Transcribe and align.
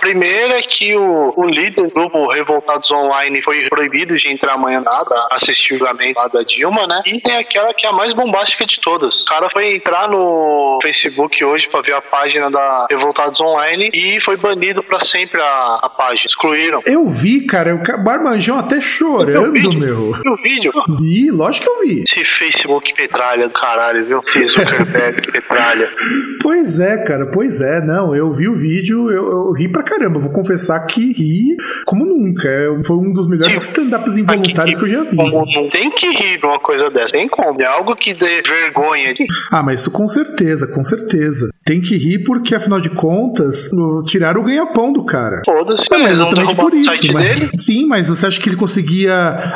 primeira 0.00 0.58
é 0.58 0.62
que 0.62 0.96
o, 0.96 1.32
o 1.36 1.46
líder 1.46 1.82
do 1.82 1.90
grupo 1.90 2.32
Revoltados 2.32 2.90
Online 2.90 3.42
foi 3.42 3.68
proibido 3.68 4.16
de 4.16 4.28
entrar 4.28 4.54
amanhã 4.54 4.80
nada, 4.80 5.14
assistir 5.30 5.74
o 5.74 5.78
julgamento 5.78 6.18
lá 6.18 6.28
da 6.28 6.42
Dilma, 6.42 6.86
né? 6.86 7.00
E 7.06 7.20
tem 7.20 7.36
aquela 7.36 7.72
que 7.74 7.86
é 7.86 7.90
a 7.90 7.92
mais 7.92 8.14
bombástica 8.14 8.66
de 8.66 8.80
todas. 8.80 9.14
O 9.20 9.24
cara 9.26 9.48
foi 9.52 9.76
entrar 9.76 10.08
no 10.08 10.78
Facebook 10.82 11.44
hoje 11.44 11.68
pra 11.70 11.82
ver 11.82 11.94
a 11.94 12.00
página 12.00 12.50
da 12.50 12.86
Revoltados 12.90 13.40
Online 13.40 13.90
e 13.92 14.20
foi 14.24 14.36
banido 14.36 14.82
pra 14.82 14.98
sempre 15.06 15.40
a, 15.40 15.80
a 15.82 15.88
página. 15.88 16.26
Excluíram. 16.26 16.80
Eu 16.86 17.06
vi, 17.06 17.46
cara, 17.46 17.74
o 17.74 18.04
Barmanjão 18.04 18.58
até 18.58 18.80
chorando, 18.80 19.52
vídeo? 19.52 19.72
meu. 19.72 20.10
O 20.10 20.36
vídeo? 20.42 20.72
Vi, 20.98 21.30
lógico 21.30 21.66
que 21.66 21.70
eu 21.70 21.80
vi. 21.86 22.04
Esse 22.10 22.24
Facebook 22.38 22.94
petralha 22.94 23.48
do 23.48 23.54
caralho, 23.54 24.06
viu? 24.06 24.22
Zuckerberg 24.48 25.32
petralha. 25.32 25.88
Pois 26.42 26.78
é, 26.80 27.04
cara, 27.04 27.26
pois 27.26 27.60
é. 27.60 27.80
Não, 27.80 28.14
eu 28.14 28.32
vi 28.32 28.48
o 28.48 28.54
vídeo, 28.54 29.10
eu, 29.10 29.30
eu 29.30 29.52
ri 29.52 29.68
pra 29.68 29.82
caramba. 29.90 30.18
Vou 30.20 30.32
confessar 30.32 30.78
que 30.86 31.12
ri 31.12 31.56
como 31.86 32.04
nunca. 32.04 32.48
É, 32.48 32.68
Foi 32.84 32.96
um 32.96 33.12
dos 33.12 33.26
melhores 33.28 33.52
Tipo, 33.54 33.80
stand-ups 33.80 34.16
involuntários 34.16 34.76
que 34.76 34.84
eu 34.84 34.88
já 34.88 35.02
vi. 35.04 35.16
Não 35.16 35.68
tem 35.70 35.90
que 35.90 36.06
rir 36.10 36.38
de 36.38 36.46
uma 36.46 36.58
coisa 36.60 36.90
dessa. 36.90 37.10
Tem 37.12 37.28
como. 37.28 37.60
É 37.60 37.66
algo 37.66 37.94
que 37.96 38.14
dê 38.14 38.42
vergonha. 38.42 39.14
Ah, 39.52 39.62
mas 39.62 39.80
isso 39.80 39.90
com 39.90 40.06
certeza, 40.08 40.66
com 40.66 40.84
certeza. 40.84 41.50
Tem 41.64 41.80
que 41.80 41.96
rir 41.96 42.24
porque, 42.24 42.54
afinal 42.54 42.80
de 42.80 42.90
contas, 42.90 43.68
tiraram 44.06 44.40
o 44.40 44.44
ganha-pão 44.44 44.92
do 44.92 45.04
cara. 45.04 45.42
Foda-se. 45.44 45.84
Não, 45.90 45.98
mas 46.00 46.12
exatamente 46.12 46.56
por 46.56 46.74
isso. 46.74 47.12
Mas, 47.12 47.50
sim, 47.58 47.86
mas 47.86 48.08
você 48.08 48.26
acha 48.26 48.40
que 48.40 48.48
ele 48.48 48.56
conseguia 48.56 49.14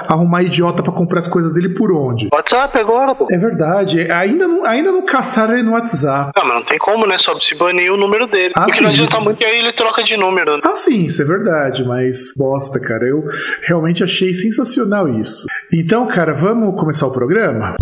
arrumar 0.09 0.43
idiota 0.43 0.83
pra 0.83 0.93
comprar 0.93 1.21
as 1.21 1.29
coisas 1.29 1.55
dele 1.55 1.71
por 1.71 1.93
onde? 1.93 2.29
WhatsApp 2.33 2.79
agora, 2.79 3.15
pô. 3.15 3.27
É 3.31 3.37
verdade. 3.39 4.11
Ainda 4.11 4.47
não, 4.47 4.65
ainda 4.65 4.93
não 4.93 5.03
caçaram 5.03 5.55
ele 5.55 5.63
no 5.63 5.73
WhatsApp. 5.73 6.33
Não, 6.37 6.47
mas 6.47 6.55
não 6.57 6.65
tem 6.67 6.79
como, 6.79 7.07
né? 7.07 7.17
Só 7.21 7.33
se 7.41 7.55
banir 7.57 7.93
o 7.93 7.97
número 7.97 8.27
dele. 8.27 8.53
Ah, 8.57 8.63
Porque 8.63 8.79
sim, 8.79 8.85
não 8.85 8.91
adianta 8.91 9.21
muito 9.21 9.41
e 9.41 9.45
aí 9.45 9.59
ele 9.59 9.73
troca 9.73 10.03
de 10.05 10.14
número. 10.17 10.55
né? 10.55 10.61
Ah, 10.65 10.77
sim, 10.77 11.05
isso 11.05 11.23
é 11.23 11.25
verdade, 11.25 11.85
mas 11.85 12.33
bosta, 12.37 12.81
cara. 12.81 13.05
Eu 13.05 13.23
realmente 13.67 14.03
achei 14.03 14.35
sensacional 14.35 15.09
isso. 15.09 15.47
Então, 15.73 16.07
cara, 16.07 16.33
vamos 16.33 16.79
começar 16.79 17.07
o 17.07 17.11
programa? 17.11 17.77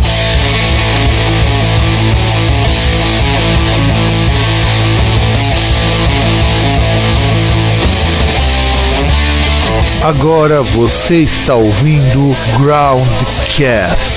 Agora 10.03 10.63
você 10.63 11.19
está 11.19 11.55
ouvindo 11.55 12.35
Groundcast. 12.61 14.12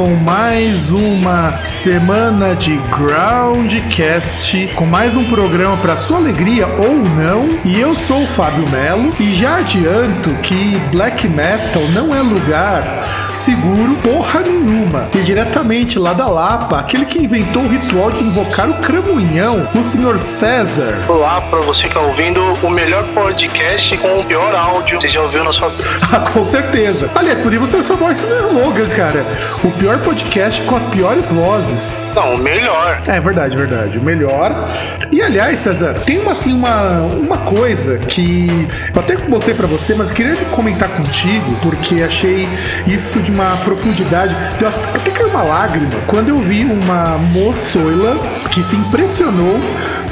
Com 0.00 0.14
mais 0.14 0.90
uma 0.90 1.62
semana 1.62 2.54
de 2.54 2.74
Groundcast, 2.88 4.68
com 4.68 4.86
mais 4.86 5.14
um 5.14 5.24
programa 5.24 5.76
para 5.76 5.94
sua 5.94 6.16
alegria 6.16 6.66
ou 6.66 6.94
não. 6.94 7.60
E 7.66 7.78
eu 7.78 7.94
sou 7.94 8.22
o 8.22 8.26
Fábio 8.26 8.66
Melo 8.70 9.12
e 9.20 9.34
já 9.34 9.58
adianto 9.58 10.30
que 10.40 10.78
black 10.90 11.28
metal 11.28 11.82
não 11.92 12.14
é 12.14 12.22
lugar 12.22 13.20
seguro 13.34 13.96
porra 13.96 14.40
nenhuma. 14.40 15.08
E 15.14 15.18
diretamente 15.18 15.98
lá 15.98 16.12
da 16.12 16.26
Lapa, 16.26 16.78
aquele 16.78 17.04
que 17.04 17.18
inventou 17.18 17.62
o 17.62 17.68
ritual 17.68 18.10
de 18.10 18.24
invocar 18.24 18.68
o 18.68 18.74
cramunhão, 18.74 19.68
o 19.74 19.84
senhor 19.84 20.18
César. 20.18 20.98
Olá 21.08 21.40
pra 21.42 21.60
você 21.60 21.88
que 21.88 21.94
tá 21.94 22.00
ouvindo 22.00 22.40
o 22.62 22.70
melhor 22.70 23.04
podcast 23.14 23.96
com 23.98 24.14
o 24.14 24.24
pior 24.24 24.54
áudio. 24.54 25.00
Você 25.00 25.08
já 25.08 25.22
ouviu 25.22 25.44
na 25.44 25.52
sua 25.52 25.68
vida. 25.68 25.88
Ah, 26.12 26.18
com 26.32 26.44
certeza. 26.44 27.08
Aliás, 27.14 27.38
podíamos 27.38 27.70
transformar 27.70 28.10
isso 28.12 28.26
no 28.26 28.36
slogan, 28.36 28.88
cara. 28.96 29.24
O 29.62 29.70
pior 29.70 29.89
podcast 29.98 30.60
com 30.62 30.76
as 30.76 30.86
piores 30.86 31.30
vozes. 31.30 32.12
Não, 32.14 32.34
o 32.34 32.38
melhor. 32.38 33.00
É 33.06 33.20
verdade, 33.20 33.56
verdade. 33.56 33.98
O 33.98 34.02
melhor. 34.02 34.68
E 35.10 35.20
aliás, 35.20 35.58
César, 35.58 35.94
tem 35.94 36.18
uma 36.18 36.32
assim 36.32 36.52
uma, 36.52 37.00
uma 37.00 37.38
coisa 37.38 37.98
que 37.98 38.46
eu 38.94 39.00
até 39.00 39.16
mostrei 39.16 39.54
pra 39.54 39.66
você, 39.66 39.94
mas 39.94 40.10
eu 40.10 40.16
queria 40.16 40.36
comentar 40.50 40.88
contigo 40.88 41.56
porque 41.62 42.02
achei 42.02 42.48
isso 42.86 43.20
de 43.20 43.30
uma 43.30 43.56
profundidade. 43.58 44.34
Deu 44.58 44.68
até 44.68 45.10
caiu 45.10 45.28
uma 45.28 45.42
lágrima 45.42 45.90
quando 46.06 46.28
eu 46.28 46.38
vi 46.38 46.64
uma 46.64 47.18
moçoila 47.18 48.16
que 48.50 48.62
se 48.62 48.76
impressionou 48.76 49.60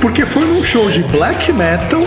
porque 0.01 0.25
foi 0.27 0.45
num 0.45 0.63
show 0.63 0.91
de 0.91 1.03
black 1.05 1.53
metal. 1.53 2.03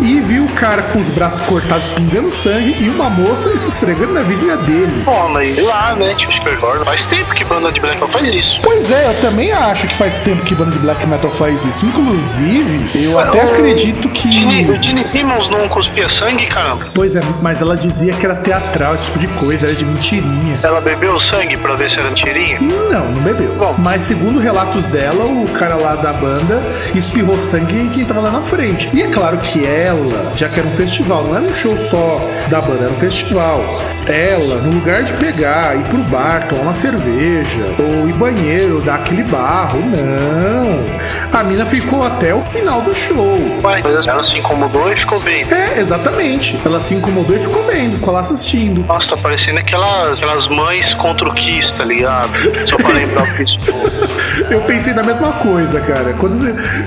E 0.00 0.20
viu 0.20 0.44
o 0.44 0.48
cara 0.50 0.82
com 0.82 0.98
os 1.00 1.08
braços 1.08 1.40
cortados 1.42 1.88
pingando 1.90 2.30
sangue 2.32 2.76
e 2.80 2.88
uma 2.88 3.08
moça 3.10 3.50
se 3.58 3.68
esfregando 3.68 4.12
na 4.12 4.20
virilha 4.20 4.56
dele. 4.58 5.02
Pô, 5.04 5.28
mas 5.28 5.56
lá, 5.62 5.94
né? 5.94 6.14
Tipo, 6.14 6.32
Supergore. 6.32 6.84
Faz 6.84 7.04
tempo 7.06 7.34
que 7.34 7.44
banda 7.44 7.72
de 7.72 7.80
black 7.80 7.96
metal 7.98 8.08
faz 8.20 8.34
isso. 8.34 8.60
Pois 8.62 8.90
é, 8.90 9.08
eu 9.08 9.20
também 9.20 9.52
acho 9.52 9.86
que 9.86 9.94
faz 9.94 10.20
tempo 10.20 10.42
que 10.44 10.54
banda 10.54 10.70
de 10.72 10.78
black 10.78 11.06
metal 11.06 11.30
faz 11.30 11.64
isso. 11.64 11.86
Inclusive, 11.86 13.04
eu 13.04 13.18
até 13.18 13.40
acredito 13.40 14.08
que. 14.10 14.30
Gene- 14.30 14.70
O 14.70 14.82
Gene 14.82 15.04
Simmons 15.04 15.48
não 15.50 15.68
cuspia 15.68 16.08
sangue, 16.18 16.46
caramba. 16.46 16.84
Pois 16.94 17.16
é, 17.16 17.20
mas 17.40 17.60
ela 17.62 17.76
dizia 17.76 18.12
que 18.12 18.24
era 18.26 18.34
teatral, 18.36 18.94
esse 18.94 19.06
tipo 19.06 19.18
de 19.18 19.26
coisa, 19.28 19.66
era 19.66 19.74
de 19.74 19.84
mentirinha. 19.84 20.56
Ela 20.62 20.80
bebeu 20.80 21.18
sangue 21.20 21.56
pra 21.56 21.74
ver 21.74 21.90
se 21.90 21.98
era 21.98 22.10
mentirinha? 22.10 22.58
Não, 22.60 23.06
não 23.12 23.22
bebeu. 23.22 23.54
Bom. 23.58 23.74
Mas 23.78 24.02
segundo 24.02 24.38
relatos 24.38 24.86
dela, 24.88 25.24
o 25.24 25.46
cara 25.52 25.74
lá 25.76 25.94
da 25.96 26.12
banda 26.12 26.62
espirrou 26.94 27.38
sangue 27.38 27.74
em 27.78 27.88
quem 27.88 28.04
tava 28.04 28.20
lá 28.20 28.30
na 28.30 28.42
frente. 28.42 28.88
E 28.92 29.02
é 29.02 29.06
claro 29.08 29.38
que 29.38 29.64
ela, 29.86 30.32
já 30.34 30.48
que 30.48 30.58
era 30.58 30.68
um 30.68 30.72
festival, 30.72 31.22
não 31.24 31.36
era 31.36 31.44
um 31.44 31.54
show 31.54 31.76
só 31.78 32.20
da 32.48 32.60
banda, 32.60 32.84
era 32.84 32.92
um 32.92 32.96
festival. 32.96 33.62
Ela, 34.06 34.60
no 34.62 34.74
lugar 34.74 35.04
de 35.04 35.12
pegar, 35.14 35.76
ir 35.76 35.84
pro 35.84 35.98
bar, 36.04 36.46
tomar 36.48 36.62
uma 36.62 36.74
cerveja, 36.74 37.60
ou 37.78 38.08
ir 38.08 38.12
banheiro, 38.14 38.80
dar 38.80 38.96
aquele 38.96 39.22
barro, 39.24 39.78
não. 39.80 41.38
A 41.38 41.42
mina 41.44 41.64
ficou 41.66 42.04
até 42.04 42.34
o 42.34 42.40
final 42.42 42.80
do 42.80 42.94
show. 42.94 43.38
Mas 43.62 43.84
ela 43.84 44.24
se 44.28 44.38
incomodou 44.38 44.92
e 44.92 44.96
ficou 44.96 45.20
bem. 45.20 45.46
É, 45.52 45.78
exatamente. 45.78 46.58
Ela 46.64 46.80
se 46.80 46.94
incomodou 46.94 47.36
e 47.36 47.40
ficou 47.40 47.62
vendo, 47.64 47.94
ficou 47.94 48.12
lá 48.12 48.20
assistindo. 48.20 48.84
Nossa, 48.86 49.08
tá 49.08 49.16
parecendo 49.18 49.58
aquelas, 49.58 50.14
aquelas 50.14 50.48
mães 50.48 50.94
contra 50.94 51.28
o 51.28 51.34
Kiss, 51.34 51.72
tá 51.76 51.84
ligado? 51.84 52.30
Só 52.68 52.76
pra 52.76 52.88
lembrar 52.90 53.26
disso. 53.34 53.58
Eu 54.50 54.60
pensei 54.62 54.92
na 54.92 55.02
mesma 55.02 55.32
coisa, 55.32 55.80
cara. 55.80 56.12
Quando, 56.14 56.36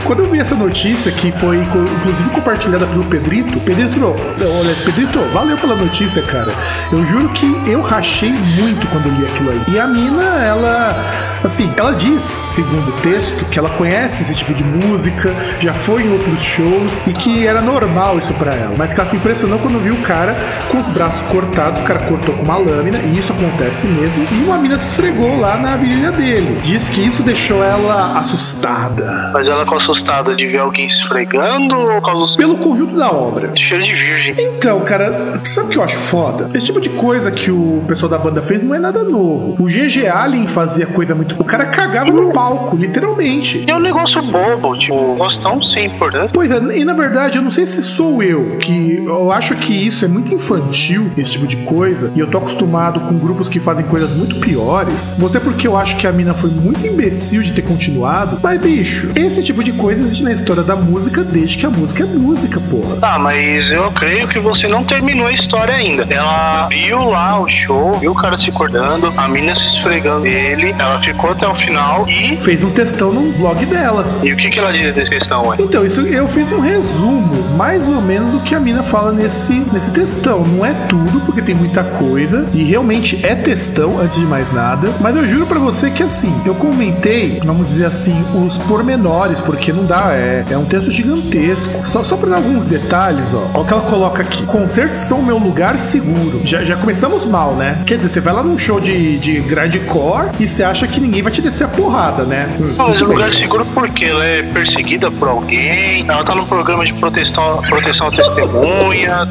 quando 0.05 0.23
eu 0.23 0.29
vi 0.29 0.39
essa 0.39 0.55
notícia, 0.55 1.11
que 1.11 1.31
foi 1.31 1.57
inclusive 1.57 2.29
compartilhada 2.29 2.85
pelo 2.89 3.05
Pedrito, 3.05 3.59
Pedrito, 3.61 4.03
olha, 4.03 4.75
Pedrito, 4.85 5.19
valeu 5.33 5.57
pela 5.57 5.75
notícia, 5.75 6.21
cara. 6.23 6.51
Eu 6.91 7.05
juro 7.05 7.29
que 7.29 7.45
eu 7.67 7.81
rachei 7.81 8.31
muito 8.31 8.87
quando 8.87 9.09
li 9.09 9.25
aquilo 9.25 9.51
aí. 9.51 9.61
E 9.69 9.79
a 9.79 9.87
mina, 9.87 10.23
ela, 10.43 10.95
assim, 11.43 11.71
ela 11.77 11.93
diz, 11.93 12.21
segundo 12.21 12.89
o 12.89 13.01
texto, 13.01 13.45
que 13.45 13.59
ela 13.59 13.69
conhece 13.69 14.23
esse 14.23 14.35
tipo 14.35 14.53
de 14.53 14.63
música, 14.63 15.33
já 15.59 15.73
foi 15.73 16.03
em 16.03 16.11
outros 16.11 16.41
shows 16.41 17.01
e 17.07 17.13
que 17.13 17.45
era 17.45 17.61
normal 17.61 18.17
isso 18.17 18.33
pra 18.33 18.53
ela. 18.53 18.73
Mas 18.77 18.93
que 18.93 18.99
ela 18.99 19.09
se 19.09 19.15
impressionou 19.15 19.59
quando 19.59 19.79
viu 19.79 19.93
o 19.93 20.01
cara 20.01 20.35
com 20.69 20.79
os 20.79 20.89
braços 20.89 21.21
cortados, 21.31 21.79
o 21.79 21.83
cara 21.83 21.99
cortou 21.99 22.35
com 22.35 22.43
uma 22.43 22.57
lâmina, 22.57 22.99
e 22.99 23.17
isso 23.17 23.31
acontece 23.33 23.87
mesmo, 23.87 24.25
e 24.31 24.43
uma 24.43 24.57
mina 24.57 24.77
se 24.77 24.87
esfregou 24.87 25.39
lá 25.39 25.57
na 25.57 25.75
virilha 25.77 26.11
dele. 26.11 26.59
Diz 26.61 26.89
que 26.89 27.01
isso 27.01 27.23
deixou 27.23 27.63
ela 27.63 28.17
assustada. 28.17 29.31
Mas 29.33 29.47
ela 29.47 29.63
ficou 29.63 29.79
assustada 29.79 30.35
de 30.35 30.47
ver 30.47 30.59
alguém 30.59 30.89
se 30.89 30.95
esfregando 31.03 31.75
ou 31.75 32.01
causa 32.01 32.31
do 32.31 32.37
Pelo 32.37 32.57
conjunto 32.79 32.95
da 32.95 33.11
obra. 33.11 33.51
cheiro 33.57 33.83
de 33.83 33.93
virgem? 33.93 34.35
Então, 34.37 34.79
cara, 34.81 35.39
sabe 35.43 35.67
o 35.67 35.69
que 35.71 35.77
eu 35.77 35.83
acho 35.83 35.97
foda? 35.97 36.49
Esse 36.53 36.65
tipo 36.65 36.79
de 36.79 36.89
coisa 36.89 37.31
que 37.31 37.51
o 37.51 37.83
pessoal 37.87 38.09
da 38.09 38.17
banda 38.17 38.41
fez 38.41 38.63
não 38.63 38.73
é 38.73 38.79
nada 38.79 39.03
novo. 39.03 39.55
O 39.59 39.67
GG 39.67 40.07
Allen 40.07 40.47
fazia 40.47 40.85
coisa 40.85 41.13
muito. 41.13 41.35
O 41.39 41.43
cara 41.43 41.65
cagava 41.65 42.11
no 42.11 42.31
palco, 42.31 42.75
literalmente. 42.75 43.65
É 43.67 43.75
um 43.75 43.79
negócio 43.79 44.21
bobo, 44.23 44.77
tipo, 44.77 44.95
um 44.95 45.13
negócio 45.13 45.41
tão 45.41 45.61
sem 45.61 45.87
importância. 45.87 46.29
Pois 46.33 46.51
é, 46.51 46.77
e 46.77 46.85
na 46.85 46.93
verdade, 46.93 47.37
eu 47.37 47.41
não 47.41 47.51
sei 47.51 47.65
se 47.65 47.81
sou 47.83 48.23
eu, 48.23 48.57
que 48.57 49.03
eu 49.05 49.31
acho 49.31 49.55
que 49.55 49.73
isso 49.73 50.05
é 50.05 50.07
muito 50.07 50.33
infantil 50.33 50.59
infantil 50.69 51.11
esse 51.17 51.31
tipo 51.31 51.47
de 51.47 51.57
coisa, 51.57 52.11
e 52.15 52.19
eu 52.19 52.27
tô 52.27 52.37
acostumado 52.37 52.99
com 53.01 53.17
grupos 53.17 53.49
que 53.49 53.59
fazem 53.59 53.85
coisas 53.85 54.15
muito 54.15 54.35
piores, 54.37 55.15
você 55.17 55.39
porque 55.39 55.67
eu 55.67 55.75
acho 55.75 55.97
que 55.97 56.07
a 56.07 56.11
mina 56.11 56.33
foi 56.33 56.49
muito 56.49 56.85
imbecil 56.85 57.41
de 57.41 57.51
ter 57.51 57.61
continuado, 57.61 58.39
mas 58.41 58.61
bicho, 58.61 59.09
esse 59.15 59.43
tipo 59.43 59.63
de 59.63 59.73
coisa 59.73 60.01
existe 60.01 60.23
na 60.23 60.31
história 60.31 60.63
da 60.63 60.75
música 60.75 61.23
desde 61.23 61.57
que 61.57 61.65
a 61.65 61.69
música 61.69 62.03
é 62.03 62.05
música, 62.05 62.59
porra. 62.69 62.95
Tá, 62.97 63.19
mas 63.19 63.71
eu 63.71 63.91
creio 63.91 64.27
que 64.27 64.39
você 64.39 64.67
não 64.67 64.83
terminou 64.83 65.27
a 65.27 65.31
história 65.31 65.73
ainda. 65.73 66.05
Ela 66.09 66.67
viu 66.67 67.09
lá 67.09 67.39
o 67.39 67.49
show, 67.49 67.97
viu 67.99 68.11
o 68.11 68.15
cara 68.15 68.37
se 68.37 68.49
acordando, 68.49 69.11
a 69.17 69.27
mina 69.27 69.55
se 69.55 69.77
esfregando 69.77 70.21
nele, 70.21 70.75
ela 70.77 70.99
ficou 70.99 71.31
até 71.31 71.47
o 71.47 71.55
final 71.55 72.07
e. 72.07 72.37
Fez 72.37 72.63
um 72.63 72.71
textão 72.71 73.11
no 73.11 73.31
blog 73.33 73.65
dela. 73.65 74.05
E 74.23 74.31
o 74.31 74.37
que, 74.37 74.49
que 74.49 74.59
ela 74.59 74.71
diz 74.71 74.93
desse 74.93 75.09
questão, 75.09 75.47
ué? 75.47 75.57
Então, 75.59 75.85
isso 75.85 76.01
eu 76.01 76.27
fiz 76.27 76.51
um 76.51 76.59
resumo, 76.59 77.57
mais 77.57 77.87
ou 77.87 78.01
menos, 78.01 78.31
do 78.31 78.39
que 78.39 78.55
a 78.55 78.59
mina 78.59 78.83
fala 78.83 79.11
nesse, 79.11 79.53
nesse 79.71 79.91
textão. 79.91 80.45
Não 80.45 80.65
é 80.65 80.73
tudo, 80.87 81.19
porque 81.25 81.41
tem 81.41 81.55
muita 81.55 81.83
coisa, 81.83 82.47
e 82.53 82.63
realmente 82.63 83.19
é 83.25 83.35
textão, 83.35 83.99
antes 83.99 84.17
de 84.17 84.25
mais 84.25 84.51
nada, 84.51 84.89
mas 84.99 85.15
eu 85.15 85.27
juro 85.27 85.45
para 85.45 85.59
você 85.59 85.89
que 85.89 86.03
assim, 86.03 86.33
eu 86.45 86.55
comentei, 86.55 87.39
vamos 87.43 87.67
dizer 87.67 87.85
assim, 87.85 88.15
os 88.33 88.57
pormenores, 88.57 89.39
porque 89.39 89.71
não 89.71 89.85
dá, 89.85 90.11
é, 90.13 90.45
é 90.49 90.57
um 90.57 90.65
texto 90.65 90.91
gigantesco. 90.91 91.85
Só, 91.85 92.03
só 92.03 92.17
pra 92.17 92.29
dar 92.29 92.39
alguns 92.59 92.65
detalhes, 92.65 93.33
ó. 93.33 93.49
Olha 93.53 93.61
o 93.61 93.65
que 93.65 93.73
ela 93.73 93.81
coloca 93.83 94.21
aqui. 94.21 94.45
Concertos 94.45 94.97
são 94.99 95.21
meu 95.21 95.37
lugar 95.37 95.79
seguro. 95.79 96.41
Já, 96.43 96.63
já 96.63 96.75
começamos 96.75 97.25
mal, 97.25 97.55
né? 97.55 97.81
Quer 97.85 97.97
dizer, 97.97 98.09
você 98.09 98.19
vai 98.19 98.33
lá 98.33 98.43
num 98.43 98.57
show 98.57 98.79
de, 98.79 99.17
de 99.19 99.39
grindcore 99.41 100.29
e 100.39 100.47
você 100.47 100.63
acha 100.63 100.87
que 100.87 100.99
ninguém 100.99 101.21
vai 101.21 101.31
te 101.31 101.41
descer 101.41 101.65
a 101.65 101.67
porrada, 101.67 102.23
né? 102.23 102.49
Hum, 102.59 102.73
mas 102.77 103.01
lugar 103.01 103.33
seguro 103.33 103.65
porque 103.73 104.05
ela 104.05 104.25
é 104.25 104.43
perseguida 104.43 105.09
por 105.11 105.27
alguém, 105.27 106.05
ela 106.07 106.23
tá 106.23 106.35
num 106.35 106.45
programa 106.45 106.85
de 106.85 106.93
proteção, 106.93 107.61
proteção 107.67 108.07
à 108.07 108.11
testemunha. 108.11 109.19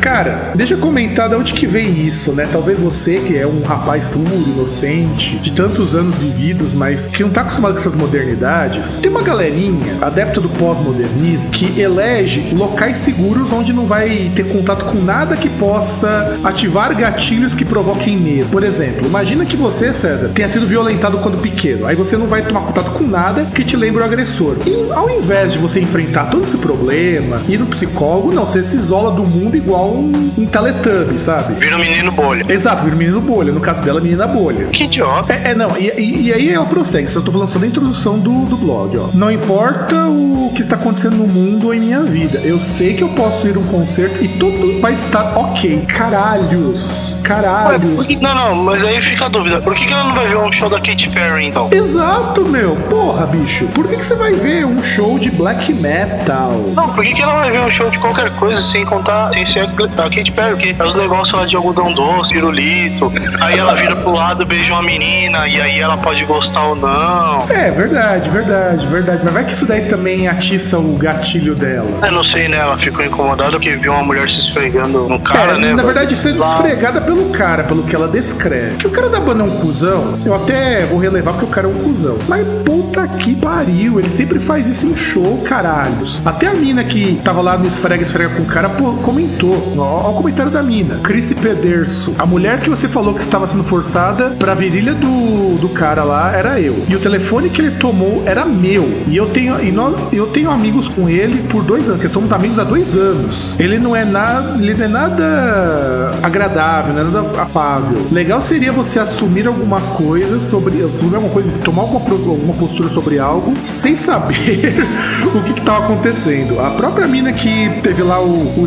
Cara, 0.00 0.52
deixa 0.54 0.74
eu 0.74 0.78
comentar 0.78 1.28
de 1.28 1.34
onde 1.34 1.52
que 1.52 1.66
vem 1.66 2.06
isso, 2.06 2.32
né? 2.32 2.48
Talvez 2.50 2.78
você, 2.78 3.18
que 3.20 3.36
é 3.36 3.46
um 3.46 3.62
rapaz 3.62 4.08
puro, 4.08 4.34
inocente, 4.46 5.36
de 5.38 5.52
tantos 5.52 5.94
anos 5.94 6.18
vividos, 6.18 6.74
mas 6.74 7.06
que 7.06 7.22
não 7.22 7.30
tá 7.30 7.40
acostumado 7.42 7.72
com 7.72 7.80
essas 7.80 7.94
modernidades, 7.94 8.98
tem 9.00 9.10
uma 9.10 9.22
galerinha, 9.22 9.96
adepta 10.00 10.40
do 10.40 10.48
pós-modernismo, 10.48 11.50
que 11.50 11.80
elege 11.80 12.52
locais 12.52 12.98
seguros 12.98 13.52
onde 13.52 13.72
não 13.72 13.86
vai 13.86 14.30
ter 14.34 14.46
contato 14.46 14.84
com 14.84 14.98
nada 14.98 15.36
que 15.36 15.48
possa 15.48 16.38
ativar 16.44 16.94
gatilhos 16.96 17.54
que 17.54 17.64
provoquem 17.64 18.16
medo. 18.16 18.48
Por 18.50 18.62
exemplo, 18.62 19.06
imagina 19.06 19.44
que 19.44 19.56
você, 19.56 19.92
César, 19.92 20.30
tenha 20.34 20.48
sido 20.48 20.66
violentado 20.66 21.18
quando 21.18 21.40
pequeno. 21.40 21.86
Aí 21.86 21.96
você 21.96 22.16
não 22.16 22.26
vai 22.26 22.42
tomar 22.42 22.60
contato 22.60 22.90
com 22.92 23.04
nada 23.04 23.44
que 23.54 23.64
te 23.64 23.76
lembre 23.76 24.02
o 24.02 24.04
agressor. 24.04 24.56
E 24.66 24.92
ao 24.92 25.10
invés 25.10 25.52
de 25.52 25.58
você 25.58 25.80
enfrentar 25.80 26.26
todo 26.26 26.44
esse 26.44 26.58
problema, 26.58 27.40
ir 27.48 27.58
no 27.58 27.66
psicólogo, 27.66 28.32
não, 28.32 28.46
você 28.46 28.62
se 28.62 28.76
isola 28.76 29.10
do 29.10 29.24
mundo 29.24 29.56
igual 29.56 29.85
um, 29.92 30.32
um 30.38 30.46
Teletubby, 30.46 31.20
sabe? 31.20 31.54
Vira 31.54 31.76
um 31.76 31.80
menino 31.80 32.12
bolha. 32.12 32.44
Exato, 32.48 32.84
vira 32.84 32.94
um 32.94 32.98
menino 32.98 33.20
bolha. 33.20 33.52
No 33.52 33.60
caso 33.60 33.82
dela, 33.82 34.00
menina 34.00 34.26
bolha. 34.26 34.66
Que 34.66 34.84
idiota. 34.84 35.32
É, 35.32 35.50
é 35.50 35.54
não, 35.54 35.76
e, 35.76 35.90
e, 35.98 36.26
e, 36.26 36.32
aí 36.32 36.50
ela 36.52 36.66
prossegue. 36.66 37.08
Só 37.08 37.20
tô 37.20 37.32
falando 37.32 37.48
só 37.48 37.58
da 37.58 37.66
introdução 37.66 38.18
do, 38.18 38.44
do 38.46 38.56
blog, 38.56 38.96
ó. 38.98 39.08
Não 39.14 39.30
importa 39.30 40.06
o 40.06 40.52
que 40.54 40.62
está 40.62 40.76
acontecendo 40.76 41.16
no 41.16 41.26
mundo 41.26 41.66
ou 41.66 41.74
em 41.74 41.80
minha 41.80 42.02
vida. 42.02 42.38
Eu 42.38 42.58
sei 42.60 42.94
que 42.94 43.02
eu 43.02 43.08
posso 43.10 43.46
ir 43.46 43.56
a 43.56 43.58
um 43.58 43.64
concerto 43.64 44.22
e 44.24 44.28
tudo 44.28 44.80
vai 44.80 44.92
estar 44.92 45.34
ok. 45.38 45.84
Caralhos. 45.86 47.20
Caralhos. 47.22 48.00
Ué, 48.00 48.06
que, 48.06 48.22
não, 48.22 48.34
não, 48.34 48.54
mas 48.54 48.82
aí 48.84 49.00
fica 49.02 49.26
a 49.26 49.28
dúvida. 49.28 49.60
Por 49.60 49.74
que, 49.74 49.86
que 49.86 49.92
ela 49.92 50.04
não 50.04 50.14
vai 50.14 50.28
ver 50.28 50.36
um 50.36 50.52
show 50.52 50.68
da 50.68 50.78
Katy 50.78 51.10
Perry, 51.10 51.46
então? 51.46 51.68
Exato, 51.72 52.42
meu. 52.42 52.76
Porra, 52.88 53.26
bicho. 53.26 53.66
Por 53.74 53.88
que, 53.88 53.96
que 53.96 54.04
você 54.04 54.14
vai 54.14 54.32
ver 54.32 54.64
um 54.64 54.82
show 54.82 55.18
de 55.18 55.30
black 55.30 55.72
metal? 55.72 56.52
Não, 56.74 56.88
por 56.90 57.04
que, 57.04 57.14
que 57.14 57.22
ela 57.22 57.34
vai 57.34 57.50
ver 57.50 57.60
um 57.60 57.70
show 57.70 57.90
de 57.90 57.98
qualquer 57.98 58.30
coisa 58.36 58.62
sem 58.70 58.84
contar, 58.84 59.30
sem 59.30 59.52
ser 59.52 59.68
a 59.84 60.10
Katy 60.10 60.32
Perry? 60.32 60.50
Porque 60.50 60.76
é 60.78 60.84
os 60.84 60.94
negócios 60.96 61.34
lá 61.34 61.46
de 61.46 61.56
algodão 61.56 61.92
doce, 61.92 62.30
pirulito. 62.30 63.12
Aí 63.40 63.58
ela 63.58 63.74
vira 63.74 63.96
pro 63.96 64.12
lado, 64.12 64.44
beija 64.44 64.72
uma 64.72 64.82
menina, 64.82 65.46
e 65.48 65.60
aí 65.60 65.78
ela 65.78 65.96
pode 65.96 66.24
gostar 66.24 66.64
ou 66.64 66.76
não. 66.76 67.46
É, 67.50 67.70
verdade, 67.70 68.30
verdade, 68.30 68.86
verdade. 68.86 69.20
Mas 69.24 69.32
vai 69.32 69.44
que 69.44 69.52
isso 69.52 69.66
daí 69.66 69.82
também 69.82 70.28
atiça 70.28 70.78
o 70.78 70.96
gatilho 70.96 71.54
dela. 71.54 72.06
Eu 72.06 72.12
não 72.12 72.24
sei, 72.24 72.48
né? 72.48 72.58
Ela 72.58 72.76
ficou 72.76 73.04
incomodada 73.04 73.52
porque 73.52 73.76
viu 73.76 73.92
uma 73.92 74.02
mulher 74.02 74.28
se 74.28 74.40
esfregando 74.40 75.08
no 75.08 75.20
cara, 75.20 75.52
é, 75.52 75.58
né? 75.58 75.74
Na 75.74 75.82
verdade, 75.82 76.16
sendo 76.16 76.38
esfregada 76.38 77.00
pelo 77.00 77.30
cara, 77.30 77.64
pelo 77.64 77.82
que 77.82 77.94
ela 77.94 78.08
descreve. 78.08 78.76
Que 78.76 78.86
o 78.86 78.90
cara 78.90 79.08
da 79.08 79.20
banda 79.20 79.42
é 79.42 79.46
um 79.46 79.60
cuzão, 79.60 80.16
eu 80.24 80.34
até 80.34 80.84
vou 80.86 80.98
relevar 80.98 81.32
porque 81.32 81.46
o 81.46 81.48
cara 81.48 81.66
é 81.66 81.70
um 81.70 81.74
cuzão. 81.74 82.18
Mas 82.28 82.46
puta 82.64 83.06
que 83.06 83.34
pariu, 83.34 83.98
ele 83.98 84.10
sempre 84.16 84.38
faz 84.38 84.68
isso 84.68 84.86
em 84.86 84.96
show, 84.96 85.42
caralhos. 85.44 86.20
Até 86.24 86.46
a 86.46 86.54
mina 86.54 86.82
que 86.84 87.20
tava 87.24 87.40
lá 87.40 87.56
no 87.56 87.66
esfrega, 87.66 88.02
esfrega 88.02 88.30
com 88.34 88.42
o 88.42 88.46
cara, 88.46 88.68
pô, 88.68 88.92
comentou. 89.02 89.65
Ó 89.76 90.10
o 90.10 90.14
comentário 90.14 90.50
da 90.50 90.62
mina. 90.62 91.00
Chris 91.02 91.32
Pederso. 91.32 92.14
A 92.18 92.26
mulher 92.26 92.60
que 92.60 92.70
você 92.70 92.88
falou 92.88 93.14
que 93.14 93.20
estava 93.20 93.46
sendo 93.46 93.64
forçada 93.64 94.30
pra 94.38 94.54
virilha 94.54 94.94
do, 94.94 95.58
do 95.58 95.68
cara 95.68 96.04
lá 96.04 96.32
era 96.32 96.60
eu. 96.60 96.84
E 96.88 96.94
o 96.94 96.98
telefone 96.98 97.48
que 97.48 97.60
ele 97.60 97.72
tomou 97.72 98.22
era 98.26 98.44
meu. 98.44 98.88
E 99.08 99.16
eu 99.16 99.26
tenho, 99.26 99.62
e 99.62 99.70
nós, 99.72 99.94
eu 100.12 100.26
tenho 100.26 100.50
amigos 100.50 100.88
com 100.88 101.08
ele 101.08 101.42
por 101.48 101.62
dois 101.62 101.88
anos, 101.88 102.00
que 102.00 102.08
somos 102.08 102.32
amigos 102.32 102.58
há 102.58 102.64
dois 102.64 102.94
anos. 102.94 103.54
Ele 103.58 103.78
não 103.78 103.94
é 103.94 104.04
nada. 104.04 104.56
Ele 104.58 104.74
não 104.74 104.84
é 104.84 104.88
nada 104.88 106.14
agradável, 106.22 106.94
não 106.94 107.00
é 107.00 107.04
nada 107.04 107.42
afável. 107.42 108.06
Legal 108.10 108.40
seria 108.40 108.72
você 108.72 108.98
assumir 108.98 109.46
alguma 109.46 109.80
coisa 109.80 110.40
sobre. 110.40 110.82
Assumir 110.82 111.16
alguma 111.16 111.32
coisa, 111.32 111.62
tomar 111.62 111.82
alguma, 111.82 112.00
alguma 112.10 112.54
postura 112.54 112.88
sobre 112.88 113.18
algo 113.18 113.54
sem 113.62 113.96
saber 113.96 114.74
o 115.34 115.42
que 115.42 115.58
estava 115.58 115.84
acontecendo. 115.84 116.60
A 116.60 116.70
própria 116.70 117.06
mina 117.06 117.32
que 117.32 117.70
teve 117.82 118.02
lá 118.02 118.20
o, 118.20 118.62
o 118.62 118.66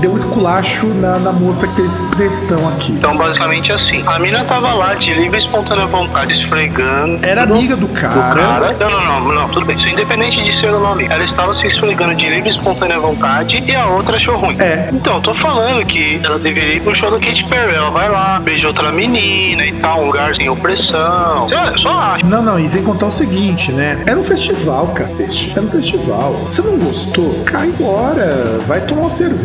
deu 0.00 0.12
um 0.12 0.16
esculacho 0.16 0.86
na, 0.86 1.18
na 1.18 1.32
moça 1.32 1.66
que 1.68 1.74
fez 1.74 1.98
questão 2.16 2.68
aqui. 2.68 2.92
Então, 2.92 3.16
basicamente 3.16 3.72
assim, 3.72 4.02
a 4.06 4.18
mina 4.18 4.44
tava 4.44 4.72
lá 4.72 4.94
de 4.94 5.12
livre 5.14 5.38
e 5.38 5.42
espontânea 5.42 5.86
vontade, 5.86 6.32
esfregando. 6.34 7.26
Era 7.26 7.42
amiga 7.42 7.76
do 7.76 7.88
cara. 7.88 8.34
Do 8.34 8.40
cara. 8.40 8.76
Não, 8.78 8.90
não, 8.90 9.20
não, 9.20 9.34
não, 9.34 9.48
tudo 9.48 9.66
bem. 9.66 9.76
Isso 9.76 9.86
é 9.86 9.90
independente 9.90 10.42
de 10.42 10.60
ser 10.60 10.70
não 10.70 10.92
amiga. 10.92 11.14
Ela 11.14 11.24
estava 11.24 11.54
se 11.54 11.66
esfregando 11.66 12.14
de 12.14 12.28
livre 12.28 12.50
e 12.50 12.54
espontânea 12.54 12.98
vontade 12.98 13.62
e 13.66 13.74
a 13.74 13.86
outra 13.86 14.16
achou 14.16 14.36
ruim. 14.38 14.56
É. 14.60 14.88
Então, 14.92 15.20
tô 15.20 15.34
falando 15.34 15.84
que 15.86 16.20
ela 16.22 16.38
deveria 16.38 16.74
ir 16.74 16.80
pro 16.80 16.94
show 16.94 17.10
da 17.10 17.18
Katy 17.18 17.44
Perry. 17.44 17.74
Ela 17.74 17.90
vai 17.90 18.08
lá, 18.08 18.40
beija 18.40 18.68
outra 18.68 18.92
menina 18.92 19.64
e 19.64 19.72
tal, 19.72 20.02
um 20.02 20.06
lugar 20.06 20.34
sem 20.36 20.48
opressão. 20.48 21.48
Só, 21.48 21.78
só 21.78 21.98
acho. 21.98 22.26
Não, 22.26 22.42
não, 22.42 22.58
e 22.58 22.68
sem 22.68 22.82
contar 22.82 23.06
o 23.06 23.10
seguinte, 23.10 23.72
né? 23.72 24.02
Era 24.06 24.18
um 24.18 24.24
festival, 24.24 24.88
cacete. 24.88 25.52
Era 25.52 25.62
um 25.62 25.70
festival. 25.70 26.32
Você 26.44 26.62
não 26.62 26.78
gostou? 26.78 27.42
Cai 27.44 27.68
embora. 27.68 28.60
Vai 28.66 28.80
tomar 28.80 29.02
uma 29.02 29.10
cerveja. 29.10 29.43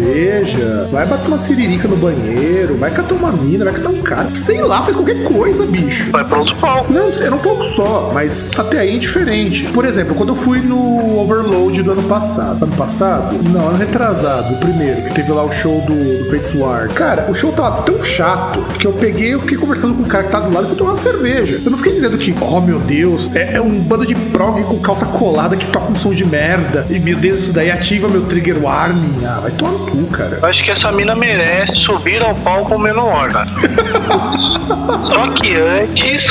Vai 0.92 1.06
bater 1.06 1.28
uma 1.28 1.38
siririca 1.38 1.88
no 1.88 1.96
banheiro. 1.96 2.76
Vai 2.78 2.92
catar 2.92 3.16
uma 3.16 3.32
mina, 3.32 3.66
vai 3.66 3.74
catar 3.74 3.90
um 3.90 4.02
cara. 4.02 4.36
Sei 4.36 4.62
lá, 4.62 4.82
faz 4.82 4.96
qualquer 4.96 5.24
coisa, 5.24 5.66
bicho. 5.66 6.12
Vai 6.12 6.24
pra 6.24 6.40
outro 6.40 6.56
palco. 6.56 6.92
Não, 6.92 7.10
era 7.12 7.34
um 7.34 7.40
pouco 7.40 7.64
só, 7.64 8.12
mas 8.14 8.50
até 8.58 8.80
aí 8.80 8.96
é 8.96 9.00
diferente. 9.00 9.66
Por 9.66 9.86
exemplo, 9.86 10.16
quando 10.16 10.30
eu 10.30 10.36
fui 10.36 10.60
no 10.60 11.20
Overload 11.20 11.82
do 11.84 11.92
ano 11.92 12.04
passado. 12.04 12.64
Ano 12.64 12.76
passado? 12.76 13.38
Não, 13.44 13.70
ano 13.70 13.78
retrasado. 13.78 14.54
O 14.56 14.58
primeiro, 14.58 15.04
que 15.04 15.14
teve 15.14 15.32
lá 15.32 15.44
o 15.44 15.52
show 15.52 15.82
do, 15.82 16.20
do 16.20 16.30
Fates 16.30 16.54
War. 16.56 16.90
Cara, 16.90 17.30
o 17.30 17.36
show 17.36 17.52
tava 17.52 17.84
tão 17.84 18.04
chato 18.04 18.62
que 18.78 18.88
eu 18.88 18.94
peguei 18.94 19.34
eu 19.34 19.42
fiquei 19.42 19.58
conversando 19.58 19.94
com 19.96 20.04
o 20.04 20.06
cara 20.06 20.24
que 20.24 20.32
tá 20.32 20.40
do 20.40 20.54
lado 20.54 20.66
e 20.66 20.68
fui 20.70 20.78
tomar 20.78 20.92
uma 20.92 20.98
cerveja. 20.98 21.62
Eu 21.64 21.72
não 21.72 21.78
fiquei 21.78 21.94
dizendo 21.94 22.18
que, 22.18 22.34
oh 22.42 22.62
meu 22.62 22.80
Deus, 22.80 23.30
é, 23.36 23.56
é 23.56 23.62
um 23.62 23.80
bando 23.80 24.06
de 24.06 24.16
prog 24.16 24.64
com 24.64 24.80
calça 24.80 25.06
colada 25.06 25.56
que 25.56 25.68
toca 25.68 25.92
um 25.92 25.96
som 25.96 26.14
de 26.14 26.26
merda. 26.26 26.86
E 26.90 27.00
meu 27.00 27.18
Deus, 27.18 27.40
isso 27.42 27.54
daí 27.54 27.70
ativa 27.70 28.08
meu 28.08 28.22
trigger 28.22 28.64
warning. 28.64 29.26
Ah, 29.26 29.40
vai 29.42 29.52
tomar 29.52 29.89
cu, 29.90 30.06
cara. 30.08 30.40
Eu 30.42 30.48
acho 30.48 30.64
que 30.64 30.72
essa 30.72 30.92
mina 30.92 31.16
merece 31.16 31.76
subir 31.78 32.22
ao 32.22 32.36
palco 32.36 32.78
menor, 32.78 33.32
cara. 33.32 33.46
Só 35.10 35.28
que 35.34 35.56
antes, 35.56 36.24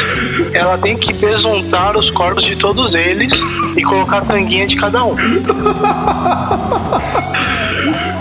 ela 0.53 0.79
tem 0.79 0.97
que 0.97 1.13
besuntar 1.13 1.97
os 1.97 2.11
corpos 2.11 2.45
de 2.45 2.57
todos 2.57 2.95
eles 2.95 3.31
e 3.77 3.83
colocar 3.83 4.19
a 4.19 4.23
tanguinha 4.23 4.67
de 4.67 4.77
cada 4.77 5.05
um. 5.05 5.17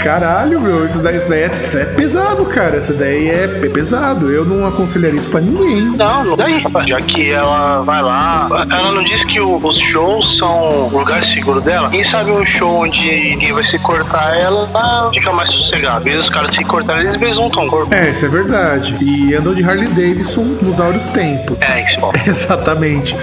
Caralho, 0.03 0.59
meu, 0.59 0.85
isso 0.85 0.99
daí, 0.99 1.17
isso 1.17 1.29
daí 1.29 1.43
é, 1.43 1.51
isso 1.63 1.77
é 1.77 1.85
pesado, 1.85 2.45
cara. 2.45 2.77
Isso 2.77 2.93
daí 2.93 3.29
é, 3.29 3.43
é 3.63 3.69
pesado. 3.69 4.31
Eu 4.31 4.45
não 4.45 4.65
aconselharia 4.65 5.19
isso 5.19 5.29
pra 5.29 5.41
ninguém. 5.41 5.81
Não, 5.97 6.23
não 6.23 6.37
daí. 6.37 6.63
Já 6.87 7.01
que 7.01 7.31
ela 7.31 7.81
vai 7.81 8.01
lá, 8.01 8.47
ela 8.69 8.91
não 8.91 9.03
diz 9.03 9.23
que 9.25 9.39
o, 9.39 9.57
os 9.57 9.77
shows 9.91 10.37
são 10.37 10.87
o 10.87 10.97
lugar 10.97 11.23
seguro 11.25 11.61
dela. 11.61 11.89
Quem 11.89 12.09
sabe 12.09 12.31
um 12.31 12.45
show 12.45 12.83
onde 12.83 12.99
ninguém 12.99 13.51
vai 13.51 13.63
se 13.63 13.77
cortar 13.79 14.37
ela, 14.37 14.67
fica 15.13 15.31
mais 15.31 15.51
sossegada. 15.51 15.99
Mesmo 16.01 16.21
os 16.21 16.29
caras 16.29 16.55
se 16.55 16.63
cortarem, 16.63 17.07
eles 17.07 17.19
besuntam 17.19 17.65
o 17.65 17.69
corpo. 17.69 17.93
É, 17.93 18.09
isso 18.09 18.25
é 18.25 18.29
verdade. 18.29 18.97
E 19.01 19.35
andam 19.35 19.53
de 19.53 19.63
Harley 19.63 19.87
Davidson 19.87 20.57
nos 20.61 20.79
áureos 20.79 21.07
tempos. 21.07 21.57
É, 21.61 21.93
isso. 21.93 22.11
Exatamente. 22.27 23.15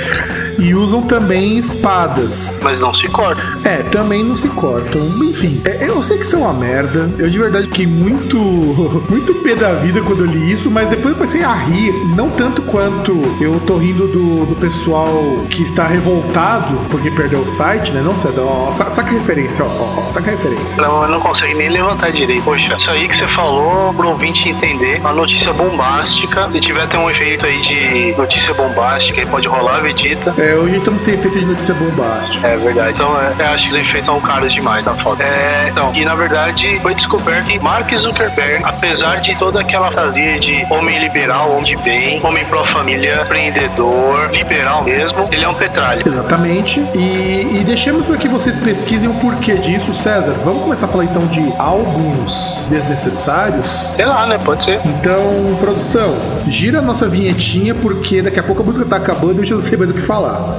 E 0.59 0.75
usam 0.75 1.03
também 1.03 1.59
espadas. 1.59 2.61
Mas 2.63 2.79
não 2.81 2.95
se 2.95 3.09
cortam. 3.09 3.45
É, 3.65 3.83
também 3.85 4.23
não 4.23 4.37
se 4.37 4.49
cortam. 4.49 5.01
Enfim, 5.23 5.61
é, 5.65 5.89
eu 5.89 6.03
sei 6.03 6.19
que 6.19 6.25
isso 6.25 6.37
é 6.37 6.39
uma 6.39 6.53
merda. 6.53 7.11
Eu 7.19 7.29
de 7.29 7.39
verdade 7.39 7.67
fiquei 7.67 7.87
muito, 7.87 8.39
muito 9.09 9.35
pé 9.37 9.55
da 9.55 9.73
vida 9.75 10.01
quando 10.03 10.21
eu 10.21 10.27
li 10.27 10.53
isso, 10.53 10.71
mas 10.71 10.89
depois 10.89 11.11
eu 11.11 11.15
comecei 11.15 11.43
a 11.43 11.53
rir. 11.53 11.93
Não 12.17 12.31
tanto 12.31 12.63
quanto 12.63 13.13
eu 13.41 13.61
tô 13.61 13.77
rindo 13.77 14.07
do, 14.09 14.47
do 14.47 14.57
pessoal 14.57 15.13
que 15.51 15.63
está 15.63 15.87
revoltado 15.87 16.77
porque 16.91 17.11
perdeu 17.11 17.41
o 17.41 17.47
site, 17.47 17.93
né? 17.93 18.01
Não, 18.03 18.15
César, 18.15 18.43
ó, 18.43 18.71
saca 18.71 19.11
a 19.11 19.13
referência, 19.13 19.65
ó, 19.65 19.69
ó, 19.69 20.09
saca 20.09 20.31
a 20.31 20.35
referência. 20.35 20.81
Não, 20.81 21.03
eu 21.03 21.09
não 21.09 21.21
consigo 21.21 21.57
nem 21.57 21.69
levantar 21.69 22.13
direito. 22.13 22.45
Poxa, 22.45 22.77
isso 22.79 22.91
aí 22.91 23.09
que 23.09 23.17
você 23.17 23.27
falou 23.29 23.93
pro 23.95 24.09
ouvinte 24.09 24.49
entender, 24.49 25.01
uma 25.01 25.13
notícia 25.13 25.53
bombástica. 25.53 26.51
Se 26.51 26.61
tiver 26.61 26.83
até 26.83 26.99
um 26.99 27.11
efeito 27.11 27.45
aí 27.47 27.61
de 27.63 28.17
notícia 28.17 28.55
bombástica, 28.55 29.21
aí 29.21 29.27
pode 29.27 29.47
rolar, 29.49 29.81
Vegeta. 29.81 30.35
É, 30.39 30.44
hoje 30.55 30.77
estamos 30.77 31.03
sem 31.03 31.15
efeito 31.15 31.39
de 31.39 31.47
notícia 31.47 31.75
bombástica. 31.75 32.47
É 32.47 32.57
verdade. 32.57 32.93
Então, 32.95 33.11
é, 33.21 33.35
eu 33.39 33.47
acho 33.47 33.69
que 33.69 33.75
os 33.75 33.81
efeitos 33.81 34.07
são 34.07 34.21
caros 34.21 34.53
demais 34.53 34.85
na 34.85 34.95
foto. 34.95 35.23
É, 35.23 35.69
então, 35.71 35.95
e 35.95 36.05
na 36.05 36.15
verdade 36.15 36.79
foi 36.81 36.95
descoberto 36.95 37.47
que 37.47 37.59
Mark 37.59 37.91
Zuckerberg, 37.95 38.65
apesar 38.65 39.21
de 39.21 39.35
toda 39.37 39.61
aquela 39.61 39.89
fantasia 39.89 40.39
de 40.39 40.67
homem 40.71 40.99
liberal, 40.99 41.53
homem 41.53 41.77
de 41.77 41.83
bem, 41.83 42.21
homem 42.25 42.45
pró-família, 42.45 43.23
empreendedor, 43.23 44.31
liberal 44.33 44.85
mesmo, 44.85 45.29
ele 45.31 45.45
é 45.45 45.49
um 45.49 45.55
petralha. 45.55 46.03
Exatamente. 46.07 46.81
E, 46.95 47.59
e 47.61 47.65
deixemos 47.65 48.05
para 48.07 48.17
que 48.17 48.29
vocês 48.29 48.59
pesquisem 48.59 49.09
o 49.09 49.15
porquê 49.15 49.55
disso, 49.55 49.95
César. 49.95 50.35
Vamos 50.45 50.63
começar 50.63 50.87
a 50.87 50.89
falar 50.89 51.05
então 51.05 51.27
de 51.27 51.53
álbuns 51.59 52.67
desnecessários? 52.69 53.69
Sei 53.95 54.05
lá, 54.05 54.27
né? 54.27 54.39
Pode 54.45 54.65
ser. 54.65 54.81
Então, 54.85 55.57
produção, 55.61 56.15
gira 56.49 56.79
a 56.79 56.83
nossa 56.83 57.09
vinhetinha, 57.09 57.75
porque 57.75 58.23
daqui 58.23 58.39
a 58.39 58.43
pouco 58.43 58.63
a 58.63 58.65
música 58.65 58.85
tá 58.85 58.97
acabando 58.97 59.37
e 59.37 59.39
eu 59.39 59.45
já 59.45 59.55
não 59.55 59.63
sei 59.63 59.77
mais 59.77 59.91
o 59.91 59.95
que 59.95 60.01
falar. 60.01 60.59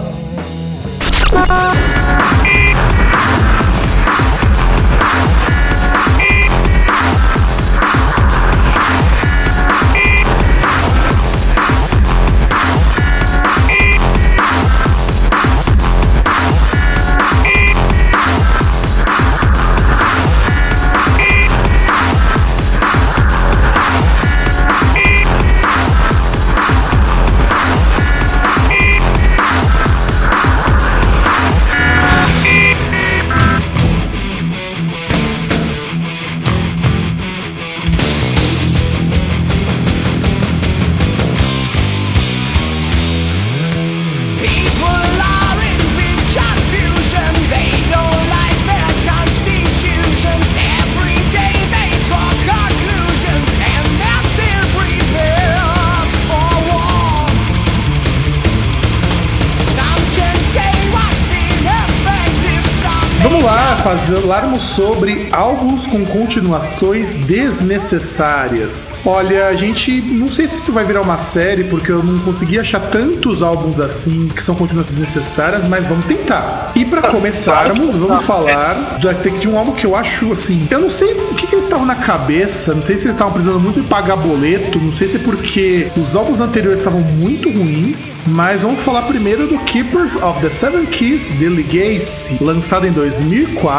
Falarmos 63.86 64.63
sobre 64.63 65.27
álbuns 65.32 65.86
com 65.86 66.04
continuações 66.08 67.20
desnecessárias. 67.20 69.01
Olha, 69.06 69.46
a 69.46 69.54
gente 69.54 70.01
não 70.01 70.32
sei 70.32 70.48
se 70.48 70.56
isso 70.56 70.72
vai 70.72 70.84
virar 70.84 71.01
uma 71.01 71.20
série, 71.20 71.65
porque 71.65 71.92
eu 71.92 72.01
não 72.01 72.18
consegui 72.22 72.58
achar 72.58 72.80
tantos 72.80 73.44
álbuns 73.44 73.80
assim 73.80 74.27
que 74.27 74.42
são 74.42 74.56
continuações 74.56 74.96
desnecessárias, 74.96 75.70
mas 75.70 75.86
vamos 75.86 76.04
tentar. 76.06 76.72
E 76.74 76.84
para 76.84 77.12
começarmos, 77.12 77.96
vamos 77.96 78.25
falar 78.25 78.98
de, 78.98 79.39
de 79.39 79.48
um 79.48 79.56
álbum 79.56 79.74
que 79.74 79.86
eu 79.86 79.96
acho 79.96 80.32
assim. 80.32 80.68
Eu 80.72 80.80
não 80.80 80.89
sei 80.89 81.13
o 81.13 81.36
que, 81.36 81.46
que 81.46 81.54
eles 81.54 81.65
estavam 81.65 81.86
na 81.86 81.96
cabeça, 81.96 82.74
não 82.74 82.82
sei 82.82 82.98
se 82.98 83.06
eles 83.06 83.13
estavam 83.15 83.34
precisando 83.34 83.60
muito 83.60 83.82
de 83.82 83.88
pagar 83.88 84.15
boleto, 84.15 84.80
não 84.80 84.92
sei 84.92 85.08
se 85.08 85.18
é 85.18 85.20
porque 85.20 85.92
os 85.96 86.15
álbuns 86.15 86.42
anteriores 86.42 86.80
estavam 86.80 87.01
muito 87.01 87.51
ruins, 87.51 88.22
mas 88.25 88.63
vamos 88.63 88.82
falar 88.82 89.04
primeiro 89.04 89.46
do 89.46 89.60
Keepers 89.60 90.15
of 90.15 90.42
the 90.42 90.50
Seven 90.50 90.88
Keys 90.88 91.30
The 91.38 91.50
Legacy, 91.50 92.39
lançado 92.42 92.88
em 92.88 92.92
2004 92.92 93.75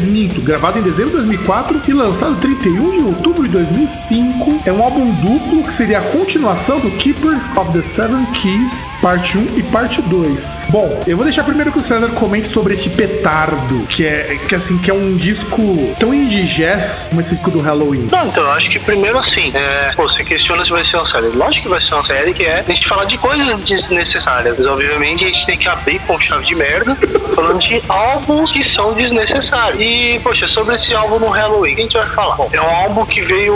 minto, 0.00 0.42
gravado 0.42 0.78
em 0.78 0.82
dezembro 0.82 1.12
de 1.12 1.16
2004 1.18 1.80
e 1.88 1.92
lançado 1.92 2.38
31 2.40 2.90
de 2.90 2.98
outubro 2.98 3.44
de 3.44 3.48
2005. 3.48 4.62
É 4.66 4.72
um 4.72 4.82
álbum 4.82 5.10
duplo 5.10 5.62
que 5.62 5.72
seria 5.72 6.00
a 6.00 6.02
continuação 6.02 6.78
do 6.80 6.90
Keepers 6.92 7.48
of 7.56 7.72
the 7.72 7.82
Seven 7.82 8.26
Keys, 8.26 8.98
parte 9.00 9.38
1 9.38 9.58
e 9.58 9.62
parte 9.62 10.02
2. 10.02 10.66
Bom, 10.68 11.02
eu 11.06 11.16
vou 11.16 11.24
deixar 11.24 11.44
primeiro 11.44 11.72
que 11.72 11.78
o 11.78 11.82
César 11.82 12.08
comente 12.08 12.46
sobre 12.46 12.74
este 12.74 12.90
petardo, 12.90 13.86
que 13.86 14.04
é 14.04 14.38
que 14.48 14.54
assim 14.54 14.76
que 14.76 14.90
é 14.90 14.94
um 14.94 15.16
disco 15.16 15.62
tão 15.98 16.12
indigesto 16.12 17.08
como 17.08 17.20
esse 17.20 17.34
disco 17.34 17.50
do 17.50 17.60
Halloween. 17.60 18.08
Não, 18.10 18.26
então 18.26 18.42
eu 18.42 18.52
acho 18.52 18.68
que 18.68 18.78
primeiro 18.78 19.18
assim, 19.18 19.50
é, 19.54 19.92
pô, 19.96 20.02
você 20.02 20.24
questiona 20.24 20.62
se 20.64 20.70
vai 20.70 20.84
ser 20.84 20.96
uma 20.96 21.08
série. 21.08 21.28
Lógico 21.28 21.62
que 21.62 21.68
vai 21.68 21.80
ser 21.80 21.94
uma 21.94 22.06
série 22.06 22.34
que 22.34 22.44
é 22.44 22.60
a 22.60 22.72
gente 22.72 22.86
falar 22.86 23.04
de 23.04 23.16
coisas 23.16 23.60
desnecessárias. 23.60 24.58
Mas, 24.58 24.66
obviamente 24.66 25.24
a 25.24 25.28
gente 25.28 25.46
tem 25.46 25.58
que 25.58 25.68
abrir 25.68 25.98
com 26.00 26.20
chave 26.20 26.44
de 26.44 26.54
merda, 26.54 26.96
falando 27.34 27.60
de 27.60 27.82
álbuns 27.88 28.52
que 28.52 28.62
são 28.74 28.92
desnecessários. 28.92 29.21
E, 29.78 30.20
poxa, 30.22 30.48
sobre 30.48 30.74
esse 30.76 30.94
álbum 30.94 31.18
no 31.18 31.28
Halloween, 31.28 31.72
o 31.72 31.74
que 31.74 31.80
a 31.80 31.84
gente 31.84 31.96
vai 31.96 32.08
falar? 32.08 32.36
Bom, 32.36 32.48
é 32.52 32.60
um 32.60 32.70
álbum 32.70 33.04
que 33.04 33.20
veio, 33.22 33.54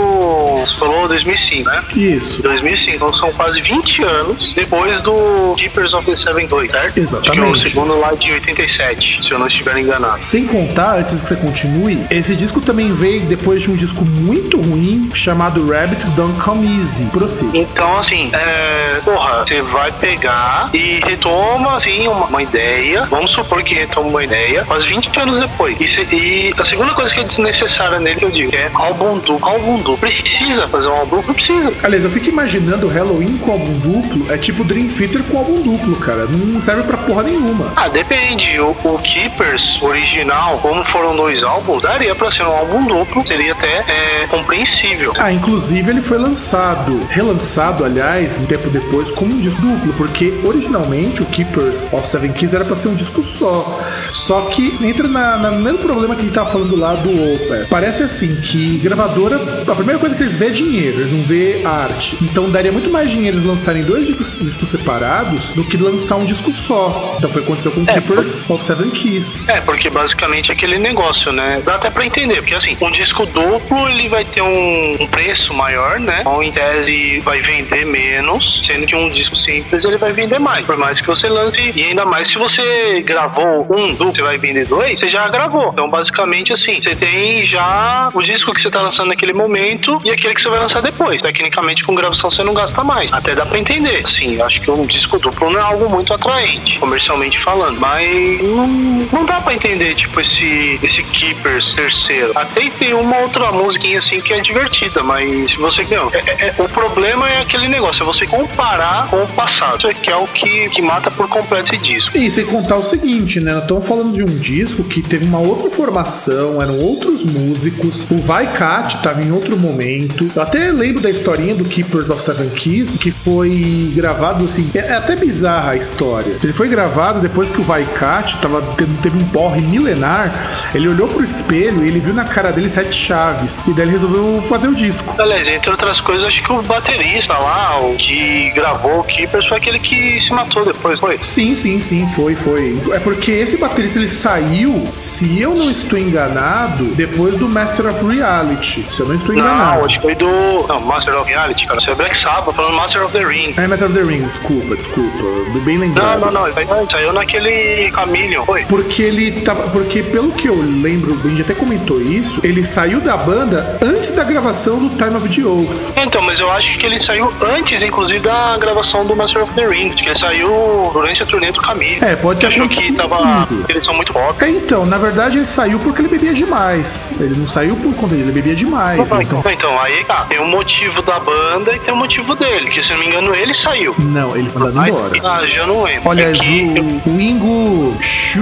você 0.59 0.75
falou 0.77 1.07
2005, 1.07 1.69
né? 1.69 1.83
Isso. 1.95 2.41
2005, 2.41 2.95
então 2.95 3.13
são 3.13 3.31
quase 3.33 3.61
20 3.61 4.03
anos 4.03 4.53
depois 4.53 5.01
do 5.01 5.55
Keepers 5.57 5.93
of 5.93 6.05
the 6.05 6.15
Seven 6.15 6.47
2, 6.47 6.71
certo? 6.71 6.97
Exatamente. 6.97 7.31
Que 7.31 7.39
é 7.39 7.51
o 7.51 7.69
segundo 7.69 7.99
lá 7.99 8.13
de 8.13 8.31
87, 8.31 9.23
se 9.23 9.31
eu 9.31 9.39
não 9.39 9.47
estiver 9.47 9.77
enganado. 9.77 10.23
Sem 10.23 10.45
contar, 10.45 10.97
antes 10.97 11.21
que 11.21 11.27
você 11.27 11.35
continue, 11.35 12.05
esse 12.11 12.35
disco 12.35 12.61
também 12.61 12.93
veio 12.93 13.21
depois 13.21 13.61
de 13.61 13.71
um 13.71 13.75
disco 13.75 14.03
muito 14.05 14.59
ruim 14.59 15.09
chamado 15.13 15.65
Rabbit 15.67 16.05
Don't 16.11 16.39
Come 16.41 16.79
Easy. 16.79 17.05
Prossiga. 17.05 17.57
Então, 17.57 17.97
assim, 17.99 18.29
é, 18.33 18.99
porra, 19.03 19.43
você 19.43 19.61
vai 19.61 19.91
pegar 19.93 20.69
e 20.73 20.99
retoma, 20.99 21.77
assim, 21.77 22.07
uma, 22.07 22.25
uma 22.25 22.41
ideia, 22.41 23.03
vamos 23.05 23.31
supor 23.31 23.63
que 23.63 23.73
retoma 23.73 24.09
uma 24.09 24.23
ideia, 24.23 24.63
quase 24.65 24.87
20 24.87 25.19
anos 25.19 25.39
depois. 25.39 25.56
E 25.59 25.87
e 26.13 26.53
a 26.57 26.65
segunda 26.65 26.93
coisa 26.93 27.13
que 27.13 27.19
é 27.19 27.23
desnecessária 27.23 27.99
nele, 27.99 28.19
que 28.19 28.25
eu 28.25 28.31
digo, 28.31 28.55
é 28.55 28.69
álbum 28.73 29.17
duplo. 29.17 29.47
Álbum 29.47 29.77
duplo. 29.77 29.97
Precisa 29.97 30.67
fazer 30.67 30.87
um 30.87 30.91
álbum 30.91 31.17
duplo? 31.17 31.33
Precisa. 31.33 31.73
Aliás, 31.83 32.03
eu 32.03 32.11
fico 32.11 32.29
imaginando 32.29 32.87
Halloween 32.87 33.37
com 33.37 33.51
álbum 33.51 33.73
duplo, 33.79 34.31
é 34.31 34.37
tipo 34.37 34.63
Dream 34.63 34.87
Theater 34.87 35.23
com 35.23 35.37
álbum 35.37 35.61
duplo, 35.61 35.95
cara. 35.97 36.25
Não 36.25 36.61
serve 36.61 36.83
pra 36.83 36.97
porra 36.97 37.23
nenhuma. 37.23 37.71
Ah, 37.75 37.87
depende. 37.87 38.59
O, 38.59 38.69
o 38.83 38.99
Keepers 38.99 39.81
original, 39.81 40.57
como 40.59 40.83
foram 40.85 41.15
dois 41.15 41.43
álbuns, 41.43 41.81
daria 41.81 42.13
pra 42.13 42.31
ser 42.31 42.43
um 42.43 42.51
álbum 42.51 42.85
duplo. 42.85 43.25
Seria 43.25 43.53
até 43.53 43.83
é, 43.87 44.27
compreensível. 44.27 45.13
Ah, 45.17 45.31
inclusive 45.31 45.89
ele 45.89 46.01
foi 46.01 46.17
lançado, 46.17 46.99
relançado, 47.09 47.83
aliás, 47.83 48.39
um 48.39 48.45
tempo 48.45 48.69
depois, 48.69 49.09
como 49.11 49.33
um 49.33 49.39
disco 49.39 49.61
duplo, 49.61 49.93
porque 49.93 50.33
originalmente 50.43 51.21
o 51.21 51.25
Keepers 51.25 51.87
of 51.91 52.07
Seven 52.07 52.31
Keys 52.33 52.53
era 52.53 52.63
pra 52.63 52.75
ser 52.75 52.89
um 52.89 52.95
disco 52.95 53.23
só. 53.23 53.79
Só 54.11 54.41
que 54.41 54.77
entra 54.85 55.07
na, 55.07 55.37
na 55.37 55.46
mesmo 55.51 55.79
problema 55.79 56.15
que 56.15 56.21
a 56.21 56.25
gente 56.25 56.33
tava 56.33 56.51
falando 56.51 56.75
lá 56.75 56.93
do 56.93 57.09
Opa. 57.09 57.67
Parece 57.69 58.03
assim 58.03 58.35
que 58.35 58.77
gravadora, 58.79 59.39
a 59.67 59.75
primeira 59.75 59.99
coisa 59.99 60.15
que 60.15 60.23
eles 60.23 60.37
vê 60.37 60.47
é 60.47 60.49
dinheiro, 60.49 61.01
eles 61.01 61.11
não 61.11 61.23
vê 61.23 61.61
arte. 61.65 62.17
Então 62.21 62.49
daria 62.49 62.71
muito 62.71 62.89
mais 62.89 63.09
dinheiro 63.09 63.37
eles 63.37 63.47
lançarem 63.47 63.83
dois 63.83 64.07
discos, 64.07 64.39
discos 64.39 64.69
separados 64.69 65.49
do 65.51 65.63
que 65.63 65.77
lançar 65.77 66.15
um 66.15 66.25
disco 66.25 66.51
só. 66.51 67.15
Então 67.17 67.29
foi 67.29 67.41
o 67.41 67.45
que 67.45 67.51
aconteceu 67.51 67.71
com 67.71 67.81
é, 67.83 67.93
Keepers 67.93 68.43
por... 68.43 68.55
of 68.55 68.63
Seven 68.63 68.89
Keys. 68.89 69.47
É, 69.47 69.61
porque 69.61 69.89
basicamente 69.89 70.51
é 70.51 70.53
aquele 70.53 70.77
negócio, 70.77 71.31
né? 71.31 71.61
Dá 71.63 71.75
até 71.75 71.89
pra 71.89 72.05
entender, 72.05 72.37
porque 72.37 72.55
assim, 72.55 72.77
um 72.81 72.91
disco 72.91 73.25
duplo 73.25 73.87
ele 73.89 74.07
vai 74.09 74.25
ter 74.25 74.41
um, 74.41 74.97
um 74.99 75.07
preço 75.07 75.53
maior, 75.53 75.99
né? 75.99 76.21
Ou 76.25 76.43
em 76.43 76.51
tese 76.51 77.19
vai 77.19 77.41
vender 77.41 77.85
menos, 77.85 78.63
sendo 78.65 78.85
que 78.85 78.95
um 78.95 79.09
disco 79.09 79.35
simples 79.37 79.83
ele 79.83 79.97
vai 79.97 80.11
vender 80.11 80.39
mais. 80.39 80.65
Por 80.65 80.77
mais 80.77 80.99
que 80.99 81.05
você 81.05 81.27
lance, 81.27 81.71
e 81.75 81.83
ainda 81.83 82.05
mais 82.05 82.31
se 82.31 82.37
você 82.37 83.01
gravou 83.01 83.67
um 83.75 83.87
duplo, 83.87 84.13
você 84.13 84.21
vai 84.21 84.37
vender 84.37 84.65
dois, 84.67 84.99
você 84.99 85.09
já 85.09 85.27
gravou. 85.37 85.69
Então, 85.71 85.89
basicamente, 85.89 86.51
assim, 86.51 86.81
você 86.81 86.95
tem 86.95 87.45
já 87.45 88.09
o 88.13 88.21
disco 88.21 88.53
que 88.53 88.61
você 88.61 88.71
tá 88.71 88.81
lançando 88.81 89.09
naquele 89.09 89.33
momento 89.33 89.99
e 90.03 90.09
aquele 90.09 90.33
que 90.33 90.41
você 90.41 90.49
vai 90.49 90.59
lançar 90.59 90.81
depois. 90.81 91.21
Tecnicamente, 91.21 91.83
com 91.83 91.93
gravação 91.93 92.31
você 92.31 92.43
não 92.43 92.53
gasta 92.53 92.83
mais. 92.83 93.13
Até 93.13 93.35
dá 93.35 93.45
pra 93.45 93.59
entender. 93.59 94.03
Assim, 94.05 94.41
acho 94.41 94.59
que 94.61 94.71
um 94.71 94.85
disco 94.85 95.19
duplo 95.19 95.51
não 95.51 95.59
é 95.59 95.63
algo 95.63 95.89
muito 95.89 96.13
atraente, 96.13 96.79
comercialmente 96.79 97.39
falando. 97.39 97.79
Mas 97.79 98.41
não, 98.41 98.67
não 98.67 99.25
dá 99.25 99.39
pra 99.39 99.53
entender, 99.53 99.95
tipo, 99.95 100.19
esse, 100.19 100.79
esse 100.81 101.03
Keepers 101.03 101.73
terceiro. 101.73 102.31
Até 102.35 102.69
tem 102.71 102.93
uma 102.93 103.17
outra 103.19 103.51
musiquinha 103.51 103.99
assim 103.99 104.19
que 104.21 104.33
é 104.33 104.39
divertida, 104.39 105.03
mas 105.03 105.53
você 105.55 105.83
não. 105.95 106.09
É, 106.11 106.17
é, 106.17 106.47
é, 106.47 106.55
o 106.57 106.67
problema 106.69 107.29
é 107.29 107.41
aquele 107.41 107.67
negócio, 107.67 108.01
é 108.01 108.05
você 108.05 108.25
comparar 108.25 109.07
com 109.07 109.23
o 109.23 109.27
passado. 109.27 109.87
Que 110.01 110.09
é 110.09 110.15
o 110.15 110.27
que, 110.27 110.69
que 110.69 110.81
mata 110.81 111.11
por 111.11 111.27
completo 111.27 111.73
esse 111.73 111.83
disco. 111.83 112.17
E 112.17 112.29
sem 112.31 112.45
contar 112.45 112.77
o 112.77 112.83
seguinte, 112.83 113.39
né? 113.39 113.53
Nós 113.53 113.63
estamos 113.63 113.87
falando 113.87 114.13
de 114.13 114.23
um 114.23 114.37
disco 114.37 114.83
que 114.83 115.01
teve 115.01 115.26
uma 115.27 115.39
outra 115.39 115.69
formação, 115.69 116.61
eram 116.61 116.79
outros 116.79 117.23
músicos. 117.23 118.07
O 118.09 118.21
Vaikat 118.21 119.01
tava 119.01 119.21
em 119.21 119.31
outro 119.31 119.57
momento. 119.57 120.29
Eu 120.33 120.41
até 120.41 120.71
lembro 120.71 121.01
da 121.01 121.09
historinha 121.09 121.53
do 121.53 121.65
Keepers 121.65 122.09
of 122.09 122.21
Seven 122.21 122.49
Keys, 122.49 122.93
que 122.93 123.11
foi 123.11 123.91
gravado 123.93 124.45
assim. 124.45 124.69
É, 124.73 124.79
é 124.79 124.93
até 124.93 125.15
bizarra 125.15 125.71
a 125.71 125.75
história. 125.75 126.37
Ele 126.41 126.53
foi 126.53 126.69
gravado 126.69 127.19
depois 127.19 127.49
que 127.49 127.59
o 127.59 127.63
Vaikat 127.63 128.37
tava 128.37 128.61
tendo, 128.77 129.01
teve 129.01 129.17
um 129.17 129.25
porre 129.27 129.61
milenar. 129.61 130.33
Ele 130.73 130.87
olhou 130.87 131.07
pro 131.07 131.23
espelho 131.23 131.83
e 131.83 131.89
ele 131.89 131.99
viu 131.99 132.13
na 132.13 132.23
cara 132.23 132.51
dele 132.51 132.69
sete 132.69 132.93
chaves. 132.93 133.61
E 133.67 133.71
daí 133.71 133.85
ele 133.85 133.91
resolveu 133.91 134.41
fazer 134.43 134.69
o 134.69 134.75
disco. 134.75 135.13
Aliás, 135.19 135.45
entre 135.47 135.69
outras 135.69 135.99
coisas, 135.99 136.25
acho 136.25 136.41
que 136.41 136.51
o 136.51 136.61
baterista 136.61 137.33
lá, 137.33 137.79
o 137.81 137.95
que 137.95 138.51
gravou 138.51 138.99
o 138.99 139.03
Keepers, 139.03 139.45
foi 139.45 139.57
aquele 139.57 139.79
que 139.79 140.21
se 140.21 140.31
matou 140.31 140.63
depois, 140.63 140.99
foi? 140.99 141.17
Sim, 141.21 141.53
sim, 141.53 141.79
sim, 141.79 142.07
foi, 142.07 142.33
foi. 142.33 142.79
É 142.93 142.99
porque 142.99 143.31
esse 143.31 143.57
baterista 143.57 143.99
ele 143.99 144.07
saiu, 144.07 144.83
se 145.17 145.41
eu 145.41 145.55
não 145.55 145.71
estou 145.71 145.97
enganado, 145.97 146.85
depois 146.95 147.35
do 147.37 147.49
Master 147.49 147.87
of 147.87 148.05
Reality. 148.05 148.85
Se 148.87 148.99
eu 148.99 149.07
não 149.07 149.15
estou 149.15 149.33
enganado. 149.33 149.79
Não, 149.79 149.85
acho 149.85 149.95
que 149.95 150.01
foi 150.03 150.13
do. 150.13 150.67
Não, 150.67 150.79
Master 150.79 151.19
of 151.19 151.27
Reality, 151.27 151.65
cara. 151.65 151.81
Você 151.81 151.89
é 151.89 151.95
Black 151.95 152.21
Sabbath 152.21 152.55
falando 152.55 152.75
Master 152.75 153.03
of 153.03 153.11
the 153.11 153.25
Ring. 153.25 153.55
É 153.57 153.65
Master 153.65 153.87
of 153.87 153.97
the 153.97 154.03
Rings, 154.03 154.21
desculpa, 154.21 154.75
desculpa. 154.75 155.23
Bem 155.65 155.79
lembrado. 155.79 156.19
Não, 156.19 156.31
não, 156.31 156.47
não. 156.47 156.89
Saiu 156.91 157.11
naquele 157.13 157.91
Chameleon, 157.91 158.45
foi? 158.45 158.63
Porque 158.65 159.01
ele 159.01 159.41
tava. 159.41 159.67
Porque 159.69 160.03
pelo 160.03 160.31
que 160.33 160.49
eu 160.49 160.55
lembro, 160.55 161.13
o 161.13 161.15
Benji 161.15 161.41
até 161.41 161.55
comentou 161.55 161.99
isso, 161.99 162.39
ele 162.43 162.63
saiu 162.63 163.01
da 163.01 163.17
banda 163.17 163.79
antes 163.81 164.11
da 164.11 164.23
gravação 164.23 164.77
do 164.77 164.89
Time 164.97 165.15
of 165.15 165.27
the 165.27 165.47
Oath. 165.47 165.97
Então, 165.97 166.21
mas 166.21 166.39
eu 166.39 166.51
acho 166.51 166.77
que 166.77 166.85
ele 166.85 167.03
saiu 167.03 167.33
antes, 167.55 167.81
inclusive, 167.81 168.19
da 168.19 168.55
gravação 168.59 169.03
do 169.03 169.15
Master 169.15 169.41
of 169.41 169.53
the 169.55 169.65
Ring. 169.65 169.89
Que 169.95 170.09
ele 170.09 170.19
saiu 170.19 170.91
durante 170.93 171.23
a 171.23 171.25
turnê 171.25 171.51
do 171.51 171.59
Camille. 171.59 172.05
É, 172.05 172.15
pode 172.15 172.39
ter 172.39 172.47
Achou 172.47 172.69
que 172.69 172.93
tava. 172.93 173.47
Eles 173.67 173.83
são 173.83 173.95
muito 173.95 174.13
pop. 174.13 174.43
É, 174.43 174.49
então, 174.49 174.85
na 174.85 174.96
verdade 174.97 175.37
ele 175.37 175.45
saiu 175.45 175.79
porque 175.79 176.01
ele 176.01 176.07
bebia 176.09 176.33
demais. 176.33 177.13
Ele 177.19 177.35
não 177.37 177.47
saiu 177.47 177.75
por 177.75 177.93
conta 177.95 178.15
dele, 178.15 178.23
ele 178.23 178.31
bebia 178.31 178.55
demais. 178.55 178.99
Então, 178.99 179.21
Então, 179.21 179.43
então, 179.51 179.81
aí 179.81 180.03
tá. 180.05 180.25
Tem 180.27 180.39
um 180.39 180.47
motivo 180.47 181.01
da 181.01 181.19
banda 181.19 181.75
e 181.75 181.79
tem 181.79 181.93
um 181.93 181.97
motivo 181.97 182.35
dele. 182.35 182.69
Que 182.69 182.81
se 182.83 182.89
eu 182.91 182.97
não 182.97 183.03
me 183.03 183.07
engano, 183.09 183.35
ele 183.35 183.53
saiu. 183.61 183.95
não, 183.99 184.35
ele 184.35 184.49
foi 184.49 184.61
mandado 184.63 184.87
embora. 184.89 185.11
Ah, 185.23 185.45
já 185.45 185.65
não 185.65 185.83
lembro. 185.83 186.09
Olha, 186.09 186.23
É 186.23 186.31
o, 186.31 187.11
o 187.11 187.19
Ingo. 187.21 187.97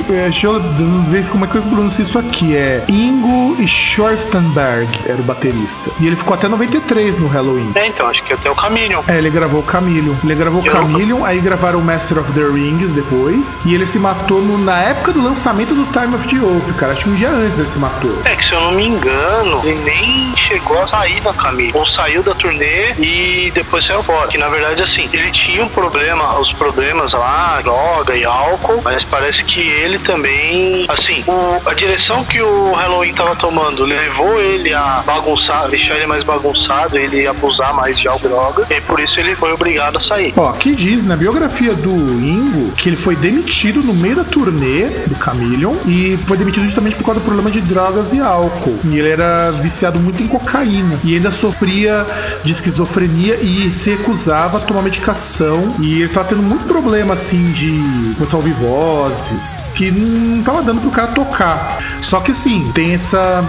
É, 0.09 0.24
deixa 0.24 0.47
eu 0.47 0.59
ver 1.09 1.25
como 1.29 1.45
é 1.45 1.47
que 1.47 1.55
eu 1.55 1.62
pronuncio 1.62 2.03
isso 2.03 2.17
aqui. 2.19 2.55
É 2.55 2.83
Ingo 2.89 3.55
Schwarzenberg 3.67 4.88
era 5.05 5.19
o 5.19 5.24
baterista. 5.24 5.89
E 6.00 6.07
ele 6.07 6.15
ficou 6.15 6.33
até 6.33 6.47
93 6.47 7.17
no 7.17 7.27
Halloween. 7.27 7.71
É, 7.75 7.88
então, 7.88 8.07
acho 8.07 8.24
que 8.24 8.33
até 8.33 8.50
o 8.50 8.55
Chameleon. 8.55 9.01
É, 9.07 9.17
ele 9.17 9.29
gravou 9.29 9.62
o 9.65 9.71
Chameleon. 9.71 10.15
Ele 10.24 10.35
gravou 10.35 10.62
o 10.62 10.65
Chameleon, 10.65 11.24
aí 11.25 11.39
gravaram 11.39 11.79
o 11.79 11.83
Master 11.83 12.19
of 12.19 12.31
the 12.33 12.41
Rings 12.41 12.93
depois. 12.93 13.59
E 13.65 13.74
ele 13.74 13.85
se 13.85 13.97
matou 14.00 14.41
no- 14.41 14.57
na 14.57 14.77
época 14.79 15.12
do 15.13 15.21
lançamento 15.24 15.74
do 15.74 15.85
Time 15.91 16.15
of 16.15 16.27
the 16.27 16.45
Oath, 16.46 16.74
cara. 16.75 16.94
Acho 16.94 17.04
que 17.06 17.10
um 17.10 17.16
dia 17.16 17.30
antes 17.30 17.58
ele 17.60 17.68
se 17.68 17.80
matou. 17.80 18.18
É 18.25 18.36
que 18.36 18.46
se 18.48 18.54
eu 18.54 18.62
não 18.62 18.72
me 18.72 18.86
engano, 18.88 19.62
ele 19.64 19.80
nem 19.84 20.36
chegou 20.38 20.82
a 20.82 20.88
sair 20.88 21.20
da 21.22 21.34
Camille. 21.34 21.72
Ou 21.74 21.86
saiu 21.88 22.22
da 22.24 22.34
turnê 22.34 22.94
e 23.00 23.52
depois 23.54 23.86
saiu 23.86 24.04
fora. 24.04 24.28
Que 24.28 24.38
na 24.38 24.48
verdade, 24.50 24.82
assim, 24.82 25.10
ele 25.12 25.32
tinha 25.32 25.64
um 25.64 25.70
problema, 25.70 26.40
os 26.40 26.52
problemas 26.54 27.12
lá, 27.12 27.60
droga 27.64 28.16
e 28.16 28.24
álcool, 28.25 28.82
mas 28.84 29.04
parece 29.04 29.44
que 29.44 29.60
ele 29.60 29.98
também, 30.00 30.86
assim, 30.90 31.24
o- 31.28 31.62
a 31.70 31.74
direção 31.74 32.24
que 32.24 32.42
o 32.42 32.74
Halloween 32.74 33.14
tava 33.14 33.36
tomando 33.36 33.84
levou 33.86 34.40
ele 34.42 34.74
a 34.74 35.04
bagunçar, 35.06 35.68
deixar 35.70 35.96
ele 35.96 36.06
mais 36.08 36.24
bagunçado, 36.24 36.98
ele 36.98 37.28
abusar 37.28 37.74
mais 37.74 37.98
de 37.98 38.08
álcool 38.08 38.28
e 38.28 38.30
droga, 38.30 38.68
e 38.70 38.82
por 38.82 39.00
isso 39.00 39.20
ele 39.20 39.36
foi 39.36 39.52
obrigado 39.54 39.98
a 39.98 40.02
sair. 40.02 40.34
Ó, 40.36 40.50
aqui 40.50 40.75
diz 40.75 41.04
na 41.06 41.16
biografia 41.16 41.74
do 41.74 41.90
Ingo 41.92 42.72
que 42.74 42.90
ele 42.90 42.96
foi 42.96 43.16
demitido 43.16 43.82
no 43.84 43.94
meio 43.94 44.16
da 44.16 44.24
turnê 44.24 44.86
do 45.08 45.16
Chameleon 45.24 45.75
e 45.86 46.18
foi 46.28 46.35
demitido 46.38 46.63
justamente 46.65 46.96
por 46.96 47.04
causa 47.04 47.20
do 47.20 47.24
problema 47.24 47.50
de 47.51 47.62
drogas 47.62 48.13
e 48.13 48.20
álcool. 48.20 48.77
E 48.86 48.98
ele 48.98 49.10
era 49.10 49.51
viciado 49.51 50.00
muito 50.00 50.22
em 50.22 50.27
cocaína 50.27 51.00
e 51.04 51.15
ainda 51.15 51.32
sofria 51.32 52.06
de 52.44 52.51
esquizofrenia 52.51 53.36
e 53.36 53.72
se 53.72 53.92
recusava 53.92 54.58
a 54.58 54.62
tomar 54.62 54.82
medicação. 54.82 55.75
E 55.80 56.01
ele 56.01 56.10
tava 56.10 56.30
tendo 56.30 56.44
muito 56.44 56.65
problema 56.65 57.13
assim 57.13 57.51
de 57.51 57.72
começar 58.15 58.36
a 58.36 58.39
ouvir 58.39 58.54
vozes 58.54 59.72
que 59.74 59.92
não 59.92 60.44
tava 60.44 60.62
dando 60.62 60.82
pro 60.82 60.89
cara 60.89 61.08
tocar. 61.08 61.82
Só 62.01 62.20
que 62.20 62.32
assim, 62.32 62.72
tem 62.74 62.94
essa 62.94 63.44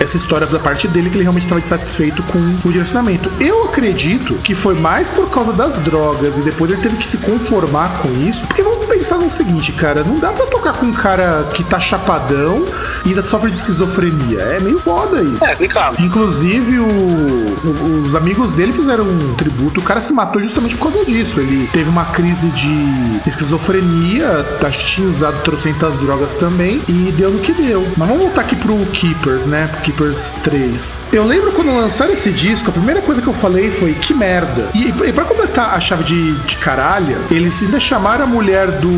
essa 0.00 0.16
história 0.16 0.46
da 0.46 0.58
parte 0.58 0.88
dele 0.88 1.08
que 1.08 1.16
ele 1.16 1.22
realmente 1.22 1.44
estava 1.44 1.60
insatisfeito 1.60 2.22
com 2.24 2.38
o 2.38 2.72
direcionamento. 2.72 3.30
Eu 3.40 3.64
acredito 3.64 4.34
que 4.34 4.54
foi 4.54 4.74
mais 4.74 5.08
por 5.08 5.30
causa 5.30 5.52
das 5.52 5.78
drogas 5.78 6.38
e 6.38 6.42
depois 6.42 6.70
ele 6.70 6.82
teve 6.82 6.96
que 6.96 7.06
se 7.06 7.18
conformar 7.18 7.98
com 7.98 8.10
isso. 8.28 8.46
Porque 8.46 8.62
vamos 8.62 8.81
pensar 9.02 9.18
no 9.18 9.32
seguinte, 9.32 9.72
cara, 9.72 10.04
não 10.04 10.20
dá 10.20 10.28
pra 10.30 10.46
tocar 10.46 10.74
com 10.74 10.86
um 10.86 10.92
cara 10.92 11.44
que 11.52 11.64
tá 11.64 11.80
chapadão 11.80 12.64
e 13.04 13.08
ainda 13.08 13.24
sofre 13.24 13.50
de 13.50 13.56
esquizofrenia. 13.56 14.38
É 14.38 14.60
meio 14.60 14.78
foda 14.78 15.18
aí. 15.18 15.36
É, 15.42 15.48
complicado. 15.50 16.00
Inclusive, 16.00 16.78
o- 16.78 16.84
o- 16.84 18.02
os 18.06 18.14
amigos 18.14 18.52
dele 18.52 18.72
fizeram 18.72 19.02
um 19.04 19.34
tributo. 19.34 19.80
O 19.80 19.82
cara 19.82 20.00
se 20.00 20.12
matou 20.12 20.40
justamente 20.40 20.76
por 20.76 20.92
causa 20.92 21.04
disso. 21.04 21.40
Ele 21.40 21.68
teve 21.72 21.90
uma 21.90 22.04
crise 22.04 22.46
de 22.50 23.20
esquizofrenia, 23.28 24.46
acho 24.64 24.78
que 24.78 24.84
tinha 24.84 25.10
usado 25.10 25.42
trocentas 25.42 25.96
drogas 25.98 26.34
também, 26.34 26.80
e 26.88 27.12
deu 27.16 27.30
no 27.32 27.40
que 27.40 27.52
deu. 27.52 27.84
Mas 27.96 28.06
vamos 28.08 28.22
voltar 28.22 28.42
aqui 28.42 28.54
pro 28.54 28.76
Keepers, 28.86 29.46
né? 29.46 29.66
Pro 29.66 29.80
Keepers 29.80 30.34
3. 30.44 31.08
Eu 31.12 31.24
lembro 31.24 31.50
quando 31.50 31.74
lançaram 31.76 32.12
esse 32.12 32.30
disco, 32.30 32.70
a 32.70 32.72
primeira 32.72 33.00
coisa 33.02 33.20
que 33.20 33.26
eu 33.26 33.34
falei 33.34 33.68
foi 33.68 33.94
que 33.94 34.14
merda. 34.14 34.68
E, 34.74 34.88
e 34.88 35.12
pra 35.12 35.24
completar 35.24 35.74
a 35.74 35.80
chave 35.80 36.04
de, 36.04 36.34
de 36.42 36.56
caralho, 36.58 37.16
eles 37.32 37.60
ainda 37.64 37.80
chamaram 37.80 38.24
a 38.24 38.28
mulher 38.28 38.70
do, 38.80 38.91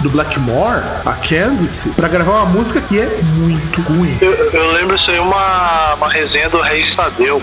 do 0.00 0.10
Blackmore, 0.10 0.82
a 1.04 1.12
Candice, 1.12 1.90
pra 1.90 2.08
gravar 2.08 2.32
uma 2.42 2.46
música 2.46 2.80
que 2.80 2.98
é 3.00 3.18
muito 3.36 3.80
ruim. 3.82 4.16
Eu, 4.20 4.32
eu 4.32 4.72
lembro 4.72 4.96
isso 4.96 5.10
aí, 5.10 5.18
uma, 5.18 5.94
uma 5.94 6.08
resenha 6.12 6.48
do 6.48 6.60
Rei 6.60 6.82
Estadeu. 6.82 7.40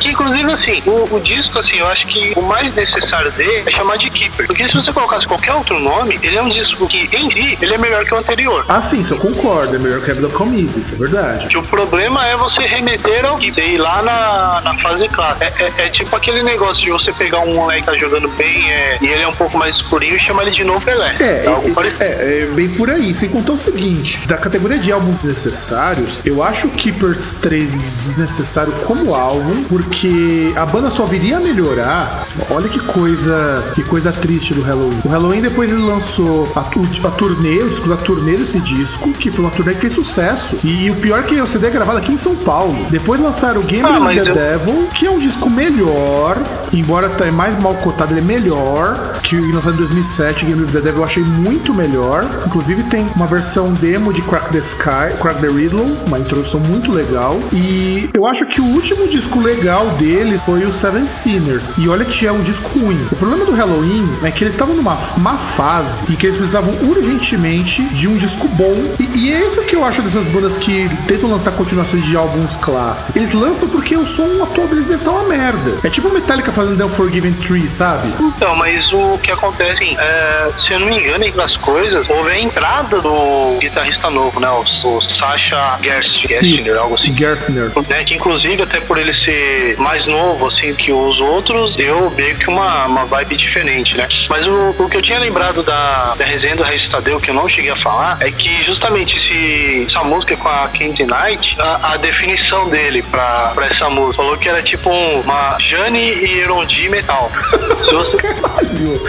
Que 0.00 0.08
inclusive 0.10 0.52
assim, 0.52 0.82
o, 0.86 1.08
o 1.16 1.20
disco, 1.20 1.58
assim, 1.58 1.76
eu 1.78 1.86
acho 1.88 2.06
que 2.06 2.32
o 2.36 2.42
mais 2.42 2.72
necessário 2.74 3.30
dele 3.32 3.62
é 3.66 3.70
chamar 3.70 3.96
de 3.98 4.10
Keeper. 4.10 4.46
Porque 4.46 4.64
se 4.68 4.74
você 4.74 4.92
colocasse 4.92 5.26
qualquer 5.26 5.52
outro 5.54 5.78
nome, 5.78 6.18
ele 6.22 6.36
é 6.36 6.42
um 6.42 6.48
disco 6.48 6.86
que, 6.86 7.08
em 7.12 7.30
si, 7.30 7.58
ele 7.60 7.74
é 7.74 7.78
melhor 7.78 8.04
que 8.04 8.14
o 8.14 8.18
anterior. 8.18 8.64
Ah, 8.68 8.80
sim, 8.82 9.00
isso 9.02 9.14
eu 9.14 9.18
concordo. 9.18 9.74
É 9.74 9.78
melhor 9.78 10.00
que 10.00 10.10
a 10.10 10.14
Vida 10.14 10.28
Comise, 10.28 10.80
isso 10.80 10.94
é 10.94 10.98
verdade. 10.98 11.46
Que 11.48 11.56
o 11.58 11.62
problema 11.62 12.26
é 12.26 12.36
você 12.36 12.60
remeter 12.60 13.24
ao 13.24 13.36
Keeper 13.36 13.68
e 13.68 13.76
lá 13.76 14.02
na, 14.02 14.60
na 14.62 14.74
fase 14.82 15.08
clássica. 15.08 15.44
É, 15.44 15.64
é- 15.64 15.86
é 15.86 15.88
tipo 15.90 16.14
aquele 16.14 16.42
negócio 16.42 16.82
de 16.84 16.90
você 16.90 17.12
pegar 17.12 17.40
um 17.40 17.54
moleque 17.54 17.82
que 17.82 17.86
tá 17.90 17.96
jogando 17.96 18.28
bem 18.30 18.70
é, 18.70 18.98
e 19.00 19.06
ele 19.06 19.22
é 19.22 19.28
um 19.28 19.34
pouco 19.34 19.56
mais 19.58 19.74
escurinho 19.76 20.16
e 20.16 20.20
chamar 20.20 20.42
ele 20.42 20.50
de 20.52 20.64
novo 20.68 20.84
Pelé. 20.84 21.16
É, 21.20 21.46
algo 21.46 21.68
é, 21.68 21.72
parecido. 21.72 22.02
é, 22.04 22.40
é 22.42 22.46
bem 22.54 22.68
por 22.68 22.90
aí. 22.90 23.14
Sem 23.14 23.28
contar 23.28 23.52
o 23.52 23.58
seguinte: 23.58 24.20
da 24.26 24.36
categoria 24.36 24.78
de 24.78 24.92
álbuns 24.92 25.22
necessários, 25.22 26.20
eu 26.24 26.42
acho 26.42 26.68
o 26.68 26.70
Keepers 26.70 27.34
3 27.34 27.94
desnecessário 27.94 28.72
como 28.86 29.14
álbum, 29.14 29.64
porque 29.64 30.52
a 30.56 30.64
banda 30.66 30.90
só 30.90 31.04
viria 31.06 31.38
a 31.38 31.40
melhorar. 31.40 32.26
Olha 32.50 32.68
que 32.68 32.78
coisa, 32.80 33.64
que 33.74 33.82
coisa 33.82 34.12
triste 34.12 34.54
do 34.54 34.62
Halloween. 34.62 35.00
O 35.04 35.08
Halloween 35.08 35.40
depois 35.40 35.70
ele 35.70 35.82
lançou 35.82 36.50
a, 36.54 36.60
a 36.60 37.10
turnê, 37.10 37.58
o 37.62 37.68
disco 37.68 37.88
da 37.88 37.96
turnê 37.96 38.36
desse 38.36 38.60
disco, 38.60 39.12
que 39.12 39.30
foi 39.30 39.44
uma 39.44 39.50
turnê 39.50 39.74
que 39.74 39.80
fez 39.80 39.92
sucesso. 39.92 40.58
E, 40.62 40.90
o 40.90 40.94
pior 40.96 41.20
é 41.20 41.22
que 41.22 41.40
o 41.40 41.46
CD 41.46 41.66
é 41.66 41.70
gravado 41.70 41.98
aqui 41.98 42.12
em 42.12 42.16
São 42.16 42.34
Paulo. 42.36 42.86
Depois 42.90 43.20
lançaram 43.20 43.60
o 43.60 43.64
Game 43.64 43.84
Ah, 43.84 43.98
of 44.00 44.14
the 44.20 44.30
eu- 44.30 44.34
Devil, 44.34 44.88
que 44.94 45.06
é 45.06 45.10
um 45.10 45.18
disco 45.18 45.48
melhor, 45.50 46.36
embora 46.72 47.08
tá 47.08 47.26
mais 47.32 47.58
mal 47.62 47.74
cotado, 47.74 48.12
ele 48.12 48.20
é 48.20 48.24
melhor 48.24 49.12
que 49.22 49.36
o 49.36 49.54
lançado 49.54 49.74
em 49.74 49.78
2007, 49.78 50.44
Game 50.48 50.64
of 50.64 50.72
the 50.72 50.80
Devil 50.80 51.00
eu 51.00 51.04
achei 51.04 51.22
muito 51.22 51.74
melhor. 51.74 52.24
Inclusive 52.46 52.82
tem 52.84 53.06
uma 53.14 53.26
versão 53.26 53.72
demo 53.74 54.12
de 54.12 54.22
Crack 54.22 54.50
the 54.50 54.58
Sky, 54.58 55.14
Crack 55.20 55.40
the 55.40 55.48
Riddle, 55.48 55.94
uma 56.06 56.18
introdução 56.18 56.58
muito 56.60 56.90
legal. 56.90 57.38
E 57.52 58.08
eu 58.14 58.26
acho 58.26 58.46
que 58.46 58.58
o 58.58 58.64
último 58.64 59.06
disco 59.06 59.38
legal 59.40 59.86
dele 59.90 60.40
foi 60.46 60.64
o 60.64 60.72
Seven 60.72 61.06
Sinners. 61.06 61.72
E 61.76 61.86
olha 61.88 62.04
que 62.04 62.26
é 62.26 62.32
um 62.32 62.40
disco 62.42 62.78
ruim. 62.78 62.98
O 63.12 63.16
problema 63.16 63.44
do 63.44 63.52
Halloween 63.52 64.08
é 64.24 64.30
que 64.30 64.42
eles 64.42 64.54
estavam 64.54 64.74
numa 64.74 64.96
uma 65.16 65.36
fase 65.36 66.10
em 66.10 66.16
que 66.16 66.26
eles 66.26 66.36
precisavam 66.36 66.74
urgentemente 66.88 67.82
de 67.82 68.08
um 68.08 68.16
disco 68.16 68.48
bom. 68.48 68.74
E, 68.98 69.18
e 69.18 69.32
é 69.34 69.46
isso 69.46 69.60
que 69.62 69.76
eu 69.76 69.84
acho 69.84 70.00
dessas 70.00 70.26
bandas 70.28 70.56
que 70.56 70.88
tentam 71.06 71.30
lançar 71.30 71.52
continuações 71.52 72.04
de 72.04 72.16
álbuns 72.16 72.56
clássicos. 72.56 73.16
Eles 73.16 73.32
lançam 73.34 73.68
porque 73.68 73.96
o 73.96 74.06
som 74.06 74.42
atual 74.42 74.66
deles 74.66 74.86
deve 74.86 75.02
estar 75.02 75.10
uma 75.10 75.24
merda. 75.24 75.76
É 75.84 75.90
tipo 75.90 76.08
Metallica 76.08 76.50
fazendo 76.50 76.78
The 76.78 76.84
Unforgiven 76.84 77.34
Tree, 77.34 77.68
sabe? 77.68 78.08
Então, 78.18 78.56
mas 78.56 78.90
o 78.92 79.18
que 79.18 79.30
acontece, 79.30 79.72
assim, 79.72 79.96
é, 79.98 80.37
se 80.66 80.72
eu 80.72 80.80
não 80.80 80.86
me 80.88 80.98
engano, 80.98 81.24
entre 81.24 81.40
as 81.40 81.56
coisas, 81.56 82.08
houve 82.08 82.30
a 82.30 82.38
entrada 82.38 83.00
do 83.00 83.58
guitarrista 83.60 84.10
novo, 84.10 84.38
né? 84.40 84.48
O, 84.50 84.60
o 84.88 85.00
Sasha 85.02 85.78
Gerst, 85.82 86.26
Gerstner, 86.26 86.76
algo 86.78 86.94
assim. 86.94 87.14
Gertner. 87.16 87.70
Né, 87.88 88.04
que 88.04 88.14
inclusive, 88.14 88.62
até 88.62 88.80
por 88.80 88.98
ele 88.98 89.12
ser 89.12 89.76
mais 89.78 90.06
novo, 90.06 90.46
assim, 90.48 90.72
que 90.74 90.92
os 90.92 91.18
outros, 91.20 91.74
deu 91.76 92.10
meio 92.10 92.36
que 92.36 92.48
uma, 92.48 92.86
uma 92.86 93.04
vibe 93.04 93.36
diferente, 93.36 93.96
né? 93.96 94.08
Mas 94.28 94.46
o, 94.46 94.74
o 94.78 94.88
que 94.88 94.96
eu 94.96 95.02
tinha 95.02 95.18
lembrado 95.18 95.62
da, 95.62 96.14
da 96.16 96.24
resenha 96.24 96.56
do 96.56 96.64
Tadeu, 96.90 97.18
que 97.20 97.30
eu 97.30 97.34
não 97.34 97.48
cheguei 97.48 97.70
a 97.70 97.76
falar, 97.76 98.18
é 98.20 98.30
que 98.30 98.62
justamente 98.64 99.16
esse, 99.16 99.86
essa 99.88 100.02
música 100.04 100.36
com 100.36 100.48
a 100.48 100.68
Candy 100.68 101.04
Knight, 101.04 101.56
a, 101.60 101.92
a 101.92 101.96
definição 101.96 102.68
dele 102.68 103.02
pra, 103.02 103.52
pra 103.54 103.66
essa 103.66 103.88
música, 103.90 104.16
falou 104.22 104.36
que 104.36 104.48
era 104.48 104.62
tipo 104.62 104.90
um- 104.90 105.20
uma 105.20 105.56
Jane 105.58 105.98
e 105.98 106.40
Erondi 106.40 106.88
metal. 106.88 107.30
Se 107.88 107.94
você, 107.94 108.16
Caralho. 108.18 109.02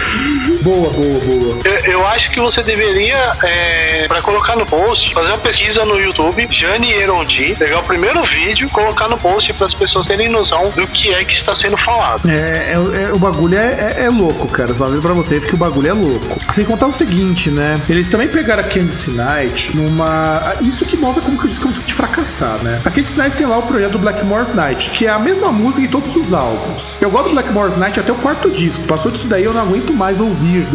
Boa, 0.62 0.90
boa, 0.90 1.19
boa. 1.20 1.58
Eu, 1.64 1.92
eu 1.92 2.06
acho 2.06 2.30
que 2.30 2.40
você 2.40 2.62
deveria, 2.62 3.32
é, 3.42 4.06
para 4.08 4.22
colocar 4.22 4.56
no 4.56 4.66
post, 4.66 5.12
fazer 5.12 5.28
uma 5.28 5.38
pesquisa 5.38 5.84
no 5.84 5.98
YouTube, 6.00 6.48
Jane 6.50 6.92
Erondi, 6.92 7.54
pegar 7.58 7.80
o 7.80 7.82
primeiro 7.82 8.22
vídeo, 8.24 8.68
colocar 8.70 9.08
no 9.08 9.18
post 9.18 9.52
para 9.54 9.66
as 9.66 9.74
pessoas 9.74 10.06
terem 10.06 10.28
noção 10.28 10.70
do 10.70 10.86
que 10.86 11.12
é 11.12 11.24
que 11.24 11.34
está 11.34 11.54
sendo 11.56 11.76
falado. 11.76 12.28
É, 12.28 12.74
é, 12.74 13.02
é 13.04 13.12
o 13.12 13.18
bagulho 13.18 13.56
é, 13.56 13.96
é, 13.98 14.04
é 14.04 14.08
louco, 14.08 14.48
cara. 14.48 14.74
Só 14.74 14.88
pra 15.00 15.12
vocês 15.14 15.44
que 15.44 15.54
o 15.54 15.58
bagulho 15.58 15.88
é 15.88 15.92
louco. 15.92 16.38
Sem 16.52 16.64
contar 16.64 16.86
o 16.86 16.92
seguinte, 16.92 17.50
né? 17.50 17.80
Eles 17.88 18.10
também 18.10 18.28
pegaram 18.28 18.62
a 18.62 18.66
Candice 18.66 19.10
Night 19.10 19.76
numa. 19.76 20.54
Isso 20.60 20.84
que 20.84 20.96
mostra 20.96 21.22
como 21.22 21.38
que 21.38 21.46
o 21.46 21.48
disco 21.48 21.68
de 21.68 21.94
fracassar, 21.94 22.62
né? 22.62 22.80
A 22.84 22.90
Candice 22.90 23.16
Night 23.16 23.36
tem 23.36 23.46
lá 23.46 23.58
o 23.58 23.62
projeto 23.62 23.92
do 23.92 23.98
Blackmore's 23.98 24.54
Night, 24.54 24.90
que 24.90 25.06
é 25.06 25.10
a 25.10 25.18
mesma 25.18 25.52
música 25.52 25.86
em 25.86 25.90
todos 25.90 26.14
os 26.16 26.32
álbuns. 26.32 26.96
Eu 27.00 27.10
gosto 27.10 27.28
do 27.28 27.30
Blackmore's 27.32 27.76
Night 27.76 27.98
até 27.98 28.12
o 28.12 28.16
quarto 28.16 28.50
disco. 28.50 28.84
Passou 28.84 29.10
disso 29.10 29.28
daí, 29.28 29.44
eu 29.44 29.52
não 29.52 29.62
aguento 29.62 29.92
mais 29.92 30.20
ouvir 30.20 30.66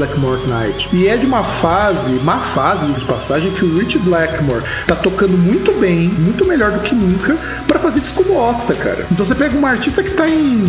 Night. 0.44 0.90
E 0.94 1.08
é 1.08 1.16
de 1.16 1.26
uma 1.26 1.44
fase, 1.44 2.12
má 2.24 2.40
fase 2.40 2.86
de 2.88 3.06
passagem, 3.06 3.52
que 3.52 3.64
o 3.64 3.78
Rich 3.78 3.98
Blackmore 4.00 4.64
tá 4.86 4.96
tocando 4.96 5.38
muito 5.38 5.72
bem, 5.74 6.10
muito 6.10 6.46
melhor 6.46 6.72
do 6.72 6.80
que 6.80 6.94
nunca, 6.94 7.38
para 7.68 7.80
fazer 7.80 8.00
disco 8.00 8.24
bosta, 8.24 8.74
cara. 8.76 9.06
Então 9.12 9.26
você 9.26 9.36
pega 9.36 9.58
uma 9.58 9.70
artista 9.70 10.04
que 10.04 10.12
tá 10.12 10.28
em, 10.28 10.66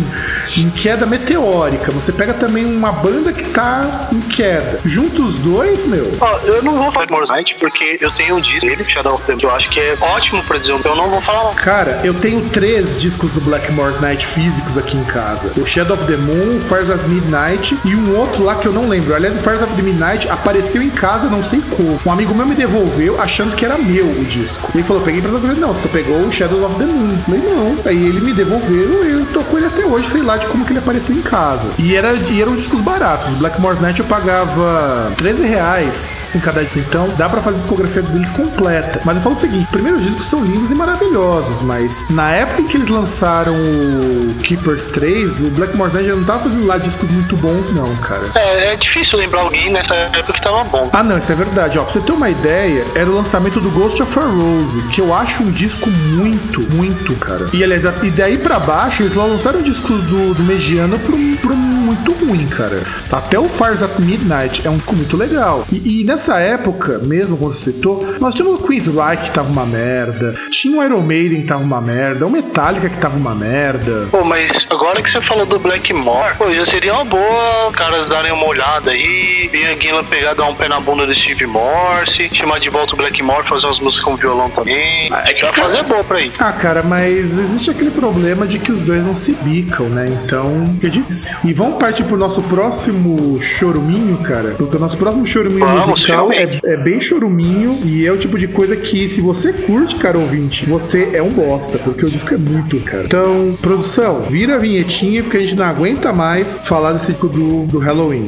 em 0.55 0.69
queda 0.69 1.05
meteórica, 1.05 1.91
você 1.91 2.11
pega 2.11 2.33
também 2.33 2.65
uma 2.65 2.91
banda 2.91 3.33
que 3.33 3.43
tá 3.49 4.09
em 4.11 4.21
queda. 4.21 4.79
Junta 4.85 5.21
os 5.21 5.37
dois, 5.37 5.85
meu. 5.85 6.11
Ó, 6.19 6.39
eu 6.39 6.63
não 6.63 6.73
vou 6.73 6.91
falar 6.91 7.05
de 7.05 7.11
Blackmore's 7.11 7.29
Night 7.29 7.55
porque 7.59 7.97
eu 7.99 8.11
tenho 8.11 8.37
um 8.37 8.41
disco 8.41 8.65
dele, 8.65 8.85
Shadow 8.85 9.15
of 9.15 9.23
the 9.25 9.35
que 9.35 9.45
eu 9.45 9.51
acho 9.51 9.69
que 9.69 9.79
é 9.79 9.95
ótimo 9.99 10.43
pra 10.43 10.57
dizer, 10.57 10.71
eu 10.71 10.95
não 10.95 11.09
vou 11.09 11.21
falar. 11.21 11.53
Cara, 11.55 12.01
eu 12.03 12.13
tenho 12.13 12.49
três 12.49 12.99
discos 12.99 13.33
do 13.33 13.41
Blackmore's 13.41 13.99
Night 13.99 14.25
físicos 14.25 14.77
aqui 14.77 14.97
em 14.97 15.03
casa. 15.03 15.51
O 15.57 15.65
Shadow 15.65 15.95
of 15.95 16.05
the 16.05 16.17
Moon, 16.17 16.59
Fires 16.59 16.89
of 16.89 17.07
Midnight 17.07 17.77
e 17.85 17.95
um 17.95 18.17
outro 18.17 18.43
lá 18.43 18.55
que 18.55 18.67
eu 18.67 18.73
não 18.73 18.87
lembro. 18.87 19.15
Aliás, 19.15 19.35
o 19.35 19.41
Fires 19.41 19.56
of 19.63 19.73
the 19.75 19.81
Midnight 19.81 20.29
apareceu 20.29 20.81
em 20.81 20.89
casa, 20.89 21.29
não 21.29 21.43
sei 21.43 21.61
como. 21.61 21.99
Um 22.05 22.11
amigo 22.11 22.33
meu 22.33 22.45
me 22.45 22.55
devolveu 22.55 23.19
achando 23.21 23.55
que 23.55 23.65
era 23.65 23.77
meu 23.77 24.05
o 24.05 24.25
disco. 24.25 24.71
Ele 24.73 24.83
falou, 24.83 25.03
peguei 25.03 25.21
pra 25.21 25.31
você. 25.31 25.47
Não, 25.47 25.73
você 25.73 25.87
pegou 25.87 26.17
o 26.19 26.31
Shadow 26.31 26.65
of 26.65 26.75
the 26.75 26.85
Moon. 26.85 27.17
Falei, 27.25 27.41
não. 27.41 27.75
Aí 27.85 28.05
ele 28.05 28.21
me 28.21 28.33
devolveu 28.33 29.07
eu 29.17 29.25
tô 29.27 29.41
com 29.43 29.57
ele 29.57 29.67
até 29.67 29.85
hoje, 29.85 30.07
sei 30.07 30.21
lá 30.21 30.37
de 30.37 30.45
como 30.47 30.65
que 30.65 30.71
ele 30.71 30.79
apareceu 30.79 31.15
em 31.15 31.21
casa. 31.21 31.69
E, 31.77 31.95
era, 31.95 32.13
e 32.13 32.41
eram 32.41 32.55
discos 32.55 32.81
baratos. 32.81 33.29
Blackmore's 33.35 33.81
Night 33.81 33.99
eu 33.99 34.05
pagava 34.05 35.11
13 35.17 35.43
reais 35.43 36.31
em 36.35 36.39
cada. 36.39 36.63
Então 36.75 37.09
dá 37.17 37.29
pra 37.29 37.41
fazer 37.41 37.55
a 37.55 37.59
discografia 37.59 38.01
deles 38.01 38.29
completa. 38.31 39.01
Mas 39.05 39.15
eu 39.15 39.21
falo 39.21 39.35
o 39.35 39.37
seguinte: 39.37 39.67
primeiros 39.71 40.03
discos 40.03 40.25
são 40.25 40.43
lindos 40.43 40.71
e 40.71 40.75
maravilhosos, 40.75 41.61
mas 41.61 42.05
na 42.09 42.31
época 42.31 42.61
em 42.61 42.67
que 42.67 42.77
eles 42.77 42.89
lançaram 42.89 43.53
o 43.53 44.35
Keepers 44.43 44.87
3, 44.87 45.41
o 45.41 45.51
Blackmore's 45.51 45.93
Night 45.93 46.09
já 46.09 46.15
não 46.15 46.23
tava 46.23 46.43
fazendo 46.43 46.65
lá 46.65 46.77
discos 46.77 47.09
muito 47.09 47.35
bons, 47.37 47.69
não, 47.73 47.95
cara. 47.97 48.27
É, 48.35 48.73
é 48.73 48.75
difícil 48.75 49.17
lembrar 49.17 49.45
nessa 49.69 49.93
época 49.93 50.33
que 50.33 50.41
tava 50.41 50.63
bom. 50.65 50.89
Ah, 50.93 51.03
não, 51.03 51.17
isso 51.17 51.31
é 51.31 51.35
verdade. 51.35 51.77
Ó, 51.77 51.83
pra 51.83 51.93
você 51.93 52.01
ter 52.01 52.11
uma 52.11 52.29
ideia, 52.29 52.85
era 52.95 53.09
o 53.09 53.13
lançamento 53.13 53.59
do 53.59 53.69
Ghost 53.69 54.01
of 54.01 54.19
a 54.19 54.23
Rose, 54.23 54.81
que 54.93 55.01
eu 55.01 55.13
acho 55.13 55.43
um 55.43 55.51
disco 55.51 55.89
muito, 55.89 56.61
muito, 56.75 57.15
cara. 57.15 57.49
E 57.53 57.63
aliás, 57.63 57.83
e 58.03 58.11
daí 58.11 58.37
pra 58.37 58.59
baixo, 58.59 59.03
eles 59.03 59.15
lançaram 59.15 59.61
discos 59.61 60.01
do, 60.01 60.33
do 60.33 60.43
Mediano 60.43 60.97
pro, 60.99 61.17
pro 61.37 61.55
muito 61.87 62.11
ruim, 62.13 62.47
cara. 62.47 62.81
Até 63.11 63.39
o 63.39 63.47
Fires 63.47 63.81
at 63.81 63.99
Midnight 63.99 64.65
é 64.65 64.69
um 64.69 64.77
disco 64.87 64.95
muito 64.95 65.17
legal. 65.17 65.65
E, 65.71 66.01
e, 66.01 66.03
nessa 66.03 66.39
época, 66.39 66.99
mesmo 66.99 67.37
quando 67.37 67.53
você 67.53 67.71
citou, 67.71 68.05
nós 68.19 68.33
tínhamos 68.33 68.59
o 68.59 68.63
Queen's 68.63 68.87
Reich 68.87 69.23
que 69.23 69.31
tava 69.31 69.49
uma 69.49 69.65
merda, 69.65 70.33
tinha 70.49 70.79
o 70.79 70.83
Iron 70.83 71.01
Maiden 71.01 71.41
que 71.41 71.47
tava 71.47 71.63
uma 71.63 71.81
merda, 71.81 72.25
o 72.25 72.29
Metallica 72.29 72.89
que 72.89 72.97
tava 72.97 73.17
uma 73.17 73.35
merda. 73.35 74.07
Pô, 74.11 74.23
mas 74.23 74.51
agora 74.69 75.01
que 75.01 75.11
você 75.11 75.21
falou 75.21 75.45
do 75.45 75.59
Blackmore, 75.59 76.35
pô, 76.37 76.51
já 76.51 76.65
seria 76.65 76.93
uma 76.93 77.05
boa 77.05 77.71
caras 77.73 78.09
darem 78.09 78.31
uma 78.31 78.45
olhada 78.45 78.91
aí, 78.91 79.49
e 79.53 79.65
a 79.65 79.75
Guila 79.75 80.03
pegar, 80.03 80.33
dar 80.33 80.45
um 80.45 80.55
pé 80.55 80.67
na 80.67 80.79
bunda 80.79 81.05
do 81.05 81.15
Steve 81.15 81.45
Morse, 81.45 82.29
chamar 82.33 82.59
de 82.59 82.69
volta 82.69 82.93
o 82.93 82.97
Blackmore, 82.97 83.47
fazer 83.47 83.65
umas 83.65 83.79
músicas 83.79 84.05
com 84.05 84.15
violão 84.15 84.49
também. 84.49 85.09
Ah, 85.11 85.23
é 85.29 85.33
que 85.33 85.43
vai 85.43 85.53
fazer 85.53 85.83
boa 85.83 86.03
pra 86.03 86.21
ir. 86.21 86.31
Ah, 86.39 86.51
cara, 86.51 86.81
mas 86.83 87.37
existe 87.37 87.69
aquele 87.69 87.91
problema 87.91 88.47
de 88.47 88.59
que 88.59 88.71
os 88.71 88.81
dois 88.81 89.03
não 89.05 89.15
se 89.15 89.33
bicam, 89.33 89.89
né? 89.89 90.07
Então, 90.23 90.65
é 90.83 90.87
difícil. 90.87 91.35
E 91.43 91.53
vamos 91.53 91.76
partir 91.77 92.03
pro 92.03 92.17
nosso 92.17 92.41
próximo 92.43 93.39
choruminho, 93.39 94.17
cara. 94.17 94.55
Porque 94.57 94.75
o 94.75 94.79
nosso 94.79 94.97
próximo 94.97 95.25
choruminho 95.25 95.65
Vamos, 95.65 95.87
musical 95.87 96.31
é, 96.31 96.59
é 96.63 96.77
bem 96.77 96.99
choruminho 96.99 97.79
e 97.85 98.05
é 98.05 98.11
o 98.11 98.17
tipo 98.17 98.37
de 98.37 98.47
coisa 98.47 98.75
que, 98.75 99.07
se 99.09 99.21
você 99.21 99.53
curte, 99.53 99.95
cara 99.95 100.17
ouvinte, 100.17 100.65
você 100.65 101.11
é 101.13 101.21
um 101.21 101.31
bosta, 101.31 101.77
porque 101.79 102.05
o 102.05 102.09
disco 102.09 102.33
é 102.33 102.37
muito, 102.37 102.79
cara. 102.81 103.05
Então, 103.05 103.55
produção, 103.61 104.21
vira 104.29 104.55
a 104.55 104.57
vinhetinha, 104.57 105.23
porque 105.23 105.37
a 105.37 105.39
gente 105.39 105.55
não 105.55 105.65
aguenta 105.65 106.11
mais 106.11 106.57
falar 106.63 106.93
desse 106.93 107.11
disco 107.11 107.27
do, 107.27 107.65
do 107.65 107.79
Halloween. 107.79 108.25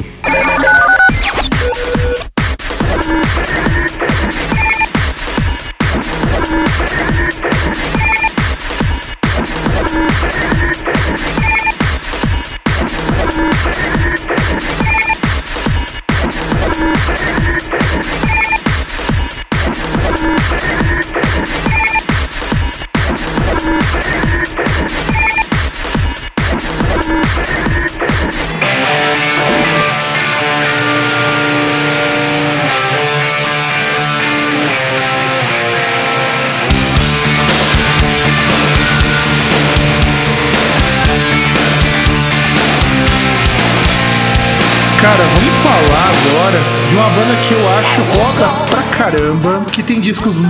Discos 50.10 50.40
muito 50.40 50.49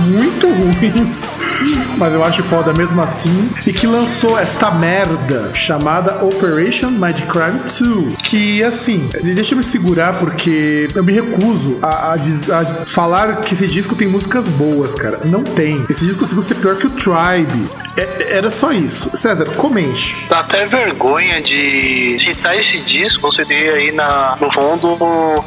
mas 2.01 2.13
eu 2.13 2.23
acho 2.23 2.41
foda 2.43 2.73
mesmo 2.73 2.99
assim, 3.01 3.49
e 3.67 3.71
que 3.71 3.85
lançou 3.85 4.37
esta 4.37 4.71
merda 4.71 5.51
chamada 5.53 6.25
Operation 6.25 6.89
Mind 6.89 7.21
Crime 7.21 7.59
2. 8.09 8.15
Que 8.23 8.63
assim, 8.63 9.09
deixa 9.23 9.53
eu 9.53 9.57
me 9.59 9.63
segurar 9.63 10.13
porque 10.19 10.87
eu 10.95 11.03
me 11.03 11.13
recuso 11.13 11.77
a, 11.81 12.13
a 12.13 12.15
a 12.15 12.85
falar 12.85 13.37
que 13.41 13.53
esse 13.53 13.67
disco 13.67 13.95
tem 13.95 14.07
músicas 14.07 14.47
boas, 14.47 14.95
cara. 14.95 15.19
Não 15.25 15.43
tem. 15.43 15.85
Esse 15.89 16.05
disco 16.05 16.21
conseguiu 16.21 16.41
ser 16.43 16.55
pior 16.55 16.75
que 16.75 16.87
o 16.87 16.89
Tribe. 16.89 17.69
É- 17.95 18.37
era 18.37 18.49
só 18.49 18.71
isso. 18.71 19.09
César, 19.13 19.45
comente. 19.55 20.15
Dá 20.29 20.39
até 20.39 20.65
vergonha 20.65 21.41
de 21.41 22.17
citar 22.25 22.55
esse 22.55 22.79
disco, 22.79 23.21
você 23.21 23.45
ter 23.45 23.69
aí 23.73 23.91
na, 23.91 24.35
no 24.39 24.51
fundo 24.53 24.95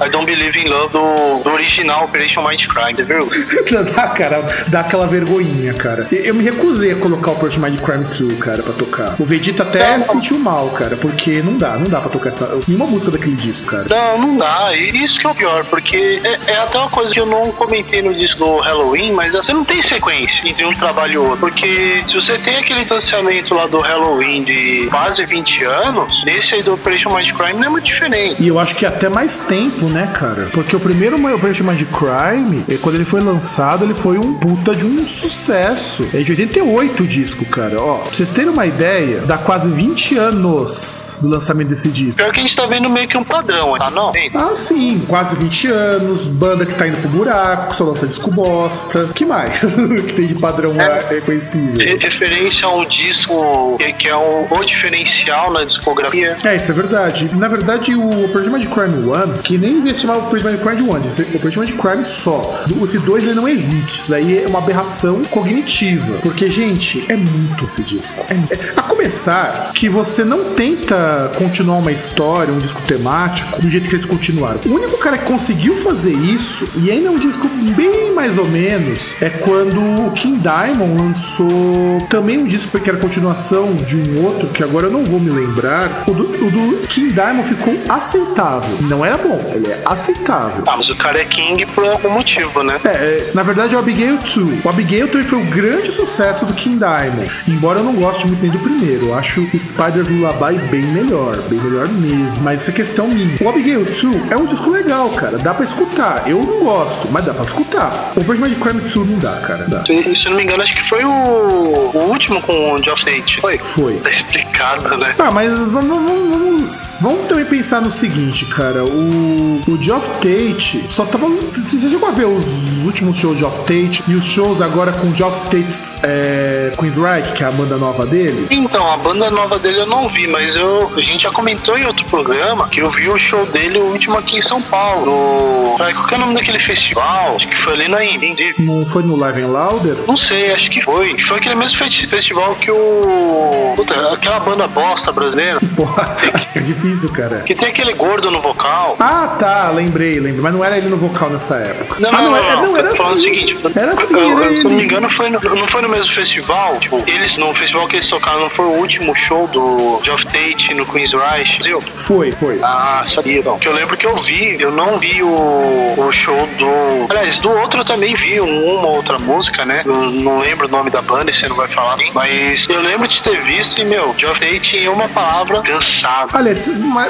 I 0.04 0.10
Don't 0.10 0.26
Believe 0.26 0.58
in 0.58 0.68
Love 0.68 0.92
do, 0.92 1.42
do 1.42 1.50
original 1.50 2.04
Operation 2.04 2.46
Mind 2.46 2.60
Crime, 2.66 3.02
vergonha. 3.02 3.46
dá, 3.94 4.08
cara, 4.08 4.42
dá 4.68 4.80
aquela 4.80 5.06
vergonhinha, 5.06 5.72
cara. 5.74 6.06
E- 6.12 6.22
Eu 6.28 6.34
me 6.34 6.43
recusei 6.44 6.92
a 6.92 6.96
colocar 6.96 7.30
o 7.32 7.34
Approach 7.34 7.58
Mind 7.58 7.78
Crime 7.80 8.04
2, 8.04 8.38
cara, 8.38 8.62
pra 8.62 8.72
tocar. 8.72 9.16
O 9.18 9.24
Vegeta 9.24 9.62
até 9.62 9.92
Não. 9.94 10.00
sentiu 10.00 10.38
mal, 10.38 10.70
cara, 10.70 10.96
porque 10.96 11.42
não 11.42 11.56
dá, 11.56 11.76
não 11.76 11.86
dá 11.86 12.00
pra 12.00 12.10
tocar 12.10 12.28
essa, 12.28 12.58
nenhuma 12.66 12.86
música 12.86 13.10
daquele 13.12 13.36
disco, 13.36 13.66
cara. 13.66 13.86
Não, 13.88 14.18
não 14.26 14.36
dá. 14.36 14.74
E 14.76 15.04
isso 15.04 15.18
que 15.18 15.26
é 15.26 15.30
o 15.30 15.34
pior, 15.34 15.64
porque 15.64 16.20
é, 16.22 16.52
é 16.52 16.56
até 16.58 16.78
uma 16.78 16.90
coisa 16.90 17.10
que 17.12 17.20
eu 17.20 17.26
não 17.26 17.50
comentei 17.52 18.02
no 18.02 18.14
disco 18.14 18.38
do 18.38 18.58
Halloween, 18.58 19.12
mas 19.12 19.32
você 19.32 19.52
não 19.52 19.64
tem 19.64 19.82
sequência 19.88 20.48
entre 20.48 20.64
um 20.64 20.74
trabalho 20.74 21.12
e 21.12 21.18
outro. 21.18 21.38
Porque 21.38 22.02
se 22.06 22.14
você 22.14 22.38
tem 22.38 22.56
aquele 22.56 22.80
distanciamento 22.80 23.54
lá 23.54 23.66
do 23.66 23.80
Halloween 23.80 24.44
de 24.44 24.86
quase 24.90 25.24
20 25.24 25.64
anos, 25.64 26.24
nesse 26.24 26.54
aí 26.54 26.62
do 26.62 26.74
Operation 26.74 27.14
Mind 27.14 27.32
Crime 27.32 27.54
não 27.54 27.66
é 27.66 27.70
muito 27.70 27.84
diferente. 27.86 28.42
E 28.42 28.48
eu 28.48 28.58
acho 28.58 28.74
que 28.74 28.84
até 28.86 29.08
mais 29.08 29.40
tempo, 29.40 29.86
né, 29.86 30.10
cara? 30.12 30.48
Porque 30.52 30.74
o 30.76 30.80
primeiro 30.80 31.16
Operation 31.34 31.64
Mind 31.64 31.82
Crime, 31.84 32.64
eh, 32.68 32.78
quando 32.80 32.96
ele 32.96 33.04
foi 33.04 33.20
lançado, 33.20 33.84
ele 33.84 33.94
foi 33.94 34.18
um 34.18 34.34
puta 34.34 34.74
de 34.74 34.84
um 34.84 35.06
sucesso. 35.06 36.06
É 36.12 36.18
de 36.18 36.33
88 36.34 37.02
o 37.02 37.06
disco, 37.06 37.44
cara. 37.46 37.80
Ó, 37.80 37.98
pra 37.98 38.12
vocês 38.12 38.30
terem 38.30 38.50
uma 38.50 38.66
ideia, 38.66 39.20
dá 39.20 39.38
quase 39.38 39.68
20 39.70 40.16
anos 40.16 41.18
do 41.22 41.28
lançamento 41.28 41.68
desse 41.68 41.88
disco. 41.88 42.16
Pior 42.16 42.32
que 42.32 42.40
a 42.40 42.42
gente 42.42 42.56
tá 42.56 42.66
vendo 42.66 42.90
meio 42.90 43.08
que 43.08 43.16
um 43.16 43.24
padrão, 43.24 43.76
tá? 43.78 43.90
Não? 43.90 44.12
Tem. 44.12 44.30
Ah, 44.34 44.54
sim, 44.54 45.02
quase 45.08 45.36
20 45.36 45.68
anos, 45.68 46.26
banda 46.26 46.66
que 46.66 46.74
tá 46.74 46.86
indo 46.88 46.98
pro 46.98 47.08
buraco, 47.08 47.68
que 47.70 47.76
só 47.76 47.84
lança 47.84 48.06
disco 48.06 48.30
bosta. 48.30 49.08
que 49.14 49.24
mais? 49.24 49.60
que 50.06 50.12
tem 50.14 50.26
de 50.26 50.34
padrão 50.34 50.72
É. 50.80 51.06
reconhecível? 51.14 51.78
Re- 51.78 51.96
Referência 52.04 52.66
a 52.66 52.74
um 52.74 52.84
disco 52.86 53.76
que, 53.98 54.08
é 54.08 54.16
o, 54.16 54.46
o 54.50 54.64
diferencial 54.64 55.52
na 55.52 55.64
discografia. 55.64 56.36
É, 56.44 56.56
isso 56.56 56.70
é 56.70 56.74
verdade. 56.74 57.30
Na 57.34 57.48
verdade, 57.48 57.94
o 57.94 58.24
Operation 58.24 58.50
Mind 58.50 58.66
Crime 58.68 59.04
1, 59.04 59.42
que 59.42 59.58
nem 59.58 59.82
se 59.94 60.00
chamar 60.02 60.18
Operation 60.18 60.50
Mind 60.50 60.60
Crime 60.60 60.82
1, 60.90 60.98
esse 61.00 61.22
Operation 61.22 61.60
Mind 61.60 61.72
Crime 61.76 62.04
só. 62.04 62.64
Esse 62.82 62.98
2 62.98 63.24
ele 63.24 63.34
não 63.34 63.48
existe. 63.48 64.00
Isso 64.00 64.14
aí 64.14 64.42
é 64.44 64.46
uma 64.46 64.58
aberração 64.58 65.22
cognitiva. 65.24 66.13
Porque, 66.22 66.48
gente, 66.48 67.04
é 67.08 67.16
muito 67.16 67.64
esse 67.64 67.82
disco. 67.82 68.24
É, 68.28 68.54
é, 68.54 68.72
a 68.76 68.82
começar 68.82 69.72
que 69.74 69.88
você 69.88 70.24
não 70.24 70.54
tenta 70.54 71.32
continuar 71.36 71.78
uma 71.78 71.92
história, 71.92 72.52
um 72.52 72.58
disco 72.58 72.80
temático, 72.82 73.60
do 73.60 73.68
jeito 73.68 73.88
que 73.88 73.94
eles 73.94 74.06
continuaram. 74.06 74.60
O 74.66 74.74
único 74.74 74.96
cara 74.98 75.18
que 75.18 75.26
conseguiu 75.26 75.76
fazer 75.76 76.12
isso, 76.12 76.68
e 76.76 76.90
ainda 76.90 77.08
é 77.08 77.10
um 77.10 77.18
disco 77.18 77.48
bem 77.76 78.12
mais 78.14 78.38
ou 78.38 78.46
menos, 78.46 79.14
é 79.20 79.28
quando 79.28 79.80
o 80.06 80.10
King 80.12 80.38
Diamond 80.38 80.96
lançou 80.96 82.06
também 82.08 82.38
um 82.38 82.46
disco 82.46 82.78
que 82.78 82.88
era 82.88 82.98
continuação 82.98 83.74
de 83.74 83.96
um 83.96 84.24
outro, 84.24 84.48
que 84.48 84.62
agora 84.62 84.86
eu 84.86 84.90
não 84.90 85.04
vou 85.04 85.20
me 85.20 85.30
lembrar. 85.30 86.04
O 86.06 86.12
do, 86.12 86.24
o 86.24 86.50
do 86.50 86.86
King 86.86 87.12
Diamond 87.12 87.48
ficou 87.48 87.74
aceitável. 87.88 88.76
Não 88.82 89.04
era 89.04 89.18
bom, 89.18 89.40
ele 89.54 89.68
é 89.68 89.82
aceitável. 89.84 90.64
Ah, 90.66 90.76
mas 90.76 90.88
o 90.88 90.96
cara 90.96 91.20
é 91.20 91.24
King 91.24 91.66
por 91.66 91.84
algum 91.84 92.10
motivo, 92.10 92.62
né? 92.62 92.80
É, 92.84 92.88
é 92.88 93.30
na 93.34 93.42
verdade 93.42 93.74
é 93.74 93.76
o 93.76 93.80
Abigail 93.80 94.18
2. 94.18 94.64
O 94.64 94.68
Abigail 94.68 95.08
também 95.08 95.26
foi 95.26 95.38
o 95.38 95.44
grande 95.46 95.90
sucesso 95.90 96.03
do 96.46 96.54
King 96.54 96.78
Diamond. 96.78 97.30
Embora 97.48 97.78
eu 97.78 97.84
não 97.84 97.94
goste 97.94 98.26
muito 98.26 98.42
nem 98.42 98.50
do 98.50 98.58
primeiro. 98.58 99.06
Eu 99.08 99.14
acho 99.14 99.46
Spider 99.58 100.06
Lullaby 100.08 100.58
bem 100.70 100.82
melhor. 100.82 101.36
Bem 101.48 101.58
melhor 101.58 101.88
mesmo. 101.88 102.42
Mas 102.42 102.62
isso 102.62 102.70
é 102.70 102.74
questão 102.74 103.08
minha. 103.08 103.38
O 103.40 103.48
Abigail 103.48 103.84
2 103.84 104.30
é 104.30 104.36
um 104.36 104.46
disco 104.46 104.70
legal, 104.70 105.10
cara. 105.10 105.38
Dá 105.38 105.54
pra 105.54 105.64
escutar. 105.64 106.28
Eu 106.28 106.42
não 106.42 106.64
gosto, 106.64 107.08
mas 107.10 107.24
dá 107.24 107.32
pra 107.34 107.44
escutar. 107.44 108.12
O 108.16 108.20
Birdman 108.20 108.50
de 108.50 108.56
Crime 108.56 108.80
2 108.80 108.94
não 108.94 109.18
dá, 109.18 109.36
cara. 109.40 109.64
Dá. 109.64 109.84
Se, 109.84 110.02
se 110.02 110.24
eu 110.24 110.30
não 110.30 110.36
me 110.36 110.44
engano, 110.44 110.62
acho 110.62 110.74
que 110.74 110.88
foi 110.88 111.04
o, 111.04 111.10
o 111.10 112.08
último 112.10 112.40
com 112.42 112.74
o 112.74 112.82
Geoff. 112.82 113.04
Foi? 113.40 113.58
Foi. 113.58 113.94
Tá 113.98 114.10
explicado, 114.10 114.96
né? 114.96 115.14
Tá, 115.16 115.30
mas 115.30 115.52
vamos, 115.68 116.02
vamos, 116.02 116.98
vamos 117.00 117.23
pensar 117.64 117.80
no 117.80 117.90
seguinte, 117.90 118.44
cara. 118.44 118.84
O, 118.84 119.62
o 119.66 119.82
Geoff 119.82 120.06
Tate 120.16 120.84
só 120.90 121.06
tava. 121.06 121.26
Você 121.28 121.88
chegou 121.88 122.06
a 122.06 122.12
ver 122.12 122.26
os 122.26 122.84
últimos 122.84 123.16
shows 123.16 123.34
de 123.36 123.40
Geoff 123.40 123.60
Tate 123.60 124.04
e 124.06 124.14
os 124.14 124.26
shows 124.26 124.60
agora 124.60 124.92
com 124.92 125.14
Geoff 125.16 125.44
Tate's 125.44 125.98
é, 126.02 126.74
Queensryche, 126.78 127.32
que 127.32 127.42
é 127.42 127.46
a 127.46 127.50
banda 127.50 127.78
nova 127.78 128.04
dele? 128.04 128.48
Então, 128.50 128.92
a 128.92 128.98
banda 128.98 129.30
nova 129.30 129.58
dele 129.58 129.78
eu 129.78 129.86
não 129.86 130.10
vi, 130.10 130.26
mas 130.26 130.54
eu, 130.54 130.92
a 130.94 131.00
gente 131.00 131.22
já 131.22 131.30
comentou 131.30 131.78
em 131.78 131.86
outro 131.86 132.04
programa 132.04 132.68
que 132.68 132.80
eu 132.80 132.90
vi 132.90 133.08
o 133.08 133.16
show 133.18 133.46
dele, 133.46 133.78
o 133.78 133.92
último 133.92 134.18
aqui 134.18 134.36
em 134.36 134.42
São 134.42 134.60
Paulo. 134.60 135.06
No, 135.06 135.76
qual 135.78 136.06
que 136.06 136.14
é 136.14 136.16
o 136.18 136.20
nome 136.20 136.34
daquele 136.34 136.58
festival? 136.58 137.36
Acho 137.36 137.48
que 137.48 137.56
foi 137.62 137.72
ali 137.72 137.88
na 137.88 138.04
Indy. 138.04 138.54
Não 138.58 138.84
foi 138.84 139.02
no 139.02 139.16
Live 139.16 139.40
and 139.40 139.48
Louder? 139.48 139.96
Não 140.06 140.18
sei, 140.18 140.52
acho 140.52 140.68
que 140.70 140.82
foi. 140.82 141.18
Foi 141.22 141.38
aquele 141.38 141.54
mesmo 141.54 141.78
festival 141.78 142.54
que 142.56 142.70
o. 142.70 143.72
Puta, 143.74 144.12
aquela 144.12 144.40
banda 144.40 144.66
bosta 144.66 145.10
brasileira. 145.10 145.58
Porra, 145.74 146.14
é 146.54 146.60
difícil, 146.60 147.10
cara. 147.10 147.40
Que 147.40 147.53
tem 147.54 147.68
aquele 147.68 147.92
gordo 147.94 148.30
no 148.30 148.40
vocal. 148.40 148.96
Ah, 148.98 149.36
tá, 149.38 149.70
lembrei, 149.70 150.20
lembrei. 150.20 150.42
Mas 150.42 150.52
não 150.52 150.64
era 150.64 150.76
ele 150.76 150.88
no 150.88 150.96
vocal 150.96 151.30
nessa 151.30 151.56
época. 151.56 151.96
Não, 152.00 152.08
ah, 152.10 152.22
não, 152.22 152.30
não, 152.30 152.42
não, 152.42 152.62
não, 152.62 152.76
era 152.76 152.92
assim. 152.92 153.20
Seguinte, 153.20 153.56
era 153.76 153.92
assim, 153.92 154.14
eu, 154.14 154.38
era 154.38 154.46
eu, 154.46 154.50
ele. 154.50 154.56
Se 154.56 154.64
não 154.64 154.70
me 154.70 154.84
engano, 154.84 155.10
foi 155.10 155.30
no, 155.30 155.40
não 155.40 155.68
foi 155.68 155.82
no 155.82 155.88
mesmo 155.88 156.12
festival. 156.14 156.76
Tipo, 156.78 157.02
eles, 157.06 157.36
no 157.36 157.54
festival 157.54 157.86
que 157.88 157.96
eles 157.96 158.08
tocaram, 158.08 158.40
não 158.40 158.50
foi 158.50 158.64
o 158.64 158.78
último 158.78 159.14
show 159.16 159.46
do 159.48 160.00
Geoff 160.04 160.24
Tate 160.26 160.74
no 160.74 160.84
Queen's 160.86 161.12
Rush, 161.12 161.58
viu? 161.62 161.80
Foi, 161.80 162.32
foi. 162.32 162.58
Ah, 162.62 163.06
sabia, 163.14 163.42
não. 163.42 163.58
Que 163.58 163.68
eu 163.68 163.72
lembro 163.72 163.96
que 163.96 164.06
eu 164.06 164.22
vi, 164.22 164.60
eu 164.60 164.70
não 164.70 164.98
vi 164.98 165.22
o, 165.22 165.94
o 165.96 166.12
show 166.12 166.46
do. 166.58 167.10
Aliás, 167.10 167.38
do 167.40 167.50
outro 167.50 167.80
eu 167.80 167.84
também 167.84 168.14
vi 168.14 168.40
um, 168.40 168.78
uma 168.78 168.88
outra 168.88 169.18
música, 169.18 169.64
né? 169.64 169.82
Eu 169.84 169.94
não 169.94 170.38
lembro 170.38 170.66
o 170.66 170.70
nome 170.70 170.90
da 170.90 171.02
banda, 171.02 171.32
você 171.32 171.48
não 171.48 171.56
vai 171.56 171.68
falar. 171.68 171.96
Mas 172.12 172.68
eu 172.68 172.80
lembro 172.80 173.06
de 173.08 173.22
ter 173.22 173.40
visto 173.42 173.80
e, 173.80 173.84
meu, 173.84 174.14
Geoff 174.18 174.40
Tate 174.40 174.76
em 174.76 174.88
uma 174.88 175.08
palavra 175.08 175.60
cansado. 175.62 176.30
Aliás, 176.32 176.58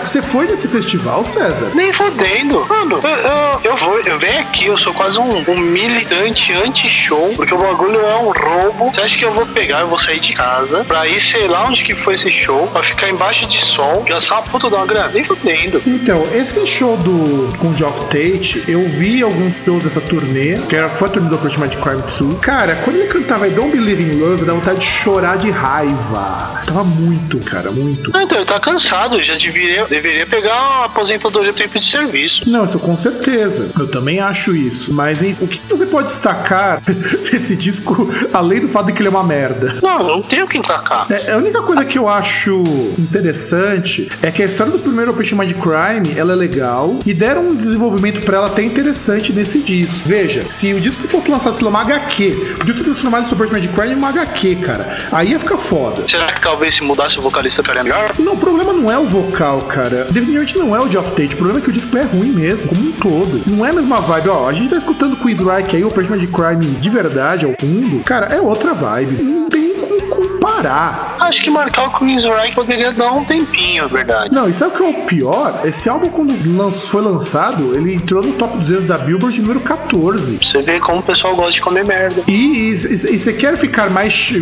você 0.02 0.22
foi 0.24 0.46
nesse 0.46 0.68
festival, 0.68 1.24
César? 1.24 1.70
Nem 1.74 1.92
fodendo. 1.92 2.64
Mano, 2.68 3.00
eu, 3.02 3.10
eu, 3.10 3.60
eu 3.64 3.76
vou, 3.76 4.00
eu 4.00 4.18
venho 4.18 4.40
aqui, 4.40 4.66
eu 4.66 4.78
sou 4.78 4.92
quase 4.94 5.18
um, 5.18 5.44
um 5.48 5.56
militante 5.58 6.52
anti-show, 6.52 7.32
porque 7.37 7.54
o 7.54 7.58
bagulho 7.58 8.00
é 8.00 8.16
um 8.16 8.32
roubo. 8.32 8.90
Você 8.90 9.00
acha 9.00 9.18
que 9.18 9.24
eu 9.24 9.32
vou 9.32 9.46
pegar, 9.46 9.80
eu 9.80 9.88
vou 9.88 10.00
sair 10.00 10.20
de 10.20 10.32
casa 10.32 10.84
pra 10.84 11.06
ir, 11.06 11.20
sei 11.30 11.46
lá 11.46 11.66
onde 11.66 11.84
que 11.84 11.94
foi 11.94 12.14
esse 12.14 12.30
show, 12.30 12.66
pra 12.68 12.82
ficar 12.82 13.08
embaixo 13.08 13.46
de 13.46 13.60
sol, 13.72 14.02
gastar 14.06 14.37
uma 14.37 14.42
puta 14.42 14.68
de 14.68 14.74
uma 14.74 14.87
grana? 14.87 15.10
Nem 15.12 15.24
fodendo. 15.24 15.82
Então, 15.87 16.22
esse 16.32 16.66
show 16.66 16.96
do 16.96 17.56
com 17.58 17.68
o 17.68 17.76
Geoff 17.76 18.00
Tate, 18.06 18.64
eu 18.68 18.88
vi 18.88 19.22
alguns 19.22 19.54
shows 19.64 19.84
dessa 19.84 20.00
turnê, 20.00 20.58
que 20.68 20.76
era, 20.76 20.88
foi 20.90 21.08
a 21.08 21.10
turnê 21.10 21.28
do 21.28 21.34
Operation 21.37 21.66
de 21.66 21.76
Crime 21.76 22.02
2. 22.02 22.40
Cara, 22.40 22.76
quando 22.84 22.96
ele 22.96 23.08
cantava 23.08 23.46
I 23.46 23.50
Don't 23.50 23.70
Believe 23.70 24.02
in 24.02 24.20
Love, 24.20 24.44
dá 24.44 24.52
vontade 24.52 24.78
de 24.78 24.87
chorar 24.87 25.37
de 25.37 25.50
raiva. 25.50 26.62
Tava 26.66 26.84
muito, 26.84 27.38
cara, 27.38 27.70
muito. 27.70 28.10
Ah, 28.14 28.22
então, 28.22 28.38
ele 28.38 28.46
tá 28.46 28.58
cansado, 28.60 29.22
já 29.22 29.34
deveria, 29.34 29.84
deveria 29.87 30.13
pegar 30.27 30.55
uma 30.55 30.85
aposentadoria 30.87 31.53
tempo 31.53 31.79
de 31.79 31.90
serviço. 31.90 32.48
Não, 32.48 32.64
isso 32.64 32.79
com 32.79 32.96
certeza. 32.96 33.70
Eu 33.79 33.87
também 33.90 34.20
acho 34.20 34.55
isso. 34.55 34.92
Mas 34.92 35.22
hein, 35.22 35.37
o 35.40 35.46
que 35.46 35.61
você 35.68 35.87
pode 35.87 36.09
destacar 36.09 36.81
desse 37.31 37.57
disco, 37.57 38.09
além 38.33 38.61
do 38.61 38.68
fato 38.68 38.87
de 38.87 38.92
que 38.92 39.00
ele 39.00 39.09
é 39.09 39.11
uma 39.11 39.24
merda? 39.24 39.77
Não, 39.83 40.03
não 40.03 40.22
tem 40.22 40.42
o 40.42 40.48
que 40.48 40.59
destacar. 40.59 41.07
É, 41.11 41.33
a 41.33 41.37
única 41.37 41.62
coisa 41.62 41.85
que 41.85 41.98
eu 41.98 42.09
acho 42.09 42.62
interessante 42.98 44.09
é 44.22 44.31
que 44.31 44.42
a 44.42 44.46
história 44.46 44.72
do 44.72 44.79
primeiro 44.79 45.11
Operation 45.11 45.37
Mind 45.37 45.53
Crime, 45.53 46.18
ela 46.18 46.33
é 46.33 46.37
legal 46.37 46.98
e 47.05 47.14
deram 47.14 47.42
um 47.48 47.55
desenvolvimento 47.55 48.22
para 48.22 48.38
ela 48.38 48.46
até 48.46 48.62
interessante 48.62 49.33
nesse 49.33 49.61
disco. 49.61 50.09
Veja, 50.09 50.44
se 50.50 50.72
o 50.72 50.81
disco 50.81 51.07
fosse 51.09 51.31
lançado, 51.31 51.55
sei 51.55 51.64
lá, 51.64 51.70
uma 51.70 51.81
HQ, 51.81 52.57
podia 52.59 52.74
ter 52.74 52.85
transformado 52.85 53.31
Operation 53.33 53.55
Mind 53.55 53.74
Crime 53.74 53.92
em 53.92 53.96
uma 53.96 54.09
HQ, 54.09 54.57
cara. 54.57 54.96
Aí 55.12 55.31
ia 55.31 55.38
ficar 55.38 55.59
foda. 55.59 56.05
Será 56.09 56.33
que 56.33 56.40
talvez 56.42 56.77
se 56.77 56.83
mudasse 56.83 57.18
o 57.18 57.22
vocalista 57.22 57.62
ficaria 57.62 57.83
melhor? 57.83 58.12
Não, 58.18 58.35
o 58.35 58.37
problema 58.37 58.72
não 58.72 58.90
é 58.90 58.98
o 58.98 59.05
vocal, 59.05 59.62
cara. 59.62 60.03
Definitivamente 60.10 60.58
não 60.58 60.74
é 60.74 60.80
o 60.80 60.90
Geoff 60.90 61.10
Tate. 61.12 61.34
O 61.34 61.36
problema 61.36 61.58
é 61.58 61.62
que 61.62 61.70
o 61.70 61.72
disco 61.72 61.96
é 61.96 62.02
ruim 62.02 62.32
mesmo, 62.32 62.68
como 62.68 62.80
um 62.88 62.92
todo. 62.92 63.42
Não 63.46 63.64
é 63.64 63.70
a 63.70 63.72
mesma 63.72 64.00
vibe. 64.00 64.28
Ó, 64.28 64.48
a 64.48 64.52
gente 64.52 64.70
tá 64.70 64.76
escutando 64.76 65.16
Quiz 65.16 65.40
Reich 65.40 65.76
aí, 65.76 65.84
o 65.84 65.88
Operation 65.88 66.14
Mind 66.14 66.30
Crime 66.30 66.74
de 66.74 66.90
verdade, 66.90 67.44
ao 67.44 67.54
fundo. 67.58 68.02
Cara, 68.04 68.26
é 68.34 68.40
outra 68.40 68.72
vibe. 68.74 69.22
Não 69.22 69.48
tem 69.48 69.74
como 69.74 70.02
comparar. 70.08 71.13
Acho 71.24 71.42
que 71.42 71.50
marcar 71.50 71.88
o 71.88 71.98
Queen's 71.98 72.22
Reich 72.22 72.54
poderia 72.54 72.92
dar 72.92 73.12
um 73.12 73.24
tempinho, 73.24 73.84
é 73.84 73.88
verdade. 73.88 74.34
Não, 74.34 74.48
e 74.48 74.54
sabe 74.54 74.74
o 74.74 74.76
que 74.76 74.82
é 74.82 74.88
o 74.88 74.94
pior? 75.06 75.60
Esse 75.64 75.88
álbum, 75.88 76.08
quando 76.08 76.34
foi 76.72 77.02
lançado, 77.02 77.74
ele 77.74 77.94
entrou 77.94 78.22
no 78.22 78.32
top 78.34 78.58
200 78.58 78.84
da 78.84 78.98
Billboard 78.98 79.40
número 79.40 79.60
14. 79.60 80.38
Você 80.42 80.62
vê 80.62 80.78
como 80.78 80.98
o 80.98 81.02
pessoal 81.02 81.34
gosta 81.34 81.52
de 81.52 81.60
comer 81.60 81.84
merda. 81.84 82.22
E 82.28 82.74
você 82.76 83.32
quer 83.32 83.56
ficar 83.56 83.90
mais. 83.90 84.32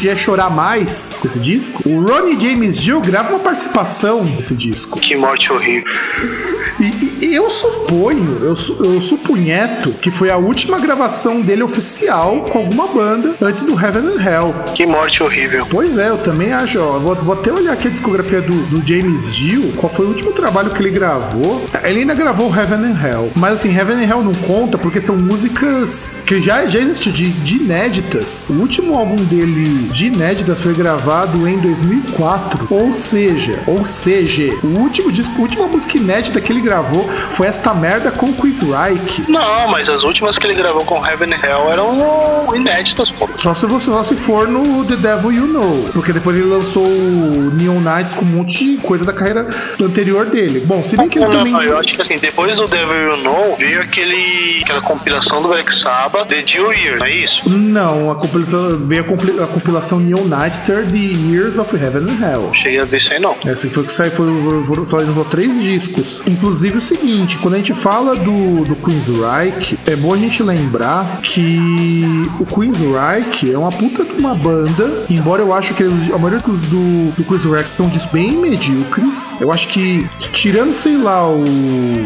quer 0.00 0.16
chorar 0.16 0.50
mais 0.50 1.18
com 1.20 1.26
esse 1.26 1.38
disco? 1.40 1.88
O 1.88 2.04
Ronnie 2.04 2.38
James 2.38 2.80
Dio 2.80 3.00
grava 3.00 3.30
uma 3.30 3.40
participação 3.40 4.24
nesse 4.24 4.54
disco. 4.54 5.00
Que 5.00 5.16
morte 5.16 5.50
horrível. 5.52 5.84
E, 6.78 7.26
e, 7.26 7.34
eu 7.34 7.48
suponho, 7.48 8.38
eu, 8.42 8.54
eu 8.84 9.00
supunheto 9.00 9.90
que 9.92 10.10
foi 10.10 10.30
a 10.30 10.36
última 10.36 10.78
gravação 10.78 11.40
dele 11.40 11.62
oficial 11.62 12.42
com 12.50 12.58
alguma 12.58 12.86
banda 12.86 13.34
antes 13.40 13.62
do 13.62 13.72
Heaven 13.72 14.02
and 14.02 14.22
Hell. 14.22 14.54
Que 14.74 14.86
morte 14.86 15.22
horrível. 15.22 15.66
Pois 15.70 15.96
é, 15.96 16.08
eu 16.10 16.18
também 16.18 16.52
acho. 16.52 16.78
Ó, 16.78 16.98
vou, 16.98 17.14
vou 17.14 17.34
até 17.34 17.52
olhar 17.52 17.72
aqui 17.72 17.88
a 17.88 17.90
discografia 17.90 18.42
do, 18.42 18.52
do, 18.66 18.86
James 18.86 19.34
Dio. 19.34 19.72
Qual 19.72 19.90
foi 19.90 20.04
o 20.04 20.08
último 20.08 20.32
trabalho 20.32 20.70
que 20.70 20.82
ele 20.82 20.90
gravou? 20.90 21.64
Ele 21.82 22.00
ainda 22.00 22.14
gravou 22.14 22.54
Heaven 22.54 22.84
and 22.84 22.98
Hell. 23.02 23.32
Mas 23.34 23.54
assim, 23.54 23.74
Heaven 23.74 24.04
and 24.04 24.08
Hell 24.08 24.22
não 24.22 24.34
conta 24.34 24.76
porque 24.76 25.00
são 25.00 25.16
músicas 25.16 26.22
que 26.26 26.40
já, 26.40 26.66
já 26.66 26.78
existem 26.78 27.12
de, 27.12 27.30
de 27.30 27.56
inéditas. 27.56 28.46
O 28.50 28.54
último 28.54 28.96
álbum 28.96 29.16
dele 29.16 29.88
de 29.92 30.06
inéditas 30.06 30.60
foi 30.60 30.74
gravado 30.74 31.48
em 31.48 31.58
2004. 31.58 32.66
Ou 32.70 32.92
seja, 32.92 33.62
ou 33.66 33.86
seja, 33.86 34.54
o 34.62 34.78
último 34.78 35.10
disco, 35.10 35.34
a 35.38 35.42
última 35.42 35.66
música 35.66 35.96
inédita 35.96 36.40
que 36.40 36.52
ele 36.52 36.65
gravou 36.66 37.08
foi 37.30 37.46
esta 37.46 37.72
merda 37.72 38.10
com 38.10 38.32
Chris 38.32 38.60
Reich. 38.60 39.24
Não, 39.28 39.68
mas 39.68 39.88
as 39.88 40.02
últimas 40.02 40.36
que 40.36 40.46
ele 40.46 40.54
gravou 40.54 40.84
com 40.84 41.04
Heaven 41.04 41.32
and 41.32 41.46
Hell 41.46 41.72
eram 41.72 42.54
inéditas, 42.54 43.10
pô. 43.10 43.28
Só 43.36 43.54
se 43.54 43.66
você 43.66 43.86
só 43.86 44.02
se 44.02 44.16
for 44.16 44.48
no 44.48 44.84
The 44.84 44.96
Devil 44.96 45.32
You 45.32 45.46
Know. 45.46 45.90
Porque 45.92 46.12
depois 46.12 46.36
ele 46.36 46.46
lançou 46.46 46.84
o 46.84 47.52
Neon 47.54 47.80
Knights 47.80 48.12
com 48.12 48.24
um 48.24 48.28
monte 48.28 48.58
de 48.58 48.76
coisa 48.78 49.04
da 49.04 49.12
carreira 49.12 49.46
anterior 49.80 50.26
dele. 50.26 50.60
Bom, 50.66 50.82
se 50.82 50.96
bem 50.96 51.08
que 51.08 51.18
ele 51.18 51.26
não, 51.26 51.32
também. 51.32 51.52
Não, 51.52 51.62
eu 51.62 51.78
acho 51.78 51.92
que 51.92 52.02
assim, 52.02 52.18
depois 52.18 52.56
do 52.56 52.66
Devil 52.66 52.96
You 52.96 53.16
Know, 53.18 53.56
veio 53.56 53.80
aquele, 53.80 54.60
aquela 54.62 54.80
compilação 54.80 55.42
do 55.42 55.48
Black 55.48 55.70
Sabbath, 55.82 56.28
The 56.28 56.42
Deal 56.42 56.72
Year, 56.72 56.98
não 56.98 57.06
é 57.06 57.10
isso? 57.10 57.48
Não, 57.48 58.10
a 58.10 58.16
compilação, 58.16 58.78
veio 58.86 59.04
a, 59.42 59.46
compilação 59.46 60.00
Neon 60.00 60.24
Nightster 60.24 60.86
The 60.86 60.98
Years 60.98 61.58
of 61.58 61.74
Heaven 61.74 62.02
and 62.10 62.26
Hell. 62.26 62.50
Cheguei 62.54 62.80
a 62.80 62.84
ver 62.84 62.96
isso 62.98 63.12
aí 63.12 63.20
não. 63.20 63.36
Essa 63.44 63.68
foi 63.70 63.84
que 63.84 63.92
saiu, 63.92 64.10
foi, 64.10 64.26
foi, 64.64 64.84
foi, 64.84 65.06
foi 65.06 65.24
três 65.24 65.62
discos. 65.62 66.22
Inclusive 66.26 66.55
o 66.56 66.80
seguinte, 66.80 67.36
quando 67.38 67.54
a 67.54 67.58
gente 67.58 67.74
fala 67.74 68.16
do, 68.16 68.64
do 68.64 68.74
Queen's 68.76 69.08
Reich, 69.08 69.78
é 69.86 69.94
bom 69.96 70.14
a 70.14 70.16
gente 70.16 70.42
lembrar 70.42 71.20
que 71.22 72.30
o 72.40 72.46
Queen's 72.46 72.78
Reich 72.78 73.52
é 73.52 73.58
uma 73.58 73.70
puta 73.70 74.04
de 74.04 74.12
uma 74.12 74.34
banda, 74.34 75.04
embora 75.10 75.42
eu 75.42 75.52
acho 75.52 75.74
que 75.74 75.84
a 75.84 76.18
maioria 76.18 76.38
dos 76.40 76.60
do, 76.62 77.10
do 77.14 77.24
Queen's 77.24 77.44
Reich 77.44 77.72
são 77.72 77.88
discos 77.88 78.12
bem 78.12 78.32
medíocres. 78.38 79.38
Eu 79.40 79.52
acho 79.52 79.68
que, 79.68 80.06
tirando, 80.32 80.72
sei 80.72 80.96
lá, 80.96 81.28
o, 81.28 81.44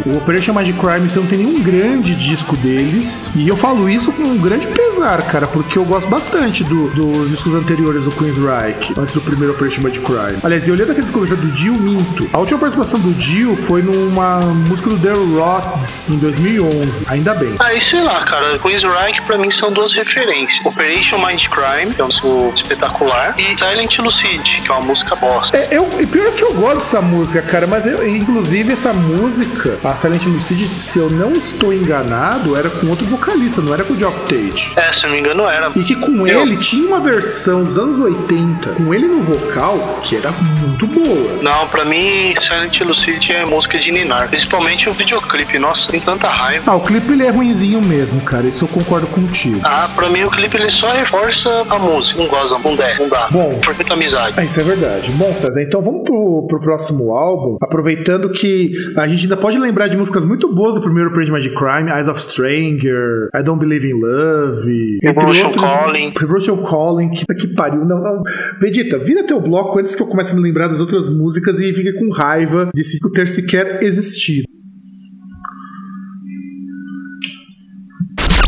o 0.07 0.17
Operation 0.17 0.53
Magic 0.53 0.79
Crime, 0.79 1.09
você 1.09 1.21
não 1.21 1.27
tem 1.27 1.39
nenhum 1.39 1.63
grande 1.63 2.15
disco 2.15 2.57
deles. 2.57 3.31
E 3.37 3.47
eu 3.47 3.57
falo 3.57 3.89
isso 3.89 4.11
com 4.13 4.23
um 4.23 4.39
grande 4.39 4.67
pesar, 4.67 5.23
cara, 5.23 5.47
porque 5.47 5.79
eu 5.79 5.85
gosto 5.85 6.09
bastante 6.09 6.65
do, 6.65 6.89
dos 6.91 7.31
discos 7.31 7.55
anteriores 7.55 8.05
do 8.05 8.11
Queen's 8.11 8.37
Reich, 8.37 8.95
antes 8.99 9.15
do 9.15 9.21
primeiro 9.21 9.53
Operation 9.53 9.83
Magic 9.83 10.05
Crime. 10.05 10.39
Aliás, 10.43 10.67
eu 10.67 10.75
olhando 10.75 10.91
aquele 10.91 11.07
discografia 11.07 11.37
do 11.37 11.49
Dio, 11.53 11.75
minto. 11.75 12.29
A 12.33 12.39
última 12.39 12.59
participação 12.59 12.99
do 12.99 13.13
Dio 13.15 13.55
foi 13.57 13.83
numa 13.83 14.40
música 14.47 14.91
do 14.91 14.99
The 14.99 15.13
Rods 15.13 16.09
em 16.11 16.19
2011. 16.19 17.05
Ainda 17.09 17.35
bem. 17.35 17.55
Aí, 17.59 17.83
sei 17.83 18.01
lá, 18.03 18.21
cara, 18.25 18.59
Queensryche 18.59 19.21
pra 19.27 19.39
mim 19.39 19.51
são 19.53 19.73
duas 19.73 19.93
referências. 19.95 20.65
Operation 20.65 21.19
Mind 21.25 21.45
Crime, 21.49 21.95
que 21.95 22.01
é 22.01 22.05
um 22.05 22.09
músico 22.09 22.53
espetacular, 22.57 23.35
e 23.39 23.43
Silent 23.57 23.99
Lucid, 23.99 24.43
que 24.63 24.69
é 24.69 24.73
uma 24.73 24.81
música 24.83 25.15
bosta. 25.17 25.57
É, 25.57 25.69
eu, 25.73 25.89
e 26.01 26.07
pior 26.07 26.31
que 26.33 26.43
eu 26.43 26.53
gosto 26.55 26.77
dessa 26.77 27.01
música, 27.01 27.43
cara, 27.43 27.67
mas 27.67 27.87
eu, 27.87 28.07
inclusive 28.09 28.73
essa 28.73 28.93
música, 28.93 29.79
a 29.85 29.95
Silent 29.95 30.25
Lucid, 30.27 30.69
se 30.73 30.99
eu 30.99 31.11
não 31.11 31.33
estou 31.33 31.73
enganado, 31.73 32.57
era 32.57 32.71
com 32.71 32.87
outro 32.89 33.07
vocalista, 33.07 33.61
não 33.61 33.75
era 33.75 33.85
com 33.85 33.93
o 33.95 33.99
Geoff 33.99 34.21
Tate. 34.23 34.73
É, 34.77 34.93
se 34.95 35.03
não 35.05 35.11
me 35.11 35.21
engano 35.21 35.49
era. 35.49 35.71
E 35.77 35.83
que 35.85 35.95
com 35.97 36.27
Eu- 36.27 36.43
ele 36.43 36.57
tinha 36.57 36.87
uma 36.87 37.01
versão 37.01 37.65
dos 37.65 37.77
anos 37.79 37.99
80, 37.99 38.71
com 38.71 38.95
ele 38.95 39.07
no 39.07 39.23
vocal, 39.23 40.01
que 40.03 40.17
era 40.17 40.31
muito 40.33 40.87
boa. 40.87 41.39
Não, 41.43 41.69
pra 41.69 41.85
mim, 41.85 42.35
Silent 42.41 42.81
Lucid 42.81 43.31
é 43.33 43.45
música 43.45 43.79
de 43.79 43.91
Ninar. 43.91 44.29
Principalmente 44.31 44.89
o 44.89 44.93
videoclipe. 44.93 45.59
Nossa, 45.59 45.87
tem 45.89 46.01
tanta 46.01 46.29
raiva. 46.29 46.71
Ah, 46.71 46.77
o 46.77 46.81
clipe 46.81 47.13
ele 47.13 47.27
é 47.27 47.31
ruinzinho 47.31 47.83
mesmo, 47.83 48.21
cara, 48.21 48.47
isso 48.47 48.65
eu 48.65 48.69
concordo 48.69 49.07
contigo. 49.09 49.61
Ah, 49.65 49.89
pra 49.95 50.09
mim 50.09 50.23
o 50.23 50.31
clipe 50.31 50.57
ele 50.57 50.71
só 50.71 50.91
reforça 50.93 51.67
a 51.69 51.79
música. 51.79 52.19
Não 52.19 52.29
gosta, 52.29 52.59
não 52.59 52.77
der, 52.77 52.99
não 52.99 53.09
dá. 53.09 53.29
Bom. 53.31 53.59
Perfeita 53.65 53.95
amizade. 53.95 54.39
É, 54.41 54.45
isso 54.45 54.61
é 54.61 54.63
verdade. 54.63 55.11
Bom, 55.13 55.35
César, 55.35 55.63
então 55.63 55.83
vamos 55.83 56.05
pro, 56.05 56.47
pro 56.49 56.61
próximo 56.61 57.13
álbum, 57.13 57.57
aproveitando 57.61 58.31
que 58.31 58.73
a 58.97 59.07
gente 59.09 59.25
ainda 59.25 59.37
pode 59.37 59.59
lembrar 59.59 59.89
de 59.89 59.97
músicas 59.97 60.25
muito 60.25 60.53
boas 60.55 60.75
do 60.75 60.81
primeiro 60.81 61.13
Page 61.13 61.31
Magic 61.31 61.55
Crime, 61.55 61.91
Eyes 61.91 62.09
of 62.09 62.21
Stranger, 62.21 63.29
I 63.35 63.43
Don't 63.43 63.59
Believe 63.59 63.89
in 63.89 63.95
Love, 64.01 64.99
Revolution 65.03 65.51
Calling. 65.51 66.13
Revolution 66.19 66.57
Calling, 66.59 67.09
que, 67.11 67.27
que 67.35 67.49
pariu. 67.49 67.85
Não, 67.85 68.01
não. 68.01 68.23
Vegeta, 68.61 68.99
vira 68.99 69.27
teu 69.27 69.41
bloco 69.41 69.79
antes 69.79 69.97
que 69.97 70.03
eu 70.03 70.07
comece 70.07 70.33
a 70.33 70.37
me 70.37 70.43
lembrar 70.43 70.69
das 70.69 70.81
outras 70.81 71.09
músicas 71.09 71.59
e 71.59 71.73
fique 71.73 71.93
com 71.95 72.09
raiva 72.11 72.71
de 72.73 72.85
se 72.85 72.99
ter 73.13 73.27
sequer 73.27 73.81
existido. 73.83 74.20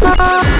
Ah. 0.05 0.52